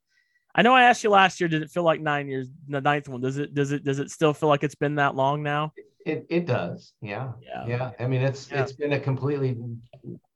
I 0.55 0.61
know 0.61 0.73
I 0.73 0.83
asked 0.83 1.03
you 1.03 1.09
last 1.09 1.39
year, 1.39 1.47
did 1.47 1.61
it 1.61 1.69
feel 1.69 1.83
like 1.83 2.01
nine 2.01 2.27
years, 2.27 2.47
the 2.67 2.81
ninth 2.81 3.07
one? 3.07 3.21
Does 3.21 3.37
it 3.37 3.53
does 3.53 3.71
it 3.71 3.83
does 3.83 3.99
it 3.99 4.11
still 4.11 4.33
feel 4.33 4.49
like 4.49 4.63
it's 4.63 4.75
been 4.75 4.95
that 4.95 5.15
long 5.15 5.43
now? 5.43 5.73
It 6.05 6.25
it 6.29 6.45
does. 6.45 6.93
Yeah. 7.01 7.33
Yeah. 7.41 7.65
Yeah. 7.67 7.91
I 7.99 8.07
mean 8.07 8.21
it's 8.21 8.49
yeah. 8.49 8.61
it's 8.61 8.73
been 8.73 8.93
a 8.93 8.99
completely 8.99 9.57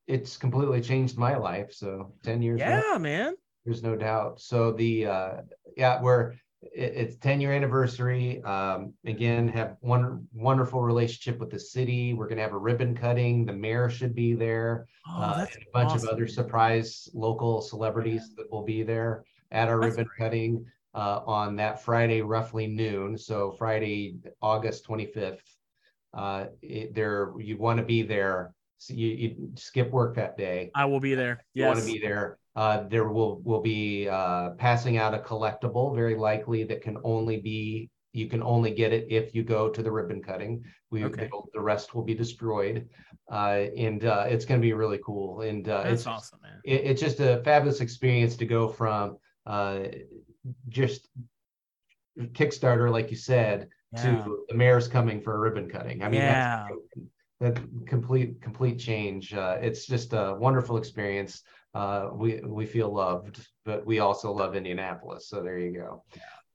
it's 0.07 0.37
completely 0.37 0.81
changed 0.81 1.17
my 1.17 1.35
life. 1.37 1.71
So 1.71 2.13
10 2.23 2.41
years. 2.41 2.59
Yeah, 2.59 2.81
now, 2.81 2.97
man. 2.97 3.35
There's 3.63 3.81
no 3.81 3.95
doubt. 3.95 4.41
So 4.41 4.73
the 4.73 5.07
uh 5.07 5.31
yeah, 5.75 6.01
we're 6.01 6.33
it's 6.73 7.15
10 7.17 7.41
year 7.41 7.53
anniversary. 7.53 8.41
Um, 8.43 8.93
again 9.05 9.47
have 9.49 9.77
one 9.81 10.27
wonderful 10.33 10.81
relationship 10.81 11.39
with 11.39 11.49
the 11.49 11.59
city. 11.59 12.13
We're 12.13 12.27
going 12.27 12.37
to 12.37 12.43
have 12.43 12.53
a 12.53 12.57
ribbon 12.57 12.95
cutting. 12.95 13.45
The 13.45 13.53
mayor 13.53 13.89
should 13.89 14.15
be 14.15 14.33
there. 14.33 14.87
Oh, 15.07 15.21
uh, 15.21 15.45
a 15.49 15.71
bunch 15.73 15.91
awesome. 15.91 16.07
of 16.07 16.13
other 16.13 16.27
surprise 16.27 17.09
local 17.13 17.61
celebrities 17.61 18.33
that 18.37 18.51
will 18.51 18.63
be 18.63 18.83
there 18.83 19.23
at 19.51 19.67
our 19.67 19.79
that's 19.79 19.91
ribbon 19.91 20.09
great. 20.17 20.25
cutting 20.25 20.65
uh, 20.93 21.21
on 21.25 21.55
that 21.57 21.81
friday 21.83 22.21
roughly 22.21 22.67
noon. 22.67 23.17
So 23.17 23.51
friday 23.51 24.17
august 24.41 24.87
25th 24.87 25.39
uh, 26.15 26.45
it, 26.61 26.95
there 26.95 27.33
you 27.39 27.57
want 27.57 27.77
to 27.77 27.85
be 27.85 28.01
there. 28.01 28.53
So 28.77 28.93
you, 28.93 29.07
you 29.07 29.51
skip 29.55 29.91
work 29.91 30.15
that 30.15 30.37
day. 30.37 30.71
I 30.75 30.85
will 30.85 30.99
be 30.99 31.15
there. 31.15 31.43
Yes. 31.53 31.63
you 31.63 31.67
want 31.67 31.79
to 31.79 31.85
be 31.85 31.99
there 31.99 32.37
uh, 32.55 32.83
there 32.87 33.09
will 33.09 33.41
will 33.41 33.61
be 33.61 34.07
uh, 34.07 34.51
passing 34.51 34.97
out 34.97 35.13
a 35.13 35.19
collectible, 35.19 35.93
very 35.93 36.15
likely 36.15 36.63
that 36.63 36.81
can 36.81 36.97
only 37.03 37.37
be 37.37 37.89
you 38.13 38.27
can 38.27 38.41
only 38.41 38.71
get 38.71 38.93
it 38.93 39.05
if 39.09 39.35
you 39.35 39.43
go 39.43 39.69
to 39.69 39.83
the 39.83 39.91
ribbon 39.91 40.23
cutting. 40.23 40.63
We 40.89 41.03
okay. 41.03 41.29
the 41.53 41.59
rest 41.59 41.93
will 41.93 42.03
be 42.03 42.13
destroyed, 42.13 42.87
uh, 43.29 43.65
and 43.75 44.05
uh, 44.05 44.25
it's 44.29 44.45
going 44.45 44.61
to 44.61 44.65
be 44.65 44.71
really 44.71 44.99
cool. 45.05 45.41
And 45.41 45.67
uh, 45.67 45.83
it's 45.85 46.07
awesome, 46.07 46.39
man. 46.41 46.61
It, 46.63 46.85
it's 46.85 47.01
just 47.01 47.19
a 47.19 47.41
fabulous 47.43 47.81
experience 47.81 48.37
to 48.37 48.45
go 48.45 48.69
from 48.69 49.17
uh, 49.45 49.79
just 50.69 51.09
Kickstarter, 52.17 52.89
like 52.89 53.11
you 53.11 53.17
said, 53.17 53.67
yeah. 53.91 54.03
to 54.03 54.45
the 54.47 54.55
mayor's 54.55 54.87
coming 54.87 55.19
for 55.19 55.35
a 55.35 55.39
ribbon 55.39 55.69
cutting. 55.69 56.01
I 56.01 56.07
mean, 56.07 56.21
yeah. 56.21 56.67
that's 57.41 57.57
that 57.57 57.85
complete 57.85 58.41
complete 58.41 58.79
change. 58.79 59.33
it's 59.33 59.85
just 59.85 60.13
a 60.13 60.37
wonderful 60.39 60.77
experience 60.77 61.43
uh, 61.75 62.09
we 62.13 62.39
we 62.45 62.65
feel 62.65 62.91
loved, 62.91 63.45
but 63.65 63.85
we 63.85 63.99
also 63.99 64.31
love 64.31 64.55
Indianapolis. 64.55 65.27
So 65.27 65.43
there 65.43 65.59
you 65.59 65.73
go. 65.73 66.03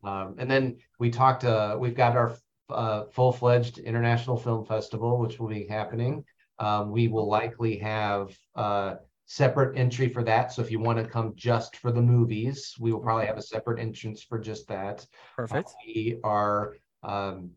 Um, 0.03 0.37
and 0.39 0.51
then 0.51 0.79
we 0.99 1.11
talked. 1.11 1.45
Uh, 1.45 1.77
we've 1.79 1.95
got 1.95 2.16
our 2.16 2.35
uh, 2.71 3.05
full-fledged 3.12 3.79
international 3.79 4.39
film 4.39 4.64
festival, 4.64 5.18
which 5.18 5.39
will 5.39 5.49
be 5.49 5.66
happening. 5.66 6.25
Um, 6.59 6.91
we 6.91 7.09
will 7.09 7.29
likely 7.29 7.77
have 7.79 8.35
uh, 8.55 8.95
separate 9.27 9.79
entry 9.79 10.09
for 10.09 10.23
that. 10.25 10.53
So 10.53 10.62
if 10.62 10.71
you 10.71 10.81
want 10.81 10.99
to 10.99 11.05
come 11.05 11.35
just 11.37 11.77
for 11.77 11.93
the 11.93 12.03
movies, 12.03 12.75
we 12.81 12.93
will 12.93 13.01
probably 13.01 13.27
have 13.27 13.39
a 13.39 13.43
separate 13.43 13.79
entrance 13.79 14.23
for 14.23 14.39
just 14.39 14.68
that. 14.68 15.07
Perfect. 15.37 15.68
Uh, 15.68 15.73
we 15.87 16.18
are 16.25 16.77
um, 17.03 17.51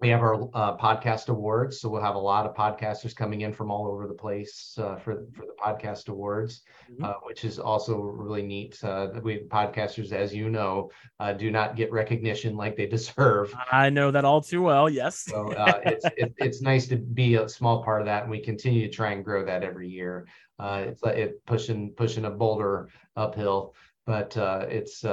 we 0.00 0.08
have 0.08 0.22
our 0.22 0.48
uh, 0.54 0.76
podcast 0.78 1.28
awards, 1.28 1.80
so 1.80 1.88
we'll 1.88 2.00
have 2.00 2.14
a 2.14 2.18
lot 2.18 2.46
of 2.46 2.54
podcasters 2.54 3.14
coming 3.14 3.42
in 3.42 3.52
from 3.52 3.70
all 3.70 3.86
over 3.86 4.06
the 4.06 4.14
place 4.14 4.74
uh, 4.78 4.96
for 4.96 5.26
for 5.34 5.44
the 5.44 5.54
podcast 5.62 6.08
awards, 6.08 6.62
mm-hmm. 6.90 7.04
uh, 7.04 7.12
which 7.24 7.44
is 7.44 7.58
also 7.58 7.98
really 7.98 8.42
neat. 8.42 8.82
Uh, 8.82 9.08
we 9.22 9.40
podcasters, 9.40 10.12
as 10.12 10.34
you 10.34 10.48
know, 10.48 10.90
uh, 11.20 11.34
do 11.34 11.50
not 11.50 11.76
get 11.76 11.92
recognition 11.92 12.56
like 12.56 12.76
they 12.76 12.86
deserve. 12.96 13.54
I 13.70 13.90
know 13.90 14.10
that 14.10 14.24
all 14.24 14.40
too 14.40 14.62
well. 14.62 14.88
Yes. 14.88 15.18
so 15.18 15.52
uh, 15.52 15.80
it's 15.84 16.06
it, 16.16 16.32
it's 16.38 16.62
nice 16.62 16.86
to 16.88 16.96
be 16.96 17.34
a 17.34 17.46
small 17.46 17.84
part 17.84 18.00
of 18.00 18.06
that, 18.06 18.22
and 18.22 18.30
we 18.30 18.40
continue 18.40 18.86
to 18.86 18.92
try 18.92 19.12
and 19.12 19.22
grow 19.22 19.44
that 19.44 19.62
every 19.62 19.88
year. 19.88 20.26
it's 20.58 21.02
like 21.02 21.16
it 21.16 21.44
pushing 21.44 21.90
pushing 21.90 22.24
a 22.24 22.30
boulder 22.30 22.88
uphill, 23.16 23.74
but 24.06 24.34
it's 24.36 25.04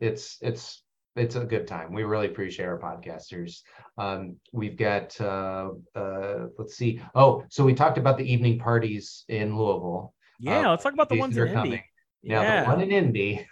it's 0.00 0.38
it's 0.40 0.82
it's 1.16 1.36
a 1.36 1.44
good 1.44 1.66
time. 1.66 1.92
We 1.92 2.04
really 2.04 2.26
appreciate 2.26 2.66
our 2.66 2.78
podcasters. 2.78 3.62
Um, 3.96 4.36
we've 4.52 4.76
got 4.76 5.18
uh, 5.20 5.70
uh, 5.94 6.46
let's 6.58 6.76
see. 6.76 7.00
Oh, 7.14 7.44
so 7.48 7.64
we 7.64 7.74
talked 7.74 7.98
about 7.98 8.18
the 8.18 8.30
evening 8.30 8.58
parties 8.58 9.24
in 9.28 9.56
Louisville. 9.56 10.14
Yeah, 10.38 10.68
uh, 10.68 10.70
let's 10.70 10.82
talk 10.82 10.92
about 10.92 11.08
the 11.08 11.18
ones 11.18 11.34
that 11.34 11.42
are 11.42 11.52
coming. 11.52 11.72
Indy. 11.72 11.84
Now 12.22 12.42
yeah. 12.42 12.64
the 12.64 12.70
one 12.70 12.80
in 12.80 12.92
Indy, 12.92 13.46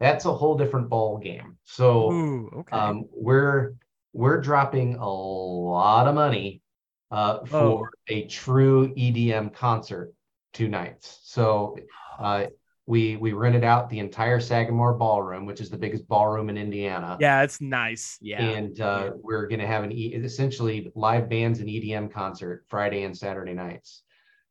that's 0.00 0.24
a 0.24 0.32
whole 0.32 0.56
different 0.56 0.88
ball 0.88 1.18
game. 1.18 1.58
So 1.64 2.12
Ooh, 2.12 2.50
okay. 2.60 2.76
um, 2.76 3.04
we're 3.12 3.74
we're 4.12 4.40
dropping 4.40 4.96
a 4.96 5.08
lot 5.08 6.08
of 6.08 6.14
money 6.14 6.62
uh, 7.10 7.44
for 7.44 7.56
oh. 7.56 7.86
a 8.08 8.26
true 8.26 8.92
EDM 8.94 9.54
concert 9.54 10.12
two 10.52 10.68
nights. 10.68 11.20
So 11.24 11.76
uh, 12.18 12.46
we 12.86 13.16
we 13.16 13.32
rented 13.32 13.64
out 13.64 13.90
the 13.90 13.98
entire 13.98 14.38
Sagamore 14.38 14.94
Ballroom, 14.94 15.44
which 15.44 15.60
is 15.60 15.70
the 15.70 15.76
biggest 15.76 16.06
ballroom 16.06 16.48
in 16.48 16.56
Indiana. 16.56 17.16
Yeah, 17.20 17.42
it's 17.42 17.60
nice. 17.60 18.16
Yeah, 18.20 18.40
and 18.40 18.80
uh, 18.80 19.10
we're 19.22 19.48
going 19.48 19.60
to 19.60 19.66
have 19.66 19.82
an 19.82 19.90
e- 19.90 20.14
essentially 20.14 20.90
live 20.94 21.28
bands 21.28 21.58
and 21.58 21.68
EDM 21.68 22.12
concert 22.12 22.64
Friday 22.68 23.02
and 23.02 23.16
Saturday 23.16 23.54
nights. 23.54 24.02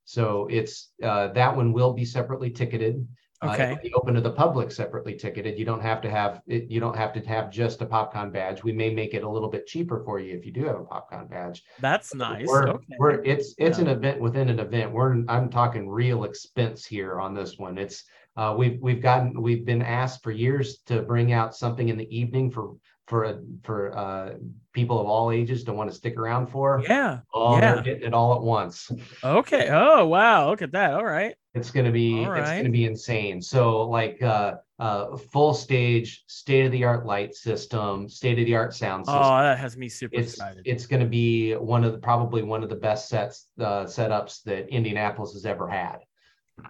So 0.03 0.47
it's 0.51 0.91
uh, 1.01 1.29
that 1.29 1.55
one 1.55 1.71
will 1.71 1.93
be 1.93 2.03
separately 2.03 2.49
ticketed. 2.49 3.07
Uh, 3.41 3.51
okay. 3.51 3.71
Uh, 3.71 3.97
open 3.97 4.13
to 4.15 4.21
the 4.21 4.31
public 4.31 4.71
separately 4.71 5.13
ticketed. 5.15 5.57
You 5.57 5.65
don't 5.65 5.81
have 5.81 6.01
to 6.01 6.09
have 6.09 6.41
it. 6.45 6.69
You 6.69 6.81
don't 6.81 6.95
have 6.95 7.13
to 7.13 7.21
have 7.21 7.51
just 7.51 7.81
a 7.81 7.85
PopCon 7.85 8.33
badge. 8.33 8.63
We 8.63 8.73
may 8.73 8.93
make 8.93 9.13
it 9.13 9.23
a 9.23 9.29
little 9.29 9.49
bit 9.49 9.65
cheaper 9.65 10.03
for 10.03 10.19
you 10.19 10.35
if 10.35 10.45
you 10.45 10.51
do 10.51 10.65
have 10.65 10.75
a 10.75 10.83
PopCon 10.83 11.29
badge. 11.29 11.63
That's 11.79 12.13
nice. 12.13 12.45
We're, 12.47 12.67
okay. 12.67 12.95
we're 12.99 13.23
it's 13.23 13.55
it's 13.57 13.77
yeah. 13.77 13.85
an 13.85 13.91
event 13.91 14.21
within 14.21 14.49
an 14.49 14.59
event. 14.59 14.91
We're 14.91 15.23
I'm 15.27 15.49
talking 15.49 15.89
real 15.89 16.25
expense 16.25 16.85
here 16.85 17.19
on 17.19 17.33
this 17.33 17.57
one. 17.57 17.77
It's 17.77 18.03
uh, 18.37 18.53
we've 18.57 18.79
we've 18.81 19.01
gotten 19.01 19.41
we've 19.41 19.65
been 19.65 19.81
asked 19.81 20.23
for 20.23 20.31
years 20.31 20.79
to 20.87 21.01
bring 21.01 21.31
out 21.31 21.55
something 21.55 21.89
in 21.89 21.97
the 21.97 22.15
evening 22.15 22.51
for 22.51 22.75
for 23.07 23.23
a, 23.25 23.39
for 23.63 23.97
uh, 23.97 24.33
people 24.73 24.99
of 24.99 25.07
all 25.07 25.31
ages 25.31 25.63
to 25.63 25.73
want 25.73 25.89
to 25.89 25.95
stick 25.95 26.17
around 26.17 26.47
for. 26.47 26.81
Yeah. 26.87 27.19
Oh, 27.33 27.55
yeah. 27.55 27.75
they're 27.75 27.83
getting 27.83 28.07
it 28.07 28.13
all 28.13 28.35
at 28.35 28.41
once. 28.41 28.91
Okay. 29.23 29.69
Oh 29.71 30.05
wow! 30.05 30.49
Look 30.49 30.61
at 30.61 30.71
that. 30.73 30.93
All 30.93 31.05
right. 31.05 31.35
It's 31.53 31.71
gonna 31.71 31.91
be 31.91 32.25
right. 32.25 32.41
it's 32.41 32.51
gonna 32.51 32.69
be 32.69 32.85
insane. 32.85 33.41
So 33.41 33.83
like 33.83 34.21
uh, 34.21 34.55
uh, 34.79 35.15
full 35.15 35.53
stage, 35.53 36.23
state 36.27 36.65
of 36.65 36.71
the 36.71 36.83
art 36.83 37.05
light 37.05 37.33
system, 37.33 38.09
state 38.09 38.39
of 38.39 38.45
the 38.45 38.55
art 38.55 38.73
sound 38.73 39.05
system. 39.05 39.21
Oh, 39.23 39.41
that 39.41 39.57
has 39.57 39.77
me 39.77 39.87
super 39.87 40.15
it's, 40.15 40.33
excited. 40.33 40.63
It's 40.65 40.85
gonna 40.85 41.05
be 41.05 41.53
one 41.53 41.83
of 41.83 41.93
the 41.93 41.99
probably 41.99 42.43
one 42.43 42.63
of 42.63 42.69
the 42.69 42.75
best 42.75 43.07
sets 43.07 43.47
uh, 43.59 43.85
setups 43.85 44.43
that 44.43 44.67
Indianapolis 44.69 45.33
has 45.33 45.45
ever 45.45 45.69
had 45.69 45.99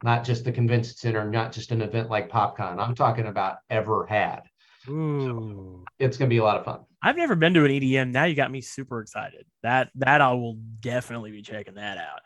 not 0.03 0.23
just 0.23 0.43
the 0.43 0.51
convention 0.51 0.95
center, 0.95 1.29
not 1.29 1.51
just 1.51 1.71
an 1.71 1.81
event 1.81 2.09
like 2.09 2.29
PopCon. 2.29 2.79
I'm 2.79 2.95
talking 2.95 3.27
about 3.27 3.57
ever 3.69 4.05
had. 4.05 4.41
So 4.85 5.83
it's 5.99 6.17
gonna 6.17 6.29
be 6.29 6.37
a 6.37 6.43
lot 6.43 6.57
of 6.57 6.65
fun. 6.65 6.81
I've 7.01 7.17
never 7.17 7.35
been 7.35 7.53
to 7.55 7.65
an 7.65 7.71
EDM. 7.71 8.11
Now 8.11 8.25
you 8.25 8.35
got 8.35 8.51
me 8.51 8.61
super 8.61 9.01
excited. 9.01 9.45
That 9.63 9.89
that 9.95 10.21
I 10.21 10.33
will 10.33 10.57
definitely 10.79 11.31
be 11.31 11.41
checking 11.41 11.75
that 11.75 11.97
out. 11.97 12.19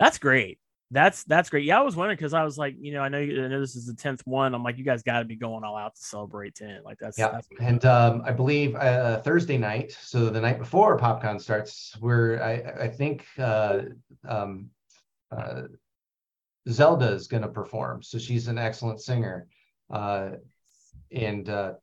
That's 0.00 0.18
great. 0.18 0.58
That's 0.90 1.24
that's 1.24 1.50
great. 1.50 1.64
Yeah, 1.64 1.80
I 1.80 1.82
was 1.82 1.96
wondering 1.96 2.16
because 2.16 2.32
I 2.32 2.44
was 2.44 2.56
like, 2.56 2.76
you 2.78 2.92
know, 2.92 3.00
I 3.00 3.08
know 3.08 3.18
I 3.18 3.48
know 3.48 3.60
this 3.60 3.74
is 3.74 3.86
the 3.86 3.94
tenth 3.94 4.22
one. 4.24 4.54
I'm 4.54 4.62
like, 4.62 4.78
you 4.78 4.84
guys 4.84 5.02
got 5.02 5.18
to 5.18 5.24
be 5.24 5.36
going 5.36 5.64
all 5.64 5.76
out 5.76 5.96
to 5.96 6.00
celebrate 6.00 6.54
ten. 6.54 6.80
Like 6.84 6.98
that's 7.00 7.18
yeah. 7.18 7.32
That's 7.32 7.48
and 7.60 7.84
um, 7.84 8.22
I 8.24 8.30
believe 8.30 8.76
uh, 8.76 9.20
Thursday 9.22 9.58
night, 9.58 9.96
so 10.00 10.30
the 10.30 10.40
night 10.40 10.58
before 10.58 10.98
PopCon 10.98 11.40
starts, 11.40 11.96
we're 12.00 12.40
I 12.40 12.84
I 12.84 12.88
think 12.88 13.26
uh, 13.38 13.80
um, 14.26 14.70
uh, 15.30 15.62
Zelda 16.68 17.12
is 17.12 17.28
going 17.28 17.42
to 17.42 17.48
perform. 17.48 18.02
So 18.02 18.18
she's 18.18 18.48
an 18.48 18.58
excellent 18.58 19.00
singer. 19.00 19.46
Uh, 19.90 20.30
and 21.12 21.48
uh, 21.48 21.74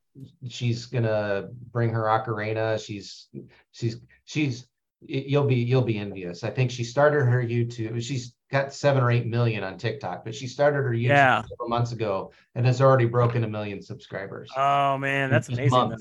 she's 0.47 0.85
going 0.85 1.05
to 1.05 1.49
bring 1.71 1.89
her 1.89 2.03
ocarina. 2.03 2.83
She's, 2.83 3.27
she's, 3.71 3.97
she's, 4.25 4.67
you'll 5.01 5.45
be, 5.45 5.55
you'll 5.55 5.81
be 5.81 5.97
envious. 5.97 6.43
I 6.43 6.49
think 6.49 6.71
she 6.71 6.83
started 6.83 7.25
her 7.25 7.43
YouTube. 7.43 8.01
She's 8.03 8.35
got 8.51 8.73
seven 8.73 9.01
or 9.01 9.11
eight 9.11 9.25
million 9.25 9.63
on 9.63 9.77
TikTok, 9.77 10.23
but 10.23 10.35
she 10.35 10.47
started 10.47 10.77
her 10.77 10.91
YouTube 10.91 11.07
yeah. 11.07 11.41
several 11.41 11.69
months 11.69 11.91
ago 11.91 12.31
and 12.55 12.65
has 12.65 12.81
already 12.81 13.05
broken 13.05 13.43
a 13.43 13.47
million 13.47 13.81
subscribers. 13.81 14.49
Oh 14.55 14.97
man, 14.97 15.29
that's 15.31 15.49
amazing. 15.49 15.97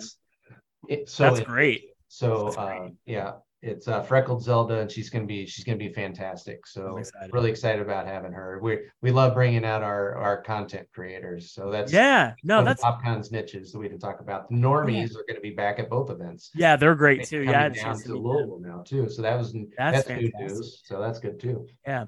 It, 0.88 1.08
so 1.08 1.24
that's 1.24 1.40
it, 1.40 1.46
great. 1.46 1.84
So 2.08 2.44
that's 2.44 2.56
great. 2.56 2.80
Uh, 2.80 2.88
yeah, 3.06 3.32
it's 3.62 3.86
uh, 3.86 4.02
freckled 4.02 4.42
Zelda, 4.42 4.80
and 4.80 4.90
she's 4.90 5.08
gonna 5.08 5.24
be 5.24 5.46
she's 5.46 5.64
gonna 5.64 5.78
be 5.78 5.92
fantastic. 5.92 6.66
So 6.66 6.96
excited. 6.96 7.32
really 7.32 7.50
excited 7.50 7.80
about 7.80 8.06
having 8.06 8.32
her. 8.32 8.58
We 8.60 8.80
we 9.02 9.12
love 9.12 9.34
bringing 9.34 9.64
out 9.64 9.82
our 9.82 10.16
our 10.16 10.42
content 10.42 10.88
creators. 10.92 11.52
So 11.52 11.70
that's 11.70 11.92
yeah, 11.92 12.34
no, 12.42 12.64
that's 12.64 12.82
PopCon's 12.82 13.30
niches 13.30 13.70
that 13.72 13.78
we 13.78 13.88
can 13.88 14.00
talk 14.00 14.18
about. 14.20 14.48
The 14.48 14.56
normies 14.56 15.12
yeah. 15.12 15.20
are 15.20 15.24
going 15.28 15.36
to 15.36 15.40
be 15.40 15.50
back 15.50 15.78
at 15.78 15.88
both 15.88 16.10
events. 16.10 16.50
Yeah, 16.56 16.74
they're 16.74 16.96
great 16.96 17.24
too. 17.24 17.42
Yeah, 17.42 17.68
down 17.68 18.00
to 18.00 18.14
Louisville 18.16 18.60
now 18.60 18.82
too. 18.84 19.08
So 19.08 19.22
that 19.22 19.38
was 19.38 19.52
that's, 19.78 20.04
that's 20.04 20.08
good 20.08 20.32
news. 20.40 20.82
So 20.84 21.00
that's 21.00 21.20
good 21.20 21.38
too. 21.38 21.68
Yeah, 21.86 22.06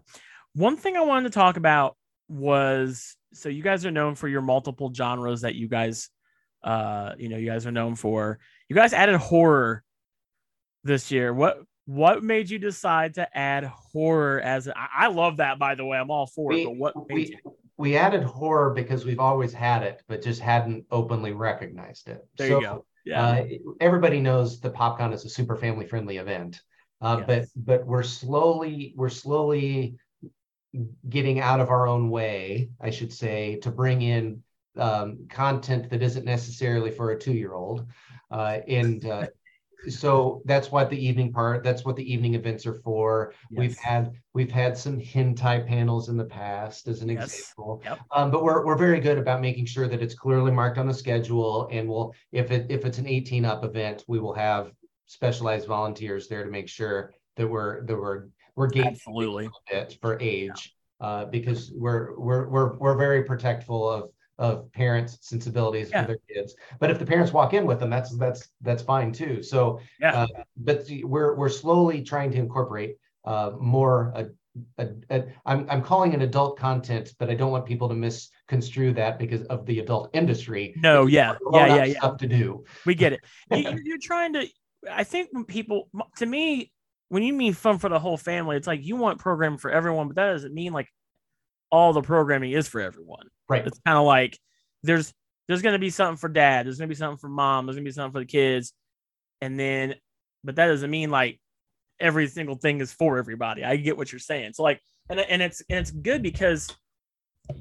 one 0.54 0.76
thing 0.76 0.96
I 0.96 1.02
wanted 1.02 1.32
to 1.32 1.38
talk 1.38 1.56
about 1.56 1.96
was 2.28 3.16
so 3.32 3.48
you 3.48 3.62
guys 3.62 3.86
are 3.86 3.92
known 3.92 4.16
for 4.16 4.26
your 4.26 4.42
multiple 4.42 4.92
genres 4.92 5.42
that 5.42 5.54
you 5.54 5.68
guys, 5.68 6.10
uh, 6.64 7.12
you 7.16 7.28
know, 7.28 7.36
you 7.36 7.46
guys 7.48 7.64
are 7.64 7.72
known 7.72 7.94
for. 7.94 8.40
You 8.68 8.74
guys 8.74 8.92
added 8.92 9.16
horror 9.16 9.84
this 10.84 11.10
year. 11.10 11.32
What 11.32 11.62
what 11.86 12.22
made 12.22 12.48
you 12.48 12.58
decide 12.58 13.14
to 13.14 13.36
add 13.36 13.64
horror 13.64 14.40
as 14.40 14.68
I, 14.68 14.88
I 14.94 15.06
love 15.08 15.38
that 15.38 15.58
by 15.58 15.74
the 15.74 15.84
way. 15.84 15.98
I'm 15.98 16.10
all 16.10 16.26
for 16.26 16.48
we, 16.48 16.62
it. 16.62 16.64
But 16.66 16.76
what 16.76 17.12
we, 17.12 17.26
you? 17.26 17.56
we 17.76 17.96
added 17.96 18.22
horror 18.22 18.72
because 18.72 19.04
we've 19.04 19.20
always 19.20 19.52
had 19.52 19.82
it, 19.82 20.02
but 20.08 20.22
just 20.22 20.40
hadn't 20.40 20.84
openly 20.90 21.32
recognized 21.32 22.08
it. 22.08 22.26
There 22.38 22.48
so, 22.48 22.60
you 22.60 22.66
go. 22.66 22.84
Yeah. 23.04 23.26
Uh, 23.26 23.44
everybody 23.80 24.20
knows 24.20 24.60
the 24.60 24.70
PopCon 24.70 25.12
is 25.12 25.24
a 25.24 25.28
super 25.28 25.56
family 25.56 25.86
friendly 25.86 26.18
event. 26.18 26.60
Uh, 27.00 27.22
yes. 27.26 27.26
but 27.26 27.80
but 27.80 27.86
we're 27.86 28.02
slowly 28.02 28.94
we're 28.96 29.10
slowly 29.10 29.96
getting 31.08 31.40
out 31.40 31.60
of 31.60 31.70
our 31.70 31.86
own 31.86 32.10
way, 32.10 32.70
I 32.80 32.90
should 32.90 33.12
say, 33.12 33.56
to 33.56 33.70
bring 33.70 34.02
in 34.02 34.42
um, 34.76 35.26
content 35.28 35.90
that 35.90 36.02
isn't 36.02 36.24
necessarily 36.24 36.90
for 36.90 37.10
a 37.10 37.18
two 37.18 37.32
year 37.32 37.52
old. 37.52 37.86
Uh, 38.30 38.60
and 38.66 39.04
uh, 39.04 39.26
so 39.88 40.42
that's 40.44 40.70
what 40.70 40.90
the 40.90 41.06
evening 41.06 41.32
part 41.32 41.62
that's 41.62 41.84
what 41.84 41.96
the 41.96 42.12
evening 42.12 42.34
events 42.34 42.66
are 42.66 42.74
for 42.74 43.32
yes. 43.50 43.58
we've 43.58 43.78
had 43.78 44.12
we've 44.32 44.50
had 44.50 44.76
some 44.76 44.98
hentai 44.98 45.66
panels 45.66 46.08
in 46.08 46.16
the 46.16 46.24
past 46.24 46.88
as 46.88 47.02
an 47.02 47.08
yes. 47.08 47.24
example 47.24 47.82
yep. 47.84 47.98
um, 48.14 48.30
but 48.30 48.42
we're, 48.42 48.64
we're 48.64 48.76
very 48.76 49.00
good 49.00 49.18
about 49.18 49.40
making 49.40 49.64
sure 49.64 49.88
that 49.88 50.02
it's 50.02 50.14
clearly 50.14 50.50
marked 50.50 50.78
on 50.78 50.86
the 50.86 50.94
schedule 50.94 51.68
and 51.70 51.88
we'll 51.88 52.12
if 52.32 52.50
it 52.50 52.66
if 52.70 52.84
it's 52.84 52.98
an 52.98 53.06
18 53.06 53.44
up 53.44 53.64
event 53.64 54.04
we 54.08 54.18
will 54.18 54.34
have 54.34 54.72
specialized 55.06 55.66
volunteers 55.66 56.28
there 56.28 56.44
to 56.44 56.50
make 56.50 56.68
sure 56.68 57.12
that 57.36 57.46
we're 57.46 57.84
that 57.86 57.96
we're 57.96 58.26
we're 58.56 58.68
gating 58.68 58.92
absolutely 58.92 59.48
for 60.00 60.18
age 60.20 60.74
yeah. 61.00 61.06
uh, 61.06 61.24
because 61.26 61.72
we're 61.74 62.18
we're 62.18 62.48
we're 62.48 62.76
we're 62.78 62.96
very 62.96 63.24
protectful 63.24 63.88
of 63.88 64.10
of 64.38 64.70
parents' 64.72 65.18
sensibilities 65.22 65.90
yeah. 65.90 66.02
for 66.02 66.08
their 66.08 66.18
kids. 66.28 66.54
But 66.80 66.90
if 66.90 66.98
the 66.98 67.06
parents 67.06 67.32
walk 67.32 67.54
in 67.54 67.66
with 67.66 67.80
them, 67.80 67.90
that's 67.90 68.16
that's 68.16 68.48
that's 68.60 68.82
fine 68.82 69.12
too. 69.12 69.42
So 69.42 69.80
yeah, 70.00 70.22
uh, 70.22 70.26
but 70.56 70.86
we're 71.02 71.34
we're 71.34 71.48
slowly 71.48 72.02
trying 72.02 72.30
to 72.32 72.38
incorporate 72.38 72.96
uh, 73.24 73.52
more. 73.58 74.12
A, 74.14 74.26
a, 74.78 74.88
a, 75.10 75.24
I'm 75.46 75.66
I'm 75.68 75.82
calling 75.82 76.12
it 76.12 76.22
adult 76.22 76.58
content, 76.58 77.14
but 77.18 77.30
I 77.30 77.34
don't 77.34 77.50
want 77.50 77.66
people 77.66 77.88
to 77.88 77.94
misconstrue 77.94 78.92
that 78.94 79.18
because 79.18 79.42
of 79.44 79.66
the 79.66 79.80
adult 79.80 80.10
industry. 80.12 80.74
No, 80.76 81.06
yeah, 81.06 81.36
yeah, 81.52 81.66
yeah, 81.66 81.84
yeah. 81.84 81.98
Stuff 81.98 82.18
to 82.18 82.26
do. 82.26 82.64
We 82.86 82.94
get 82.94 83.12
it. 83.12 83.20
you, 83.50 83.78
you're 83.84 83.98
trying 84.02 84.32
to. 84.34 84.46
I 84.90 85.04
think 85.04 85.30
when 85.32 85.44
people, 85.44 85.88
to 86.18 86.26
me, 86.26 86.70
when 87.08 87.22
you 87.22 87.32
mean 87.32 87.52
fun 87.54 87.78
for 87.78 87.88
the 87.88 87.98
whole 87.98 88.16
family, 88.16 88.56
it's 88.56 88.66
like 88.66 88.84
you 88.84 88.96
want 88.96 89.18
programming 89.18 89.58
for 89.58 89.70
everyone, 89.70 90.08
but 90.08 90.16
that 90.16 90.32
doesn't 90.32 90.52
mean 90.52 90.72
like 90.72 90.88
all 91.74 91.92
the 91.92 92.02
programming 92.02 92.52
is 92.52 92.68
for 92.68 92.80
everyone. 92.80 93.26
Right. 93.48 93.66
It's 93.66 93.80
kind 93.84 93.98
of 93.98 94.04
like 94.04 94.38
there's 94.84 95.12
there's 95.48 95.60
gonna 95.60 95.80
be 95.80 95.90
something 95.90 96.16
for 96.16 96.28
dad, 96.28 96.66
there's 96.66 96.78
gonna 96.78 96.88
be 96.88 96.94
something 96.94 97.18
for 97.18 97.28
mom, 97.28 97.66
there's 97.66 97.76
gonna 97.76 97.84
be 97.84 97.90
something 97.90 98.12
for 98.12 98.20
the 98.20 98.26
kids, 98.26 98.72
and 99.40 99.58
then 99.58 99.96
but 100.44 100.56
that 100.56 100.68
doesn't 100.68 100.90
mean 100.90 101.10
like 101.10 101.40
every 101.98 102.28
single 102.28 102.54
thing 102.54 102.80
is 102.80 102.92
for 102.92 103.18
everybody. 103.18 103.64
I 103.64 103.74
get 103.76 103.96
what 103.96 104.12
you're 104.12 104.20
saying. 104.20 104.52
So 104.52 104.62
like 104.62 104.80
and 105.10 105.18
and 105.18 105.42
it's 105.42 105.62
and 105.68 105.80
it's 105.80 105.90
good 105.90 106.22
because 106.22 106.74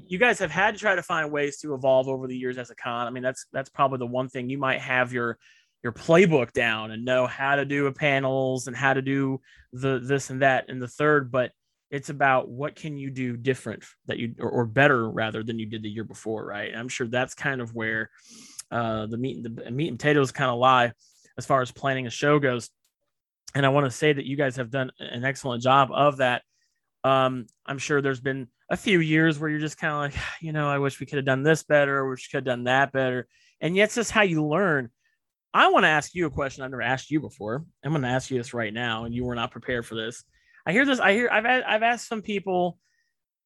you 0.06 0.18
guys 0.18 0.38
have 0.38 0.50
had 0.50 0.74
to 0.74 0.80
try 0.80 0.94
to 0.94 1.02
find 1.02 1.32
ways 1.32 1.58
to 1.58 1.74
evolve 1.74 2.08
over 2.08 2.26
the 2.28 2.36
years 2.36 2.56
as 2.56 2.70
a 2.70 2.74
con. 2.76 3.06
I 3.06 3.10
mean, 3.10 3.22
that's 3.22 3.46
that's 3.52 3.68
probably 3.68 3.98
the 3.98 4.06
one 4.06 4.28
thing 4.28 4.48
you 4.48 4.58
might 4.58 4.80
have 4.80 5.12
your 5.12 5.38
your 5.82 5.92
playbook 5.92 6.52
down 6.52 6.92
and 6.92 7.04
know 7.04 7.26
how 7.26 7.56
to 7.56 7.64
do 7.64 7.86
a 7.86 7.92
panels 7.92 8.68
and 8.68 8.76
how 8.76 8.94
to 8.94 9.02
do 9.02 9.40
the 9.72 9.98
this 9.98 10.30
and 10.30 10.42
that 10.42 10.66
and 10.68 10.80
the 10.80 10.88
third, 10.88 11.30
but 11.32 11.50
it's 11.94 12.08
about 12.10 12.48
what 12.48 12.74
can 12.74 12.98
you 12.98 13.08
do 13.08 13.36
different 13.36 13.84
that 14.06 14.18
you 14.18 14.34
or, 14.40 14.50
or 14.50 14.66
better 14.66 15.08
rather 15.08 15.44
than 15.44 15.60
you 15.60 15.66
did 15.66 15.84
the 15.84 15.88
year 15.88 16.02
before 16.02 16.44
right? 16.44 16.70
And 16.70 16.78
i'm 16.78 16.88
sure 16.88 17.06
that's 17.06 17.34
kind 17.34 17.60
of 17.60 17.72
where 17.72 18.10
uh, 18.72 19.06
the 19.06 19.16
meat 19.16 19.36
and 19.36 19.56
the 19.56 19.70
meat 19.70 19.88
and 19.88 19.98
potatoes 19.98 20.32
kind 20.32 20.50
of 20.50 20.58
lie 20.58 20.92
as 21.38 21.46
far 21.46 21.62
as 21.62 21.70
planning 21.70 22.08
a 22.08 22.10
show 22.10 22.40
goes. 22.40 22.70
And 23.54 23.64
i 23.64 23.68
want 23.68 23.86
to 23.86 23.90
say 23.90 24.12
that 24.12 24.24
you 24.24 24.36
guys 24.36 24.56
have 24.56 24.70
done 24.70 24.90
an 24.98 25.24
excellent 25.24 25.62
job 25.62 25.90
of 25.92 26.16
that. 26.16 26.42
Um, 27.04 27.46
i'm 27.64 27.78
sure 27.78 28.02
there's 28.02 28.20
been 28.20 28.48
a 28.70 28.76
few 28.76 28.98
years 28.98 29.38
where 29.38 29.48
you're 29.48 29.60
just 29.60 29.78
kind 29.78 29.92
of 29.92 29.98
like 30.00 30.22
you 30.40 30.52
know 30.52 30.68
i 30.68 30.78
wish 30.78 30.98
we 30.98 31.06
could 31.06 31.18
have 31.18 31.26
done 31.26 31.44
this 31.44 31.62
better. 31.62 31.98
Or 31.98 32.10
we 32.10 32.16
could 32.16 32.38
have 32.38 32.44
done 32.44 32.64
that 32.64 32.90
better. 32.90 33.28
And 33.60 33.76
yet 33.76 33.84
it's 33.84 33.94
just 33.94 34.10
how 34.10 34.22
you 34.22 34.44
learn. 34.44 34.90
I 35.54 35.70
want 35.70 35.84
to 35.84 35.88
ask 35.88 36.16
you 36.16 36.26
a 36.26 36.30
question 36.30 36.64
I've 36.64 36.72
never 36.72 36.82
asked 36.82 37.12
you 37.12 37.20
before. 37.20 37.64
I'm 37.84 37.92
going 37.92 38.02
to 38.02 38.08
ask 38.08 38.28
you 38.28 38.38
this 38.38 38.52
right 38.52 38.74
now, 38.74 39.04
and 39.04 39.14
you 39.14 39.24
were 39.24 39.36
not 39.36 39.52
prepared 39.52 39.86
for 39.86 39.94
this. 39.94 40.24
I 40.66 40.72
hear 40.72 40.86
this. 40.86 41.00
I 41.00 41.12
hear. 41.12 41.28
I've 41.30 41.44
I've 41.44 41.82
asked 41.82 42.08
some 42.08 42.22
people, 42.22 42.78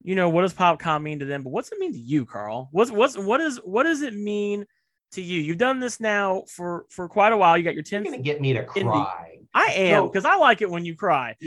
you 0.02 0.14
know, 0.14 0.28
what 0.28 0.42
does 0.42 0.54
PopCon 0.54 1.02
mean 1.02 1.18
to 1.20 1.24
them? 1.24 1.42
But 1.42 1.50
what's 1.50 1.72
it 1.72 1.78
mean 1.78 1.92
to 1.92 1.98
you, 1.98 2.24
Carl? 2.26 2.68
What's 2.70 2.90
what's 2.90 3.16
what 3.18 3.40
is 3.40 3.58
what 3.58 3.84
does 3.84 4.02
it 4.02 4.14
mean 4.14 4.66
to 5.12 5.22
you? 5.22 5.40
You've 5.40 5.58
done 5.58 5.80
this 5.80 6.00
now 6.00 6.44
for 6.48 6.86
for 6.90 7.08
quite 7.08 7.32
a 7.32 7.36
while. 7.36 7.58
You 7.58 7.64
got 7.64 7.74
your 7.74 7.82
10th. 7.82 8.04
You're 8.04 8.04
gonna 8.04 8.18
get 8.18 8.40
me 8.40 8.52
to 8.52 8.64
cry. 8.64 9.38
I 9.54 9.72
am 9.72 10.06
because 10.06 10.24
I 10.24 10.36
like 10.36 10.62
it 10.62 10.70
when 10.70 10.84
you 10.84 10.94
cry. 10.94 11.36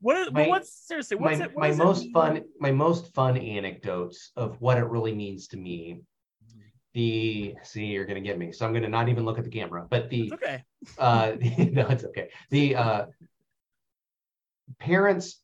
what 0.00 0.16
is, 0.16 0.32
my, 0.32 0.46
what's 0.46 0.72
seriously 0.86 1.16
what's 1.16 1.38
my, 1.38 1.44
it, 1.44 1.54
what 1.54 1.68
my 1.70 1.74
most 1.74 2.06
it 2.06 2.12
fun 2.12 2.42
my 2.58 2.70
most 2.70 3.12
fun 3.14 3.36
anecdotes 3.36 4.32
of 4.36 4.60
what 4.60 4.78
it 4.78 4.84
really 4.84 5.14
means 5.14 5.48
to 5.48 5.56
me 5.56 6.00
the 6.94 7.54
see 7.62 7.86
you're 7.86 8.04
gonna 8.04 8.20
get 8.20 8.38
me 8.38 8.52
so 8.52 8.66
i'm 8.66 8.72
gonna 8.72 8.88
not 8.88 9.08
even 9.08 9.24
look 9.24 9.38
at 9.38 9.44
the 9.44 9.50
camera 9.50 9.86
but 9.90 10.08
the 10.10 10.22
it's 10.22 10.32
okay 10.32 10.64
uh 10.98 11.32
no 11.72 11.86
it's 11.88 12.04
okay 12.04 12.28
the 12.50 12.74
uh 12.74 13.06
parents 14.80 15.42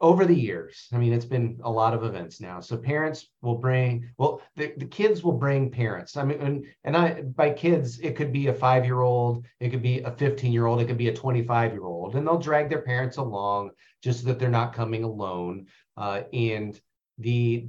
over 0.00 0.26
the 0.26 0.34
years 0.34 0.88
i 0.92 0.98
mean 0.98 1.12
it's 1.12 1.24
been 1.24 1.58
a 1.64 1.70
lot 1.70 1.94
of 1.94 2.04
events 2.04 2.38
now. 2.40 2.60
So 2.60 2.76
parents 2.76 3.28
will 3.40 3.56
bring 3.56 4.10
well 4.18 4.42
the, 4.54 4.74
the 4.76 4.84
kids 4.84 5.22
will 5.24 5.32
bring 5.32 5.70
parents. 5.70 6.16
I 6.16 6.24
mean 6.24 6.40
and, 6.40 6.66
and 6.84 6.96
i 6.96 7.22
by 7.22 7.50
kids 7.50 7.98
it 8.00 8.14
could 8.14 8.32
be 8.32 8.48
a 8.48 8.54
five 8.54 8.84
year 8.84 9.00
old 9.00 9.46
it 9.60 9.70
could 9.70 9.82
be 9.82 10.00
a 10.00 10.10
15 10.10 10.52
year 10.52 10.66
old 10.66 10.80
it 10.80 10.86
could 10.86 10.98
be 10.98 11.08
a 11.08 11.14
25 11.14 11.72
year 11.72 11.84
old 11.84 12.14
and 12.14 12.26
they'll 12.26 12.38
drag 12.38 12.68
their 12.68 12.82
parents 12.82 13.16
along 13.16 13.70
just 14.02 14.20
so 14.20 14.26
that 14.26 14.38
they're 14.38 14.48
not 14.50 14.74
coming 14.74 15.02
alone. 15.02 15.66
Uh, 15.96 16.22
and 16.32 16.78
the 17.18 17.68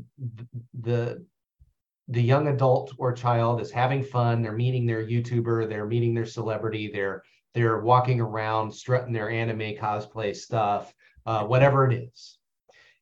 the 0.81 1.25
the 2.09 2.21
young 2.21 2.47
adult 2.47 2.93
or 2.97 3.11
child 3.11 3.61
is 3.61 3.71
having 3.71 4.03
fun 4.03 4.41
they're 4.41 4.51
meeting 4.51 4.85
their 4.85 5.05
youtuber 5.05 5.67
they're 5.67 5.85
meeting 5.85 6.13
their 6.13 6.25
celebrity 6.25 6.89
they're 6.91 7.23
they're 7.53 7.79
walking 7.79 8.19
around 8.19 8.71
strutting 8.71 9.13
their 9.13 9.29
anime 9.29 9.75
cosplay 9.75 10.35
stuff 10.35 10.93
uh, 11.27 11.43
whatever 11.43 11.89
it 11.89 12.09
is 12.11 12.39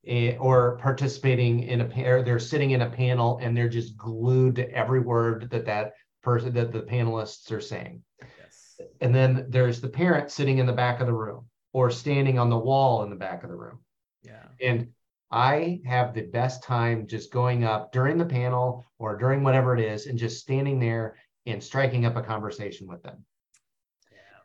eh, 0.07 0.35
or 0.37 0.77
participating 0.77 1.63
in 1.63 1.81
a 1.81 1.85
pair 1.85 2.21
they're 2.21 2.39
sitting 2.39 2.71
in 2.71 2.81
a 2.81 2.89
panel 2.89 3.39
and 3.41 3.55
they're 3.55 3.69
just 3.69 3.95
glued 3.95 4.55
to 4.55 4.69
every 4.71 4.99
word 4.99 5.49
that 5.49 5.65
that 5.65 5.93
person 6.21 6.53
that 6.53 6.73
the 6.73 6.81
panelists 6.81 7.51
are 7.51 7.61
saying 7.61 8.01
yes. 8.19 8.81
and 8.99 9.15
then 9.15 9.45
there's 9.49 9.79
the 9.79 9.87
parent 9.87 10.29
sitting 10.29 10.57
in 10.57 10.65
the 10.65 10.73
back 10.73 10.99
of 10.99 11.07
the 11.07 11.13
room 11.13 11.47
or 11.71 11.89
standing 11.89 12.37
on 12.37 12.49
the 12.49 12.57
wall 12.57 13.03
in 13.03 13.09
the 13.09 13.15
back 13.15 13.43
of 13.43 13.49
the 13.49 13.55
room 13.55 13.79
yeah 14.23 14.47
and 14.61 14.89
I 15.31 15.81
have 15.85 16.13
the 16.13 16.21
best 16.21 16.63
time 16.63 17.07
just 17.07 17.31
going 17.31 17.63
up 17.63 17.91
during 17.91 18.17
the 18.17 18.25
panel 18.25 18.85
or 18.99 19.17
during 19.17 19.43
whatever 19.43 19.75
it 19.75 19.83
is 19.83 20.05
and 20.05 20.17
just 20.17 20.39
standing 20.39 20.79
there 20.79 21.17
and 21.45 21.63
striking 21.63 22.05
up 22.05 22.15
a 22.15 22.21
conversation 22.21 22.87
with 22.87 23.03
them. 23.03 23.25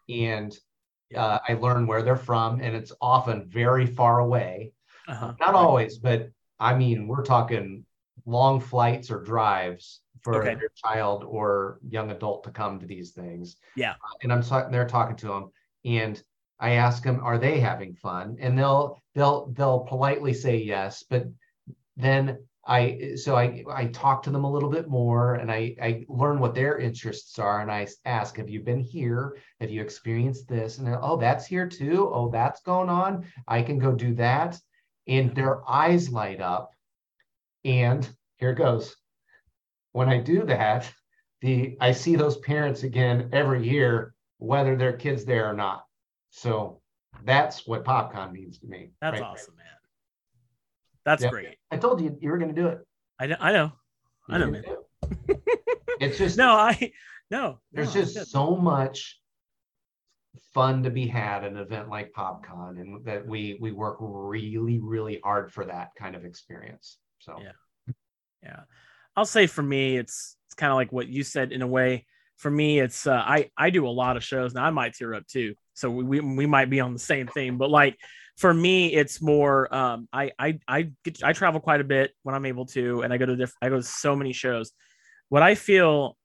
Yeah. 0.08 0.32
And 0.32 0.58
uh, 1.16 1.38
I 1.46 1.54
learn 1.54 1.86
where 1.86 2.02
they're 2.02 2.16
from, 2.16 2.60
and 2.60 2.74
it's 2.74 2.92
often 3.00 3.48
very 3.48 3.86
far 3.86 4.20
away. 4.20 4.72
Uh-huh. 5.08 5.34
Not 5.40 5.54
always, 5.54 5.98
but 5.98 6.30
I 6.58 6.74
mean, 6.74 7.08
we're 7.08 7.24
talking 7.24 7.84
long 8.26 8.60
flights 8.60 9.10
or 9.10 9.22
drives 9.22 10.00
for 10.22 10.42
okay. 10.42 10.58
your 10.60 10.70
child 10.76 11.24
or 11.24 11.80
young 11.88 12.10
adult 12.10 12.44
to 12.44 12.50
come 12.50 12.78
to 12.78 12.86
these 12.86 13.10
things. 13.10 13.56
Yeah. 13.76 13.94
And 14.22 14.32
I'm 14.32 14.42
sitting 14.42 14.70
there 14.70 14.86
talking 14.86 15.16
to 15.16 15.28
them, 15.28 15.50
and 15.84 16.22
I 16.58 16.72
ask 16.72 17.02
them, 17.02 17.20
are 17.22 17.38
they 17.38 17.58
having 17.58 17.94
fun? 17.94 18.36
And 18.40 18.58
they'll 18.58 19.02
they'll 19.14 19.46
they'll 19.52 19.80
politely 19.80 20.34
say 20.34 20.58
yes, 20.58 21.04
but 21.08 21.26
then 21.96 22.38
I 22.70 23.16
so 23.16 23.34
I 23.34 23.64
I 23.68 23.86
talk 23.86 24.22
to 24.22 24.30
them 24.30 24.44
a 24.44 24.50
little 24.50 24.70
bit 24.70 24.88
more 24.88 25.34
and 25.34 25.50
I 25.50 25.74
I 25.82 26.06
learn 26.08 26.38
what 26.38 26.54
their 26.54 26.78
interests 26.78 27.36
are 27.40 27.60
and 27.60 27.70
I 27.70 27.88
ask, 28.04 28.36
have 28.36 28.48
you 28.48 28.60
been 28.60 28.78
here? 28.78 29.36
Have 29.60 29.70
you 29.70 29.82
experienced 29.82 30.46
this? 30.46 30.78
And 30.78 30.96
oh, 31.02 31.16
that's 31.16 31.44
here 31.44 31.66
too. 31.68 32.08
Oh, 32.14 32.30
that's 32.30 32.62
going 32.62 32.88
on. 32.88 33.26
I 33.48 33.62
can 33.62 33.80
go 33.80 33.92
do 33.92 34.14
that. 34.14 34.56
And 35.08 35.34
their 35.34 35.68
eyes 35.68 36.10
light 36.10 36.40
up. 36.40 36.70
And 37.64 38.08
here 38.36 38.50
it 38.50 38.58
goes. 38.58 38.94
When 39.90 40.08
I 40.08 40.18
do 40.18 40.44
that, 40.44 40.88
the 41.40 41.76
I 41.80 41.90
see 41.90 42.14
those 42.14 42.36
parents 42.38 42.84
again 42.84 43.30
every 43.32 43.68
year, 43.68 44.14
whether 44.38 44.76
their 44.76 44.92
kids 44.92 45.24
there 45.24 45.50
or 45.50 45.54
not. 45.54 45.84
So 46.30 46.80
that's 47.24 47.66
what 47.66 47.84
PopCon 47.84 48.30
means 48.30 48.60
to 48.60 48.68
me. 48.68 48.92
That's 49.00 49.14
right 49.14 49.28
awesome, 49.28 49.56
man. 49.56 49.79
That's 51.04 51.22
yep. 51.22 51.32
great. 51.32 51.56
I 51.70 51.76
told 51.76 52.00
you 52.00 52.16
you 52.20 52.30
were 52.30 52.38
going 52.38 52.54
to 52.54 52.60
do 52.60 52.68
it. 52.68 52.78
I 53.18 53.26
know. 53.26 53.36
I 53.40 53.52
know. 53.52 53.72
I 54.28 54.38
know, 54.38 54.50
man. 54.50 54.64
it's 56.00 56.18
just 56.18 56.36
no. 56.36 56.52
I 56.52 56.92
no. 57.30 57.58
There's 57.72 57.94
no, 57.94 58.02
just 58.02 58.30
so 58.30 58.56
much 58.56 59.18
fun 60.54 60.82
to 60.84 60.90
be 60.90 61.06
had 61.06 61.44
an 61.44 61.56
event 61.56 61.88
like 61.88 62.12
PopCon, 62.12 62.80
and 62.80 63.04
that 63.04 63.26
we 63.26 63.58
we 63.60 63.72
work 63.72 63.96
really 64.00 64.78
really 64.78 65.20
hard 65.24 65.52
for 65.52 65.64
that 65.64 65.90
kind 65.98 66.14
of 66.14 66.24
experience. 66.24 66.98
So 67.18 67.38
yeah, 67.42 67.94
yeah. 68.42 68.60
I'll 69.16 69.26
say 69.26 69.46
for 69.46 69.62
me, 69.62 69.96
it's 69.96 70.36
it's 70.46 70.54
kind 70.54 70.70
of 70.70 70.76
like 70.76 70.92
what 70.92 71.08
you 71.08 71.24
said 71.24 71.52
in 71.52 71.62
a 71.62 71.66
way. 71.66 72.06
For 72.36 72.50
me, 72.50 72.78
it's 72.78 73.06
uh, 73.06 73.22
I 73.24 73.50
I 73.56 73.70
do 73.70 73.86
a 73.86 73.90
lot 73.90 74.16
of 74.16 74.24
shows 74.24 74.54
now. 74.54 74.64
I 74.64 74.70
might 74.70 74.94
tear 74.94 75.14
up 75.14 75.26
too 75.26 75.54
so 75.80 75.90
we, 75.90 76.20
we 76.20 76.46
might 76.46 76.70
be 76.70 76.80
on 76.80 76.92
the 76.92 76.98
same 76.98 77.26
thing 77.26 77.56
but 77.56 77.70
like 77.70 77.98
for 78.40 78.54
me 78.54 78.94
it's 78.94 79.20
more 79.20 79.72
um, 79.74 80.08
i 80.14 80.30
i 80.38 80.58
i 80.66 80.90
get 81.04 81.22
i 81.22 81.32
travel 81.32 81.60
quite 81.60 81.80
a 81.80 81.84
bit 81.84 82.12
when 82.22 82.34
i'm 82.34 82.46
able 82.46 82.64
to 82.64 83.02
and 83.02 83.12
i 83.12 83.18
go 83.18 83.26
to 83.26 83.36
different 83.36 83.58
i 83.62 83.68
go 83.68 83.76
to 83.76 83.82
so 83.82 84.16
many 84.16 84.32
shows. 84.32 84.72
What 85.28 85.42
i 85.42 85.54
feel 85.54 86.16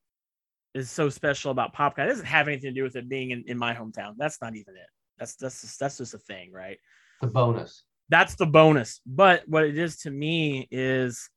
is 0.74 0.90
so 0.90 1.10
special 1.10 1.52
about 1.52 1.76
PopCon 1.76 2.08
doesn't 2.08 2.26
have 2.26 2.48
anything 2.48 2.74
to 2.74 2.80
do 2.80 2.84
with 2.84 2.96
it 2.96 3.08
being 3.08 3.32
in, 3.32 3.44
in 3.48 3.58
my 3.58 3.74
hometown. 3.74 4.14
That's 4.18 4.42
not 4.42 4.56
even 4.56 4.76
it. 4.76 4.88
That's 5.18 5.36
that's 5.36 5.62
just, 5.62 5.80
that's 5.80 5.98
just 5.98 6.14
a 6.14 6.18
thing 6.18 6.52
right? 6.52 6.78
The 7.22 7.28
bonus. 7.28 7.84
That's 8.10 8.36
the 8.36 8.46
bonus. 8.46 9.02
But 9.06 9.44
what 9.48 9.64
it 9.64 9.78
is 9.78 9.98
to 10.00 10.12
me 10.12 10.68
is 10.72 11.30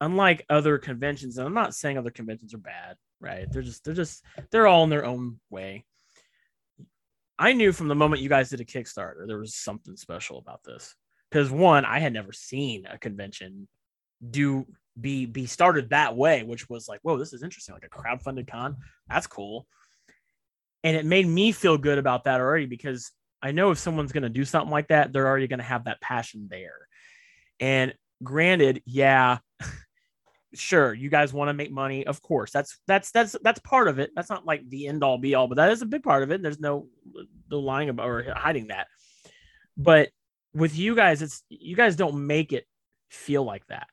unlike 0.00 0.46
other 0.48 0.78
conventions 0.78 1.36
and 1.36 1.46
i'm 1.46 1.52
not 1.52 1.74
saying 1.74 1.98
other 1.98 2.10
conventions 2.10 2.54
are 2.54 2.58
bad 2.58 2.96
right? 3.20 3.46
They're 3.50 3.62
just 3.62 3.84
they're 3.84 3.94
just 3.94 4.24
they're 4.50 4.66
all 4.66 4.84
in 4.84 4.90
their 4.90 5.04
own 5.04 5.38
way 5.50 5.84
I 7.40 7.54
knew 7.54 7.72
from 7.72 7.88
the 7.88 7.94
moment 7.94 8.20
you 8.20 8.28
guys 8.28 8.50
did 8.50 8.60
a 8.60 8.66
Kickstarter, 8.66 9.26
there 9.26 9.38
was 9.38 9.54
something 9.54 9.96
special 9.96 10.38
about 10.38 10.62
this. 10.62 10.94
Because 11.30 11.50
one, 11.50 11.86
I 11.86 11.98
had 11.98 12.12
never 12.12 12.32
seen 12.32 12.84
a 12.86 12.98
convention 12.98 13.66
do 14.30 14.66
be 15.00 15.24
be 15.24 15.46
started 15.46 15.90
that 15.90 16.14
way, 16.14 16.42
which 16.42 16.68
was 16.68 16.86
like, 16.86 17.00
whoa, 17.02 17.16
this 17.16 17.32
is 17.32 17.42
interesting. 17.42 17.74
Like 17.74 17.86
a 17.86 17.88
crowdfunded 17.88 18.46
con. 18.46 18.76
That's 19.08 19.26
cool. 19.26 19.66
And 20.84 20.96
it 20.96 21.06
made 21.06 21.26
me 21.26 21.52
feel 21.52 21.78
good 21.78 21.96
about 21.96 22.24
that 22.24 22.40
already 22.40 22.66
because 22.66 23.10
I 23.42 23.52
know 23.52 23.70
if 23.70 23.78
someone's 23.78 24.12
going 24.12 24.22
to 24.24 24.28
do 24.28 24.44
something 24.44 24.70
like 24.70 24.88
that, 24.88 25.12
they're 25.12 25.26
already 25.26 25.46
going 25.46 25.60
to 25.60 25.64
have 25.64 25.84
that 25.84 26.00
passion 26.02 26.48
there. 26.50 26.88
And 27.58 27.94
granted, 28.22 28.82
yeah, 28.84 29.38
sure 30.54 30.92
you 30.92 31.08
guys 31.08 31.32
want 31.32 31.48
to 31.48 31.54
make 31.54 31.70
money 31.70 32.04
of 32.06 32.20
course 32.22 32.50
that's 32.50 32.80
that's 32.88 33.12
that's 33.12 33.36
that's 33.42 33.60
part 33.60 33.86
of 33.86 34.00
it 34.00 34.10
that's 34.16 34.30
not 34.30 34.44
like 34.44 34.68
the 34.68 34.88
end 34.88 35.04
all 35.04 35.16
be 35.16 35.34
all 35.34 35.46
but 35.46 35.56
that 35.56 35.70
is 35.70 35.80
a 35.80 35.86
big 35.86 36.02
part 36.02 36.24
of 36.24 36.32
it 36.32 36.42
there's 36.42 36.58
no 36.58 36.88
no 37.50 37.58
lying 37.58 37.88
about 37.88 38.08
or 38.08 38.32
hiding 38.34 38.68
that. 38.68 38.86
But 39.76 40.10
with 40.54 40.76
you 40.76 40.94
guys 40.94 41.22
it's 41.22 41.42
you 41.48 41.76
guys 41.76 41.96
don't 41.96 42.26
make 42.26 42.52
it 42.52 42.64
feel 43.08 43.44
like 43.44 43.66
that. 43.66 43.88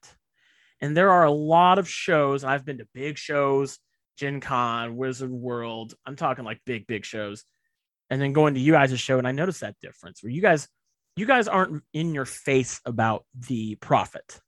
And 0.81 0.95
there 0.95 1.11
are 1.11 1.25
a 1.25 1.31
lot 1.31 1.79
of 1.79 1.89
shows 1.89 2.43
i've 2.43 2.65
been 2.65 2.77
to 2.77 2.87
big 2.93 3.17
shows 3.17 3.79
gen 4.15 4.39
con 4.39 4.95
wizard 4.95 5.31
world 5.31 5.93
i'm 6.05 6.15
talking 6.15 6.45
like 6.45 6.59
big 6.65 6.85
big 6.87 7.03
shows 7.03 7.45
and 8.09 8.21
then 8.21 8.33
going 8.33 8.53
to 8.53 8.59
you 8.59 8.73
guys' 8.73 8.99
show 8.99 9.17
and 9.17 9.27
i 9.27 9.31
noticed 9.31 9.61
that 9.61 9.75
difference 9.81 10.21
where 10.21 10.31
you 10.31 10.41
guys 10.41 10.67
you 11.15 11.25
guys 11.25 11.47
aren't 11.47 11.83
in 11.93 12.13
your 12.13 12.25
face 12.25 12.79
about 12.85 13.25
the 13.47 13.75
profit 13.75 14.39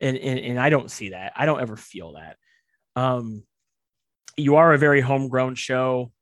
and, 0.00 0.16
and 0.16 0.38
and 0.38 0.60
I 0.60 0.70
don't 0.70 0.90
see 0.90 1.10
that. 1.10 1.32
I 1.36 1.46
don't 1.46 1.60
ever 1.60 1.76
feel 1.76 2.14
that. 2.14 2.36
Um, 2.94 3.44
you 4.36 4.56
are 4.56 4.72
a 4.72 4.78
very 4.78 5.00
homegrown 5.00 5.54
show, 5.54 6.12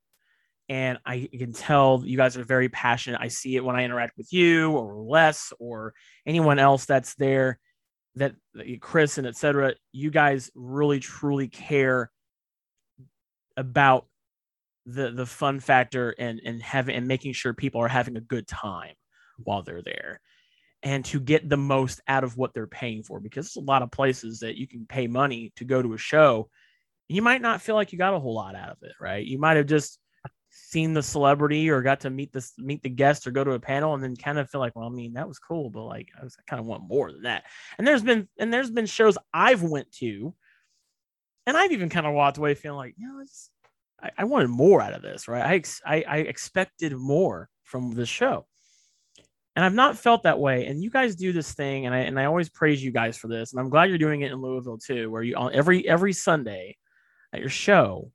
and 0.68 0.98
I 1.04 1.28
can 1.32 1.52
tell 1.52 2.02
you 2.04 2.16
guys 2.16 2.36
are 2.36 2.44
very 2.44 2.68
passionate. 2.68 3.20
I 3.20 3.28
see 3.28 3.56
it 3.56 3.64
when 3.64 3.76
I 3.76 3.84
interact 3.84 4.16
with 4.16 4.32
you 4.32 4.72
or 4.72 4.96
Les 4.96 5.52
or 5.58 5.94
anyone 6.26 6.58
else 6.58 6.86
that's 6.86 7.14
there. 7.16 7.58
That 8.16 8.34
Chris 8.80 9.18
and 9.18 9.26
etc. 9.26 9.74
You 9.92 10.10
guys 10.10 10.50
really 10.54 11.00
truly 11.00 11.48
care 11.48 12.12
about 13.56 14.06
the 14.86 15.10
the 15.10 15.26
fun 15.26 15.58
factor 15.58 16.14
and 16.16 16.40
and 16.44 16.62
having 16.62 16.94
and 16.94 17.08
making 17.08 17.32
sure 17.32 17.54
people 17.54 17.80
are 17.80 17.88
having 17.88 18.16
a 18.16 18.20
good 18.20 18.46
time 18.46 18.94
while 19.38 19.62
they're 19.62 19.82
there 19.82 20.20
and 20.84 21.04
to 21.06 21.18
get 21.18 21.48
the 21.48 21.56
most 21.56 22.00
out 22.06 22.24
of 22.24 22.36
what 22.36 22.54
they're 22.54 22.66
paying 22.66 23.02
for 23.02 23.18
because 23.18 23.46
there's 23.46 23.62
a 23.62 23.66
lot 23.66 23.82
of 23.82 23.90
places 23.90 24.40
that 24.40 24.56
you 24.56 24.68
can 24.68 24.86
pay 24.86 25.06
money 25.06 25.52
to 25.56 25.64
go 25.64 25.82
to 25.82 25.94
a 25.94 25.98
show 25.98 26.48
you 27.08 27.22
might 27.22 27.42
not 27.42 27.60
feel 27.60 27.74
like 27.74 27.92
you 27.92 27.98
got 27.98 28.14
a 28.14 28.20
whole 28.20 28.34
lot 28.34 28.54
out 28.54 28.70
of 28.70 28.78
it 28.82 28.92
right 29.00 29.26
you 29.26 29.38
might 29.38 29.56
have 29.56 29.66
just 29.66 29.98
seen 30.50 30.94
the 30.94 31.02
celebrity 31.02 31.68
or 31.68 31.82
got 31.82 32.00
to 32.00 32.10
meet 32.10 32.32
the 32.32 32.48
meet 32.58 32.80
the 32.82 32.88
guest 32.88 33.26
or 33.26 33.32
go 33.32 33.42
to 33.42 33.52
a 33.52 33.60
panel 33.60 33.94
and 33.94 34.02
then 34.02 34.14
kind 34.14 34.38
of 34.38 34.48
feel 34.48 34.60
like 34.60 34.76
well 34.76 34.86
i 34.86 34.90
mean 34.90 35.14
that 35.14 35.26
was 35.26 35.40
cool 35.40 35.68
but 35.68 35.82
like 35.82 36.08
i, 36.20 36.22
was, 36.22 36.36
I 36.38 36.42
kind 36.48 36.60
of 36.60 36.66
want 36.66 36.86
more 36.86 37.10
than 37.10 37.22
that 37.22 37.42
and 37.76 37.86
there's 37.86 38.02
been 38.02 38.28
and 38.38 38.52
there's 38.52 38.70
been 38.70 38.86
shows 38.86 39.18
i've 39.32 39.62
went 39.62 39.90
to 39.94 40.32
and 41.46 41.56
I've 41.56 41.72
even 41.72 41.88
kind 41.88 42.06
of 42.06 42.14
walked 42.14 42.38
away 42.38 42.54
feeling 42.54 42.78
like, 42.78 42.94
you 42.96 43.06
know, 43.06 43.20
it's, 43.20 43.50
I, 44.02 44.10
I 44.18 44.24
wanted 44.24 44.48
more 44.48 44.80
out 44.80 44.94
of 44.94 45.02
this, 45.02 45.28
right? 45.28 45.44
I, 45.44 45.54
ex- 45.56 45.82
I, 45.84 46.04
I 46.06 46.16
expected 46.18 46.94
more 46.94 47.48
from 47.62 47.92
the 47.92 48.06
show. 48.06 48.46
And 49.56 49.64
I've 49.64 49.74
not 49.74 49.96
felt 49.96 50.24
that 50.24 50.38
way. 50.38 50.66
And 50.66 50.82
you 50.82 50.90
guys 50.90 51.14
do 51.14 51.32
this 51.32 51.52
thing, 51.52 51.86
and 51.86 51.94
I 51.94 51.98
and 51.98 52.18
I 52.18 52.24
always 52.24 52.48
praise 52.48 52.82
you 52.82 52.90
guys 52.90 53.16
for 53.16 53.28
this. 53.28 53.52
And 53.52 53.60
I'm 53.60 53.70
glad 53.70 53.88
you're 53.88 53.98
doing 53.98 54.22
it 54.22 54.32
in 54.32 54.40
Louisville 54.40 54.78
too, 54.78 55.10
where 55.10 55.22
you 55.22 55.36
on 55.36 55.54
every 55.54 55.86
every 55.88 56.12
Sunday 56.12 56.76
at 57.32 57.40
your 57.40 57.48
show, 57.48 58.10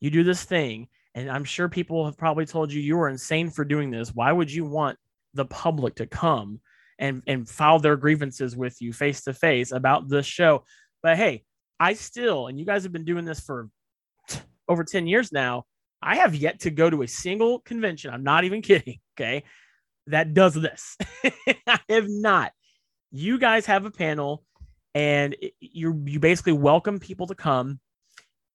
you 0.00 0.10
do 0.10 0.22
this 0.22 0.44
thing. 0.44 0.88
And 1.14 1.30
I'm 1.30 1.44
sure 1.44 1.68
people 1.68 2.04
have 2.06 2.16
probably 2.16 2.46
told 2.46 2.72
you 2.72 2.80
you 2.80 2.96
were 2.96 3.08
insane 3.08 3.50
for 3.50 3.64
doing 3.64 3.90
this. 3.90 4.14
Why 4.14 4.32
would 4.32 4.52
you 4.52 4.64
want 4.64 4.98
the 5.34 5.44
public 5.46 5.94
to 5.96 6.06
come 6.06 6.60
and 6.98 7.22
and 7.26 7.48
file 7.48 7.78
their 7.78 7.96
grievances 7.96 8.56
with 8.56 8.80
you 8.80 8.92
face 8.92 9.22
to 9.22 9.32
face 9.32 9.72
about 9.72 10.08
this 10.08 10.26
show? 10.26 10.64
But 11.02 11.16
hey, 11.16 11.44
I 11.80 11.94
still, 11.94 12.48
and 12.48 12.58
you 12.58 12.66
guys 12.66 12.82
have 12.82 12.92
been 12.92 13.04
doing 13.04 13.24
this 13.24 13.40
for 13.40 13.68
over 14.68 14.84
10 14.84 15.06
years 15.06 15.32
now. 15.32 15.64
I 16.02 16.16
have 16.16 16.34
yet 16.34 16.60
to 16.60 16.70
go 16.70 16.90
to 16.90 17.02
a 17.02 17.08
single 17.08 17.60
convention. 17.60 18.12
I'm 18.12 18.24
not 18.24 18.44
even 18.44 18.62
kidding. 18.62 18.98
Okay. 19.18 19.44
That 20.06 20.34
does 20.34 20.54
this. 20.54 20.96
I 21.66 21.78
have 21.88 22.08
not. 22.08 22.52
You 23.10 23.38
guys 23.38 23.66
have 23.66 23.84
a 23.84 23.90
panel 23.90 24.44
and 24.94 25.36
you 25.60 26.02
you 26.06 26.18
basically 26.18 26.52
welcome 26.52 26.98
people 26.98 27.26
to 27.26 27.34
come 27.34 27.80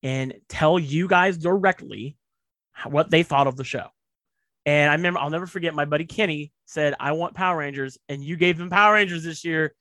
and 0.03 0.33
tell 0.49 0.77
you 0.77 1.07
guys 1.07 1.37
directly 1.37 2.17
what 2.85 3.09
they 3.09 3.23
thought 3.23 3.47
of 3.47 3.55
the 3.55 3.63
show. 3.63 3.87
And 4.65 4.91
I 4.91 4.95
remember 4.95 5.19
I'll 5.19 5.29
never 5.29 5.47
forget 5.47 5.73
my 5.73 5.85
buddy 5.85 6.05
Kenny 6.05 6.51
said, 6.65 6.93
I 6.99 7.13
want 7.13 7.33
Power 7.33 7.57
Rangers, 7.57 7.97
and 8.09 8.23
you 8.23 8.35
gave 8.35 8.57
them 8.57 8.69
Power 8.69 8.93
Rangers 8.93 9.23
this 9.23 9.45
year 9.45 9.73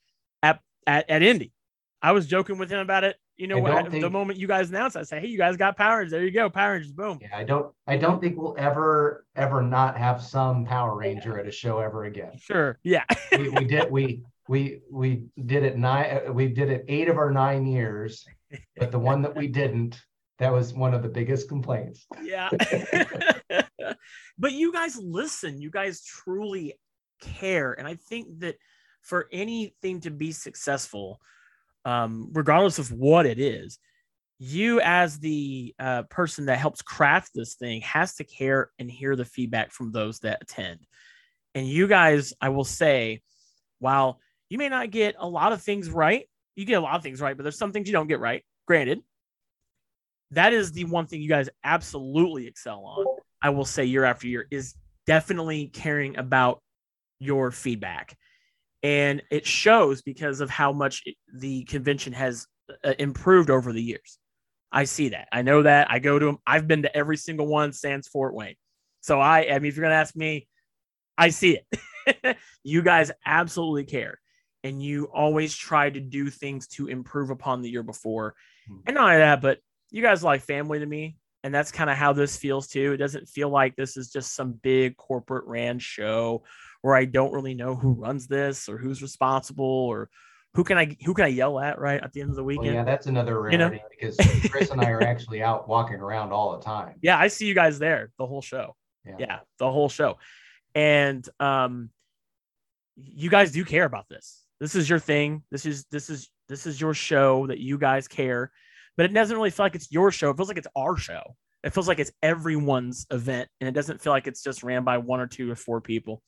at 0.42 0.60
at, 0.86 1.08
at 1.10 1.22
Indy. 1.22 1.52
I 2.00 2.12
was 2.12 2.26
joking 2.26 2.58
with 2.58 2.70
him 2.70 2.78
about 2.78 3.04
it 3.04 3.16
you 3.36 3.46
know 3.46 3.58
what? 3.58 3.90
Think, 3.90 4.02
the 4.02 4.10
moment 4.10 4.38
you 4.38 4.46
guys 4.46 4.70
announce, 4.70 4.96
I 4.96 5.02
say, 5.02 5.20
"Hey, 5.20 5.26
you 5.26 5.36
guys 5.36 5.56
got 5.56 5.76
Power 5.76 5.98
Rangers. 5.98 6.12
There 6.12 6.24
you 6.24 6.30
go, 6.30 6.48
Power 6.48 6.72
Rangers. 6.72 6.92
Boom." 6.92 7.18
Yeah, 7.20 7.36
I 7.36 7.44
don't. 7.44 7.72
I 7.86 7.96
don't 7.96 8.20
think 8.20 8.38
we'll 8.38 8.54
ever, 8.58 9.26
ever 9.36 9.62
not 9.62 9.96
have 9.98 10.22
some 10.22 10.64
Power 10.64 10.96
Ranger 10.96 11.38
at 11.38 11.46
a 11.46 11.50
show 11.50 11.78
ever 11.78 12.04
again. 12.04 12.32
Sure. 12.38 12.78
Yeah. 12.82 13.04
we, 13.32 13.50
we 13.50 13.64
did. 13.64 13.90
We 13.90 14.22
we 14.48 14.80
we 14.90 15.24
did 15.44 15.64
it 15.64 15.76
nine. 15.76 16.20
Uh, 16.28 16.32
we 16.32 16.48
did 16.48 16.70
it 16.70 16.84
eight 16.88 17.08
of 17.08 17.18
our 17.18 17.30
nine 17.30 17.66
years, 17.66 18.24
but 18.78 18.90
the 18.90 18.98
one 18.98 19.20
that 19.22 19.36
we 19.36 19.48
didn't, 19.48 20.00
that 20.38 20.52
was 20.52 20.72
one 20.72 20.94
of 20.94 21.02
the 21.02 21.08
biggest 21.08 21.48
complaints. 21.48 22.06
Yeah. 22.22 22.48
but 24.38 24.52
you 24.52 24.72
guys 24.72 24.96
listen. 24.96 25.60
You 25.60 25.70
guys 25.70 26.02
truly 26.02 26.74
care, 27.20 27.74
and 27.74 27.86
I 27.86 27.96
think 27.96 28.40
that 28.40 28.56
for 29.02 29.28
anything 29.30 30.00
to 30.00 30.10
be 30.10 30.32
successful 30.32 31.20
um, 31.86 32.30
regardless 32.32 32.80
of 32.80 32.90
what 32.90 33.26
it 33.26 33.38
is, 33.38 33.78
you 34.38 34.80
as 34.80 35.18
the 35.20 35.72
uh, 35.78 36.02
person 36.10 36.46
that 36.46 36.58
helps 36.58 36.82
craft 36.82 37.30
this 37.32 37.54
thing 37.54 37.80
has 37.82 38.16
to 38.16 38.24
care 38.24 38.70
and 38.78 38.90
hear 38.90 39.14
the 39.16 39.24
feedback 39.24 39.72
from 39.72 39.92
those 39.92 40.18
that 40.18 40.42
attend. 40.42 40.80
And 41.54 41.66
you 41.66 41.86
guys, 41.86 42.34
I 42.40 42.50
will 42.50 42.64
say, 42.64 43.22
while 43.78 44.20
you 44.50 44.58
may 44.58 44.68
not 44.68 44.90
get 44.90 45.14
a 45.18 45.28
lot 45.28 45.52
of 45.52 45.62
things 45.62 45.88
right, 45.88 46.28
you 46.56 46.64
get 46.64 46.74
a 46.74 46.80
lot 46.80 46.96
of 46.96 47.02
things 47.02 47.20
right, 47.20 47.36
but 47.36 47.44
there's 47.44 47.56
some 47.56 47.72
things 47.72 47.86
you 47.86 47.92
don't 47.92 48.08
get 48.08 48.20
right. 48.20 48.44
Granted, 48.66 49.00
that 50.32 50.52
is 50.52 50.72
the 50.72 50.84
one 50.84 51.06
thing 51.06 51.22
you 51.22 51.28
guys 51.28 51.48
absolutely 51.62 52.48
excel 52.48 52.84
on. 52.84 53.06
I 53.40 53.50
will 53.50 53.64
say 53.64 53.84
year 53.84 54.04
after 54.04 54.26
year 54.26 54.48
is 54.50 54.74
definitely 55.06 55.68
caring 55.68 56.18
about 56.18 56.60
your 57.20 57.52
feedback 57.52 58.16
and 58.86 59.20
it 59.32 59.44
shows 59.44 60.00
because 60.00 60.40
of 60.40 60.48
how 60.48 60.72
much 60.72 61.02
the 61.34 61.64
convention 61.64 62.12
has 62.12 62.46
uh, 62.84 62.94
improved 63.00 63.50
over 63.50 63.72
the 63.72 63.82
years. 63.82 64.20
I 64.70 64.84
see 64.84 65.08
that. 65.08 65.26
I 65.32 65.42
know 65.42 65.64
that. 65.64 65.90
I 65.90 65.98
go 65.98 66.20
to 66.20 66.26
them. 66.26 66.38
I've 66.46 66.68
been 66.68 66.82
to 66.82 66.96
every 66.96 67.16
single 67.16 67.48
one 67.48 67.72
sans 67.72 68.06
Fort 68.06 68.32
Wayne. 68.32 68.54
So 69.00 69.18
I, 69.18 69.48
I 69.50 69.58
mean, 69.58 69.70
if 69.70 69.76
you're 69.76 69.84
gonna 69.84 69.96
ask 69.96 70.14
me, 70.14 70.46
I 71.18 71.30
see 71.30 71.58
it. 71.58 72.36
you 72.62 72.82
guys 72.82 73.10
absolutely 73.26 73.86
care, 73.86 74.20
and 74.62 74.80
you 74.80 75.06
always 75.12 75.52
try 75.52 75.90
to 75.90 75.98
do 75.98 76.30
things 76.30 76.68
to 76.68 76.86
improve 76.86 77.30
upon 77.30 77.62
the 77.62 77.70
year 77.70 77.82
before. 77.82 78.36
Mm-hmm. 78.70 78.82
And 78.86 78.94
not 78.94 79.04
only 79.06 79.16
that, 79.16 79.42
but 79.42 79.58
you 79.90 80.00
guys 80.00 80.22
like 80.22 80.42
family 80.42 80.78
to 80.78 80.86
me, 80.86 81.16
and 81.42 81.52
that's 81.52 81.72
kind 81.72 81.90
of 81.90 81.96
how 81.96 82.12
this 82.12 82.36
feels 82.36 82.68
too. 82.68 82.92
It 82.92 82.98
doesn't 82.98 83.28
feel 83.28 83.48
like 83.48 83.74
this 83.74 83.96
is 83.96 84.12
just 84.12 84.36
some 84.36 84.52
big 84.52 84.96
corporate 84.96 85.46
ran 85.46 85.80
show 85.80 86.44
where 86.86 86.94
I 86.94 87.04
don't 87.04 87.32
really 87.32 87.54
know 87.54 87.74
who 87.74 87.94
runs 87.94 88.28
this 88.28 88.68
or 88.68 88.78
who's 88.78 89.02
responsible 89.02 89.64
or 89.66 90.08
who 90.54 90.62
can 90.62 90.78
I 90.78 90.96
who 91.04 91.14
can 91.14 91.24
I 91.24 91.28
yell 91.28 91.58
at 91.58 91.80
right 91.80 92.00
at 92.00 92.12
the 92.12 92.20
end 92.20 92.30
of 92.30 92.36
the 92.36 92.44
weekend? 92.44 92.68
Well, 92.68 92.74
yeah, 92.76 92.84
that's 92.84 93.06
another 93.06 93.40
rarity 93.40 93.54
you 93.54 93.58
know? 93.58 93.78
because 93.90 94.16
Chris 94.48 94.70
and 94.70 94.80
I 94.80 94.90
are 94.90 95.02
actually 95.02 95.42
out 95.42 95.68
walking 95.68 95.96
around 95.96 96.30
all 96.30 96.56
the 96.56 96.64
time. 96.64 96.94
Yeah, 97.02 97.18
I 97.18 97.26
see 97.26 97.44
you 97.44 97.54
guys 97.54 97.80
there 97.80 98.12
the 98.18 98.26
whole 98.26 98.40
show. 98.40 98.76
Yeah, 99.04 99.16
yeah 99.18 99.38
the 99.58 99.68
whole 99.68 99.88
show, 99.88 100.18
and 100.76 101.28
um, 101.40 101.90
you 102.94 103.30
guys 103.30 103.50
do 103.50 103.64
care 103.64 103.84
about 103.84 104.08
this. 104.08 104.44
This 104.60 104.76
is 104.76 104.88
your 104.88 105.00
thing. 105.00 105.42
This 105.50 105.66
is 105.66 105.86
this 105.90 106.08
is 106.08 106.30
this 106.48 106.66
is 106.66 106.80
your 106.80 106.94
show 106.94 107.48
that 107.48 107.58
you 107.58 107.78
guys 107.78 108.06
care, 108.06 108.52
but 108.96 109.06
it 109.06 109.12
doesn't 109.12 109.36
really 109.36 109.50
feel 109.50 109.66
like 109.66 109.74
it's 109.74 109.90
your 109.90 110.12
show. 110.12 110.30
It 110.30 110.36
feels 110.36 110.48
like 110.48 110.58
it's 110.58 110.68
our 110.76 110.96
show. 110.96 111.34
It 111.64 111.74
feels 111.74 111.88
like 111.88 111.98
it's 111.98 112.12
everyone's 112.22 113.08
event, 113.10 113.48
and 113.60 113.66
it 113.68 113.72
doesn't 113.72 114.00
feel 114.00 114.12
like 114.12 114.28
it's 114.28 114.44
just 114.44 114.62
ran 114.62 114.84
by 114.84 114.98
one 114.98 115.18
or 115.18 115.26
two 115.26 115.50
or 115.50 115.56
four 115.56 115.80
people. 115.80 116.22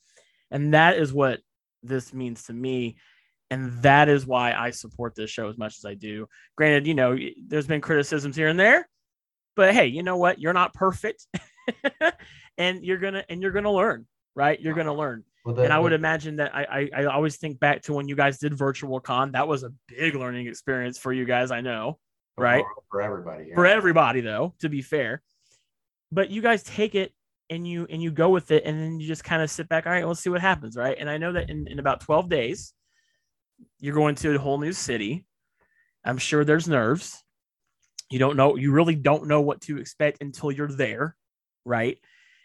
And 0.50 0.74
that 0.74 0.96
is 0.96 1.12
what 1.12 1.40
this 1.82 2.12
means 2.12 2.44
to 2.44 2.52
me. 2.52 2.96
And 3.50 3.82
that 3.82 4.08
is 4.08 4.26
why 4.26 4.52
I 4.52 4.70
support 4.70 5.14
this 5.14 5.30
show 5.30 5.48
as 5.48 5.56
much 5.56 5.78
as 5.78 5.84
I 5.84 5.94
do. 5.94 6.28
Granted, 6.56 6.86
you 6.86 6.94
know, 6.94 7.16
there's 7.46 7.66
been 7.66 7.80
criticisms 7.80 8.36
here 8.36 8.48
and 8.48 8.60
there, 8.60 8.88
but 9.56 9.74
hey, 9.74 9.86
you 9.86 10.02
know 10.02 10.16
what? 10.16 10.38
You're 10.38 10.52
not 10.52 10.74
perfect. 10.74 11.26
and 12.58 12.84
you're 12.84 12.98
gonna 12.98 13.24
and 13.28 13.40
you're 13.40 13.52
gonna 13.52 13.72
learn, 13.72 14.06
right? 14.34 14.60
You're 14.60 14.74
gonna 14.74 14.94
learn. 14.94 15.24
Well, 15.44 15.58
and 15.60 15.72
I 15.72 15.78
would 15.78 15.94
imagine 15.94 16.36
that 16.36 16.54
I, 16.54 16.90
I 16.94 17.02
I 17.02 17.04
always 17.06 17.36
think 17.36 17.58
back 17.58 17.82
to 17.82 17.94
when 17.94 18.06
you 18.06 18.16
guys 18.16 18.38
did 18.38 18.52
virtual 18.56 19.00
con. 19.00 19.32
That 19.32 19.48
was 19.48 19.62
a 19.62 19.72
big 19.86 20.14
learning 20.14 20.46
experience 20.46 20.98
for 20.98 21.12
you 21.12 21.24
guys, 21.24 21.50
I 21.50 21.62
know. 21.62 21.98
Right. 22.36 22.64
For 22.90 23.02
everybody. 23.02 23.46
Yeah. 23.48 23.54
For 23.54 23.66
everybody 23.66 24.20
though, 24.20 24.54
to 24.60 24.68
be 24.68 24.82
fair. 24.82 25.22
But 26.12 26.30
you 26.30 26.42
guys 26.42 26.62
take 26.62 26.94
it 26.94 27.12
and 27.50 27.66
you 27.66 27.86
and 27.90 28.02
you 28.02 28.10
go 28.10 28.28
with 28.28 28.50
it 28.50 28.64
and 28.64 28.80
then 28.80 29.00
you 29.00 29.06
just 29.06 29.24
kind 29.24 29.42
of 29.42 29.50
sit 29.50 29.68
back 29.68 29.86
all 29.86 29.92
right 29.92 30.06
let's 30.06 30.20
see 30.20 30.30
what 30.30 30.40
happens 30.40 30.76
right? 30.76 30.96
And 30.98 31.08
i 31.08 31.16
know 31.16 31.32
that 31.32 31.50
in, 31.50 31.66
in 31.68 31.78
about 31.78 32.00
12 32.00 32.28
days 32.28 32.74
you're 33.80 33.94
going 33.94 34.14
to 34.16 34.34
a 34.34 34.38
whole 34.38 34.58
new 34.58 34.72
city. 34.72 35.24
I'm 36.04 36.18
sure 36.18 36.44
there's 36.44 36.68
nerves. 36.68 37.22
You 38.10 38.18
don't 38.18 38.36
know 38.36 38.56
you 38.56 38.72
really 38.72 38.94
don't 38.94 39.28
know 39.28 39.40
what 39.40 39.60
to 39.62 39.78
expect 39.78 40.22
until 40.22 40.52
you're 40.52 40.72
there 40.72 41.16
right? 41.64 41.98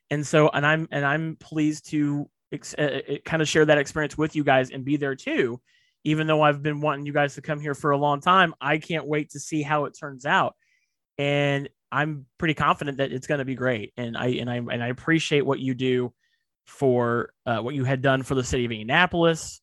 And 0.10 0.26
so 0.26 0.50
and 0.50 0.66
i'm 0.66 0.88
and 0.92 1.06
i'm 1.06 1.38
pleased 1.38 1.90
to 1.92 2.30
ex- 2.52 2.76
uh, 2.78 3.02
uh 3.10 3.14
kind 3.26 3.42
of 3.42 3.48
share 3.48 3.66
that 3.66 3.78
experience 3.78 4.18
with 4.18 4.36
you 4.36 4.44
guys 4.44 4.70
and 4.70 4.86
be 4.86 4.98
there 4.98 5.16
too. 5.16 5.62
Even 6.04 6.28
though 6.28 6.42
i've 6.42 6.62
been 6.62 6.82
wanting 6.82 7.06
you 7.06 7.14
guys 7.14 7.36
to 7.36 7.42
come 7.42 7.60
here 7.60 7.74
for 7.74 7.92
a 7.92 7.98
long 7.98 8.20
time 8.20 8.54
i 8.60 8.78
can't 8.78 9.08
wait 9.08 9.32
to 9.32 9.40
see 9.40 9.62
how 9.62 9.86
it 9.86 9.98
turns 9.98 10.26
out. 10.26 10.56
And 11.18 11.70
I'm 11.94 12.26
pretty 12.38 12.56
confident 12.56 12.98
that 12.98 13.12
it's 13.12 13.28
going 13.28 13.40
to 13.40 13.46
be 13.46 13.56
great. 13.56 13.94
And 13.98 14.18
I 14.18 14.28
and 14.28 14.50
I 14.50 14.56
and 14.56 14.84
I 14.84 14.88
appreciate 14.88 15.46
what 15.46 15.60
you 15.60 15.74
do 15.74 16.14
for 16.66 17.34
uh, 17.46 17.60
what 17.60 17.76
you 17.76 17.84
had 17.84 18.02
done 18.02 18.24
for 18.24 18.36
the 18.36 18.44
city 18.44 18.66
of 18.66 18.72
Indianapolis, 18.72 19.62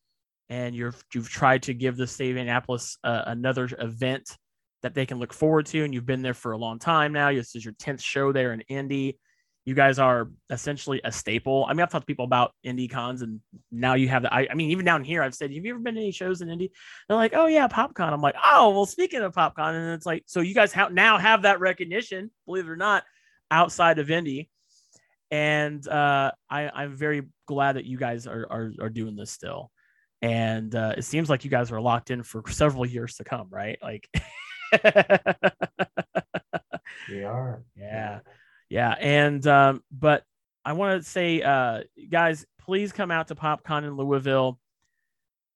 and 0.49 0.73
you've 0.73 1.03
you've 1.13 1.29
tried 1.29 1.63
to 1.63 1.73
give 1.73 1.97
the 1.97 2.07
city 2.07 2.31
of 2.31 2.37
Indianapolis 2.37 2.97
uh, 3.03 3.23
another 3.27 3.69
event 3.79 4.37
that 4.81 4.95
they 4.95 5.05
can 5.05 5.19
look 5.19 5.33
forward 5.33 5.65
to. 5.67 5.83
And 5.83 5.93
you've 5.93 6.05
been 6.05 6.21
there 6.21 6.33
for 6.33 6.53
a 6.53 6.57
long 6.57 6.79
time 6.79 7.11
now. 7.11 7.31
This 7.33 7.55
is 7.55 7.65
your 7.65 7.75
tenth 7.77 8.01
show 8.01 8.31
there 8.31 8.53
in 8.53 8.61
Indy 8.61 9.19
you 9.65 9.75
guys 9.75 9.99
are 9.99 10.29
essentially 10.49 11.01
a 11.03 11.11
staple. 11.11 11.65
I 11.67 11.73
mean, 11.73 11.81
I've 11.81 11.91
talked 11.91 12.03
to 12.03 12.07
people 12.07 12.25
about 12.25 12.53
Indy 12.63 12.87
cons, 12.87 13.21
and 13.21 13.41
now 13.71 13.93
you 13.93 14.07
have 14.07 14.23
the. 14.23 14.33
I, 14.33 14.47
I, 14.49 14.55
mean, 14.55 14.71
even 14.71 14.85
down 14.85 15.03
here, 15.03 15.21
I've 15.21 15.35
said, 15.35 15.53
"Have 15.53 15.63
you 15.63 15.73
ever 15.73 15.79
been 15.79 15.95
to 15.95 16.01
any 16.01 16.11
shows 16.11 16.41
in 16.41 16.49
Indy?" 16.49 16.71
They're 17.07 17.17
like, 17.17 17.33
"Oh 17.35 17.45
yeah, 17.45 17.67
PopCon." 17.67 18.11
I'm 18.11 18.21
like, 18.21 18.35
"Oh 18.43 18.71
well." 18.71 18.87
Speaking 18.87 19.21
of 19.21 19.33
PopCon, 19.33 19.75
and 19.75 19.93
it's 19.93 20.05
like, 20.05 20.23
so 20.25 20.41
you 20.41 20.55
guys 20.55 20.73
have 20.73 20.91
now 20.91 21.19
have 21.19 21.43
that 21.43 21.59
recognition, 21.59 22.31
believe 22.47 22.65
it 22.65 22.71
or 22.71 22.75
not, 22.75 23.03
outside 23.51 23.99
of 23.99 24.09
Indy, 24.09 24.49
and 25.29 25.87
uh, 25.87 26.31
I, 26.49 26.83
am 26.83 26.95
very 26.95 27.23
glad 27.45 27.73
that 27.73 27.85
you 27.85 27.97
guys 27.97 28.25
are, 28.25 28.47
are 28.49 28.73
are 28.81 28.89
doing 28.89 29.15
this 29.15 29.29
still, 29.29 29.69
and 30.23 30.73
uh, 30.73 30.95
it 30.97 31.03
seems 31.03 31.29
like 31.29 31.45
you 31.45 31.51
guys 31.51 31.71
are 31.71 31.81
locked 31.81 32.09
in 32.09 32.23
for 32.23 32.41
several 32.49 32.85
years 32.85 33.15
to 33.17 33.23
come, 33.23 33.47
right? 33.49 33.77
Like. 33.81 34.09
we 37.09 37.23
are. 37.25 37.63
Yeah. 37.75 37.83
Yeah, 37.85 38.19
and 38.97 39.45
um, 39.47 39.83
but 39.91 40.23
I 40.63 40.73
want 40.73 41.03
to 41.03 41.09
say, 41.09 41.41
uh, 41.41 41.81
guys, 42.09 42.45
please 42.57 42.93
come 42.93 43.11
out 43.11 43.27
to 43.27 43.35
PopCon 43.35 43.83
in 43.83 43.97
Louisville. 43.97 44.59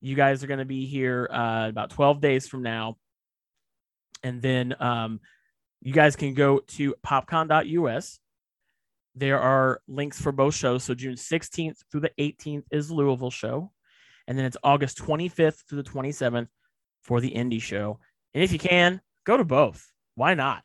You 0.01 0.15
guys 0.15 0.43
are 0.43 0.47
going 0.47 0.59
to 0.59 0.65
be 0.65 0.85
here 0.85 1.29
uh, 1.31 1.69
about 1.69 1.91
12 1.91 2.19
days 2.19 2.45
from 2.45 2.61
now, 2.61 2.97
and 4.21 4.41
then 4.41 4.75
um, 4.81 5.21
you 5.81 5.93
guys 5.93 6.17
can 6.17 6.33
go 6.33 6.59
to 6.59 6.93
popcon.us. 7.05 8.19
There 9.15 9.39
are 9.39 9.79
links 9.87 10.21
for 10.21 10.33
both 10.33 10.53
shows. 10.53 10.83
So 10.83 10.93
June 10.93 11.15
16th 11.15 11.77
through 11.89 12.01
the 12.01 12.11
18th 12.19 12.63
is 12.69 12.91
Louisville 12.91 13.31
show, 13.31 13.71
and 14.27 14.37
then 14.37 14.43
it's 14.43 14.57
August 14.61 14.97
25th 14.97 15.63
through 15.69 15.81
the 15.81 15.89
27th 15.89 16.49
for 17.01 17.21
the 17.21 17.29
Indy 17.29 17.59
show. 17.59 17.97
And 18.33 18.43
if 18.43 18.51
you 18.51 18.59
can, 18.59 18.99
go 19.25 19.37
to 19.37 19.45
both. 19.45 19.89
why 20.15 20.33
not? 20.33 20.63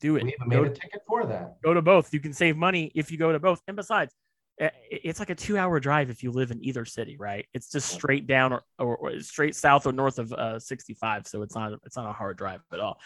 Do 0.00 0.16
it. 0.16 0.24
We 0.24 0.34
even 0.34 0.48
made 0.48 0.56
go, 0.56 0.64
a 0.64 0.70
ticket 0.70 1.02
for 1.06 1.26
that. 1.26 1.60
Go 1.62 1.74
to 1.74 1.82
both. 1.82 2.12
You 2.14 2.20
can 2.20 2.32
save 2.32 2.56
money 2.56 2.90
if 2.94 3.10
you 3.10 3.18
go 3.18 3.32
to 3.32 3.38
both. 3.38 3.60
And 3.68 3.76
besides, 3.76 4.14
it's 4.58 5.18
like 5.18 5.30
a 5.30 5.34
two 5.34 5.56
hour 5.56 5.80
drive 5.80 6.10
if 6.10 6.22
you 6.22 6.32
live 6.32 6.50
in 6.50 6.62
either 6.64 6.84
city, 6.84 7.16
right? 7.18 7.46
It's 7.54 7.70
just 7.70 7.88
straight 7.88 8.26
down 8.26 8.52
or, 8.52 8.62
or, 8.78 8.96
or 8.96 9.20
straight 9.20 9.54
south 9.56 9.86
or 9.86 9.92
north 9.92 10.18
of 10.18 10.32
uh, 10.32 10.58
65. 10.58 11.26
So 11.26 11.42
it's 11.42 11.54
not 11.54 11.72
it's 11.84 11.96
not 11.96 12.08
a 12.08 12.12
hard 12.12 12.36
drive 12.36 12.60
at 12.72 12.80
all. 12.80 12.98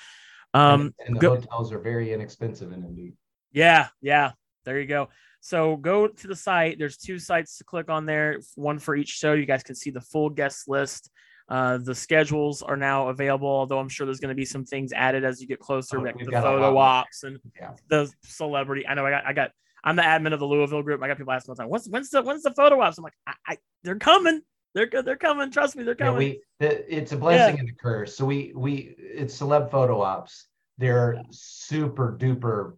Um, 0.53 0.81
and, 0.81 0.95
and 1.09 1.17
the 1.17 1.21
go, 1.21 1.35
hotels 1.37 1.73
are 1.73 1.79
very 1.79 2.13
inexpensive 2.13 2.73
in 2.73 2.85
Indy. 2.85 3.15
Yeah, 3.53 3.89
yeah. 4.01 4.33
There 4.65 4.81
you 4.81 4.87
go. 4.87 5.11
So 5.41 5.77
go 5.77 6.09
to 6.09 6.27
the 6.27 6.35
site. 6.35 6.79
There's 6.79 6.97
two 6.97 7.19
sites 7.19 7.59
to 7.59 7.65
click 7.65 7.91
on 7.91 8.07
there, 8.07 8.41
one 8.55 8.79
for 8.79 8.97
each 8.97 9.11
show. 9.11 9.35
You 9.35 9.47
guys 9.47 9.63
can 9.63 9.75
see 9.75 9.91
the 9.91 10.01
full 10.01 10.31
guest 10.31 10.69
list. 10.69 11.11
Uh, 11.49 11.79
the 11.79 11.95
schedules 11.95 12.63
are 12.63 12.77
now 12.77 13.09
available, 13.09 13.49
although 13.49 13.79
I'm 13.79 13.89
sure 13.89 14.07
there's 14.07 14.21
going 14.21 14.31
to 14.31 14.35
be 14.35 14.47
some 14.47 14.65
things 14.65 14.93
added 14.93 15.25
as 15.25 15.41
you 15.41 15.47
get 15.47 15.61
closer, 15.61 15.99
oh, 15.99 16.03
like 16.03 16.17
the 16.19 16.33
photo 16.33 16.77
ops 16.79 17.23
and 17.23 17.39
yeah. 17.55 17.73
the 17.91 18.11
celebrity. 18.23 18.87
I 18.87 18.95
know 18.95 19.05
I 19.05 19.11
got, 19.11 19.27
I 19.27 19.33
got, 19.35 19.51
I'm 19.85 19.97
the 19.97 20.03
admin 20.03 20.33
of 20.33 20.41
the 20.41 20.47
Louisville 20.47 20.83
group. 20.83 21.03
I 21.03 21.09
got 21.09 21.19
people 21.19 21.33
asking 21.33 21.51
all 21.51 21.57
the 21.57 21.63
time, 21.63 21.71
when's, 21.71 21.87
when's 21.89 22.09
the, 22.09 22.23
when's 22.23 22.43
the 22.43 22.53
photo 22.53 22.81
ops? 22.81 22.97
I'm 22.97 23.05
like, 23.05 23.13
I, 23.27 23.35
I 23.47 23.57
they're 23.83 23.99
coming. 23.99 24.41
They're 24.75 24.87
good. 24.87 25.05
They're 25.05 25.17
coming. 25.17 25.51
Trust 25.51 25.77
me, 25.77 25.85
they're 25.85 25.95
coming. 25.95 26.39
Yeah, 26.61 26.69
we, 26.69 26.77
it's 26.89 27.13
a 27.13 27.17
blessing 27.17 27.57
yeah. 27.57 27.61
and 27.61 27.69
a 27.69 27.75
curse. 27.75 28.17
So 28.17 28.25
we, 28.25 28.53
we, 28.57 28.95
it's 28.99 29.39
celeb 29.39 29.71
photo 29.71 30.01
ops. 30.01 30.47
They're 30.79 31.23
super 31.31 32.17
duper 32.19 32.77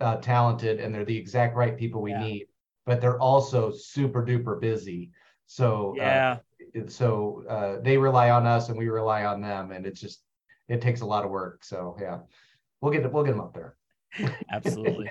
uh, 0.00 0.16
talented 0.16 0.78
and 0.78 0.94
they're 0.94 1.04
the 1.04 1.16
exact 1.16 1.56
right 1.56 1.76
people 1.76 2.02
we 2.02 2.12
need, 2.12 2.46
but 2.84 3.00
they're 3.00 3.18
also 3.18 3.72
super 3.72 4.24
duper 4.24 4.60
busy. 4.60 5.10
So 5.46 5.94
uh, 5.98 6.02
yeah, 6.02 6.32
uh, 6.32 6.38
so 6.88 7.44
uh, 7.48 7.80
they 7.82 7.96
rely 7.96 8.30
on 8.30 8.46
us 8.46 8.68
and 8.68 8.78
we 8.78 8.88
rely 8.88 9.24
on 9.24 9.40
them, 9.40 9.72
and 9.72 9.86
it's 9.86 10.00
just 10.00 10.22
it 10.68 10.80
takes 10.80 11.00
a 11.00 11.06
lot 11.06 11.24
of 11.24 11.30
work. 11.30 11.64
So 11.64 11.96
yeah, 12.00 12.18
we'll 12.80 12.92
get 12.92 13.10
we'll 13.12 13.24
get 13.24 13.32
them 13.32 13.40
up 13.40 13.54
there. 13.54 13.76
Absolutely. 14.52 15.10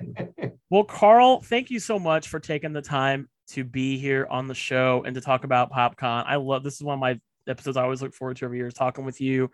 well, 0.69 0.83
Carl, 0.83 1.41
thank 1.41 1.69
you 1.69 1.79
so 1.79 1.99
much 1.99 2.27
for 2.27 2.39
taking 2.39 2.73
the 2.73 2.81
time 2.81 3.29
to 3.49 3.63
be 3.63 3.97
here 3.97 4.27
on 4.29 4.47
the 4.47 4.55
show 4.55 5.03
and 5.05 5.13
to 5.15 5.21
talk 5.21 5.43
about 5.43 5.71
PopCon. 5.71 6.25
I 6.25 6.37
love 6.37 6.63
this 6.63 6.75
is 6.75 6.83
one 6.83 6.95
of 6.95 6.99
my 6.99 7.19
episodes 7.47 7.77
I 7.77 7.83
always 7.83 8.01
look 8.01 8.13
forward 8.13 8.37
to 8.37 8.45
every 8.45 8.57
year 8.57 8.67
is 8.67 8.73
talking 8.73 9.05
with 9.05 9.21
you 9.21 9.51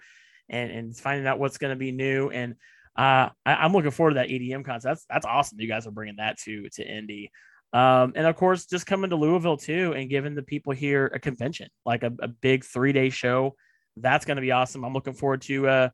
and 0.49 0.71
and 0.71 0.95
finding 0.95 1.27
out 1.27 1.39
what's 1.39 1.57
going 1.57 1.71
to 1.71 1.79
be 1.79 1.91
new 1.91 2.29
and 2.29 2.55
uh, 2.95 3.29
I, 3.45 3.65
am 3.65 3.71
looking 3.71 3.91
forward 3.91 4.11
to 4.11 4.15
that 4.15 4.27
EDM 4.27 4.65
concert. 4.65 4.89
That's 4.89 5.05
that's 5.09 5.25
awesome. 5.25 5.59
You 5.59 5.67
guys 5.67 5.87
are 5.87 5.91
bringing 5.91 6.17
that 6.17 6.37
to 6.39 6.67
to 6.73 6.83
Indy, 6.85 7.31
um, 7.73 8.13
and 8.15 8.27
of 8.27 8.35
course, 8.35 8.65
just 8.65 8.85
coming 8.85 9.09
to 9.11 9.15
Louisville 9.15 9.57
too, 9.57 9.93
and 9.93 10.09
giving 10.09 10.35
the 10.35 10.43
people 10.43 10.73
here 10.73 11.07
a 11.07 11.19
convention, 11.19 11.69
like 11.85 12.03
a, 12.03 12.11
a 12.21 12.27
big 12.27 12.65
three 12.65 12.93
day 12.93 13.09
show. 13.09 13.55
That's 13.97 14.25
going 14.25 14.37
to 14.37 14.41
be 14.41 14.51
awesome. 14.51 14.83
I'm 14.83 14.93
looking 14.93 15.13
forward 15.13 15.41
to 15.43 15.67
uh 15.67 15.89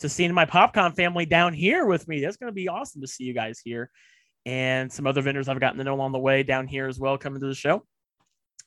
to 0.00 0.08
seeing 0.08 0.32
my 0.32 0.46
PopCon 0.46 0.96
family 0.96 1.26
down 1.26 1.52
here 1.52 1.86
with 1.86 2.08
me. 2.08 2.20
That's 2.20 2.36
going 2.36 2.50
to 2.50 2.54
be 2.54 2.68
awesome 2.68 3.00
to 3.02 3.06
see 3.06 3.24
you 3.24 3.34
guys 3.34 3.60
here, 3.64 3.90
and 4.44 4.92
some 4.92 5.06
other 5.06 5.22
vendors 5.22 5.48
I've 5.48 5.60
gotten 5.60 5.78
to 5.78 5.84
know 5.84 5.94
along 5.94 6.12
the 6.12 6.18
way 6.18 6.42
down 6.42 6.66
here 6.66 6.88
as 6.88 6.98
well 6.98 7.16
coming 7.18 7.40
to 7.40 7.46
the 7.46 7.54
show. 7.54 7.84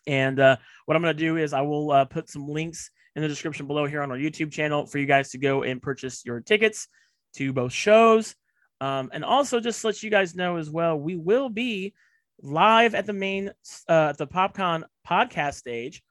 And 0.07 0.39
uh, 0.39 0.57
what 0.85 0.95
I'm 0.95 1.01
going 1.01 1.15
to 1.15 1.23
do 1.23 1.37
is 1.37 1.53
I 1.53 1.61
will 1.61 1.91
uh, 1.91 2.05
put 2.05 2.29
some 2.29 2.47
links 2.47 2.89
in 3.15 3.21
the 3.21 3.27
description 3.27 3.65
below 3.65 3.85
here 3.85 4.01
on 4.01 4.11
our 4.11 4.17
YouTube 4.17 4.51
channel 4.51 4.85
for 4.85 4.99
you 4.99 5.05
guys 5.05 5.29
to 5.31 5.37
go 5.37 5.63
and 5.63 5.81
purchase 5.81 6.23
your 6.25 6.41
tickets 6.41 6.87
to 7.35 7.53
both 7.53 7.71
shows. 7.71 8.35
Um, 8.81 9.09
and 9.13 9.23
also, 9.23 9.59
just 9.59 9.83
let 9.83 10.03
you 10.03 10.09
guys 10.09 10.35
know 10.35 10.57
as 10.57 10.69
well, 10.69 10.97
we 10.99 11.15
will 11.15 11.49
be 11.49 11.93
live 12.41 12.95
at 12.95 13.05
the 13.05 13.13
main 13.13 13.51
uh, 13.87 14.13
the 14.13 14.27
PopCon 14.27 14.83
podcast 15.07 15.55
stage. 15.55 16.01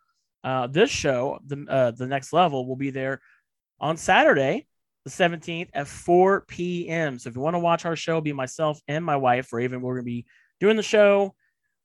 Uh, 0.43 0.67
this 0.67 0.91
show, 0.91 1.39
the 1.47 1.65
uh, 1.69 1.91
the 1.93 2.07
next 2.07 2.33
level, 2.33 2.67
will 2.67 2.77
be 2.77 2.91
there 2.91 3.21
on 3.81 3.97
Saturday, 3.97 4.67
the 5.05 5.11
17th 5.11 5.69
at 5.73 5.87
4 5.87 6.43
p.m. 6.43 7.19
So 7.19 7.29
if 7.29 7.35
you 7.35 7.41
want 7.41 7.55
to 7.55 7.61
watch 7.61 7.85
our 7.85 7.97
show, 7.97 8.21
be 8.21 8.33
myself 8.33 8.81
and 8.87 9.05
my 9.05 9.17
wife 9.17 9.53
Raven. 9.53 9.81
We're 9.81 9.95
gonna 9.95 10.05
be 10.05 10.27
doing 10.61 10.77
the 10.77 10.83
show, 10.83 11.35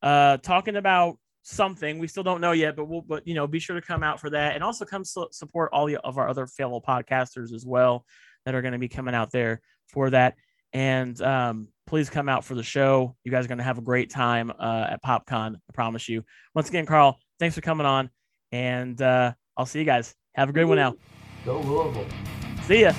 uh, 0.01 0.37
talking 0.37 0.75
about 0.75 1.17
something 1.43 1.99
we 1.99 2.07
still 2.07 2.23
don't 2.23 2.41
know 2.41 2.51
yet, 2.51 2.75
but 2.75 2.85
we'll 2.85 3.01
but 3.01 3.25
you 3.27 3.33
know 3.33 3.47
be 3.47 3.59
sure 3.59 3.79
to 3.79 3.85
come 3.85 4.03
out 4.03 4.19
for 4.19 4.29
that 4.29 4.55
and 4.55 4.63
also 4.63 4.85
come 4.85 5.03
su- 5.03 5.29
support 5.31 5.71
all 5.73 5.89
of 6.03 6.17
our 6.17 6.29
other 6.29 6.47
fellow 6.47 6.81
podcasters 6.85 7.53
as 7.53 7.65
well 7.65 8.05
that 8.45 8.55
are 8.55 8.61
going 8.61 8.73
to 8.73 8.79
be 8.79 8.87
coming 8.87 9.15
out 9.15 9.31
there 9.31 9.61
for 9.87 10.09
that. 10.09 10.35
And 10.73 11.19
um, 11.21 11.69
please 11.89 12.09
come 12.09 12.29
out 12.29 12.45
for 12.45 12.53
the 12.53 12.63
show. 12.63 13.15
You 13.23 13.31
guys 13.31 13.45
are 13.45 13.47
going 13.47 13.57
to 13.57 13.63
have 13.63 13.79
a 13.79 13.81
great 13.81 14.11
time 14.11 14.51
uh, 14.59 14.87
at 14.91 15.03
PopCon. 15.03 15.55
I 15.55 15.73
promise 15.73 16.07
you. 16.07 16.23
Once 16.53 16.69
again, 16.69 16.85
Carl, 16.85 17.17
thanks 17.39 17.55
for 17.55 17.61
coming 17.61 17.87
on. 17.87 18.11
And 18.51 19.01
uh, 19.01 19.33
I'll 19.57 19.65
see 19.65 19.79
you 19.79 19.85
guys. 19.85 20.13
Have 20.35 20.49
a 20.49 20.53
great 20.53 20.65
one 20.65 20.77
now. 20.77 20.93
Go 21.45 21.59
Louisville. 21.61 22.05
See 22.63 22.81
ya. 22.81 22.93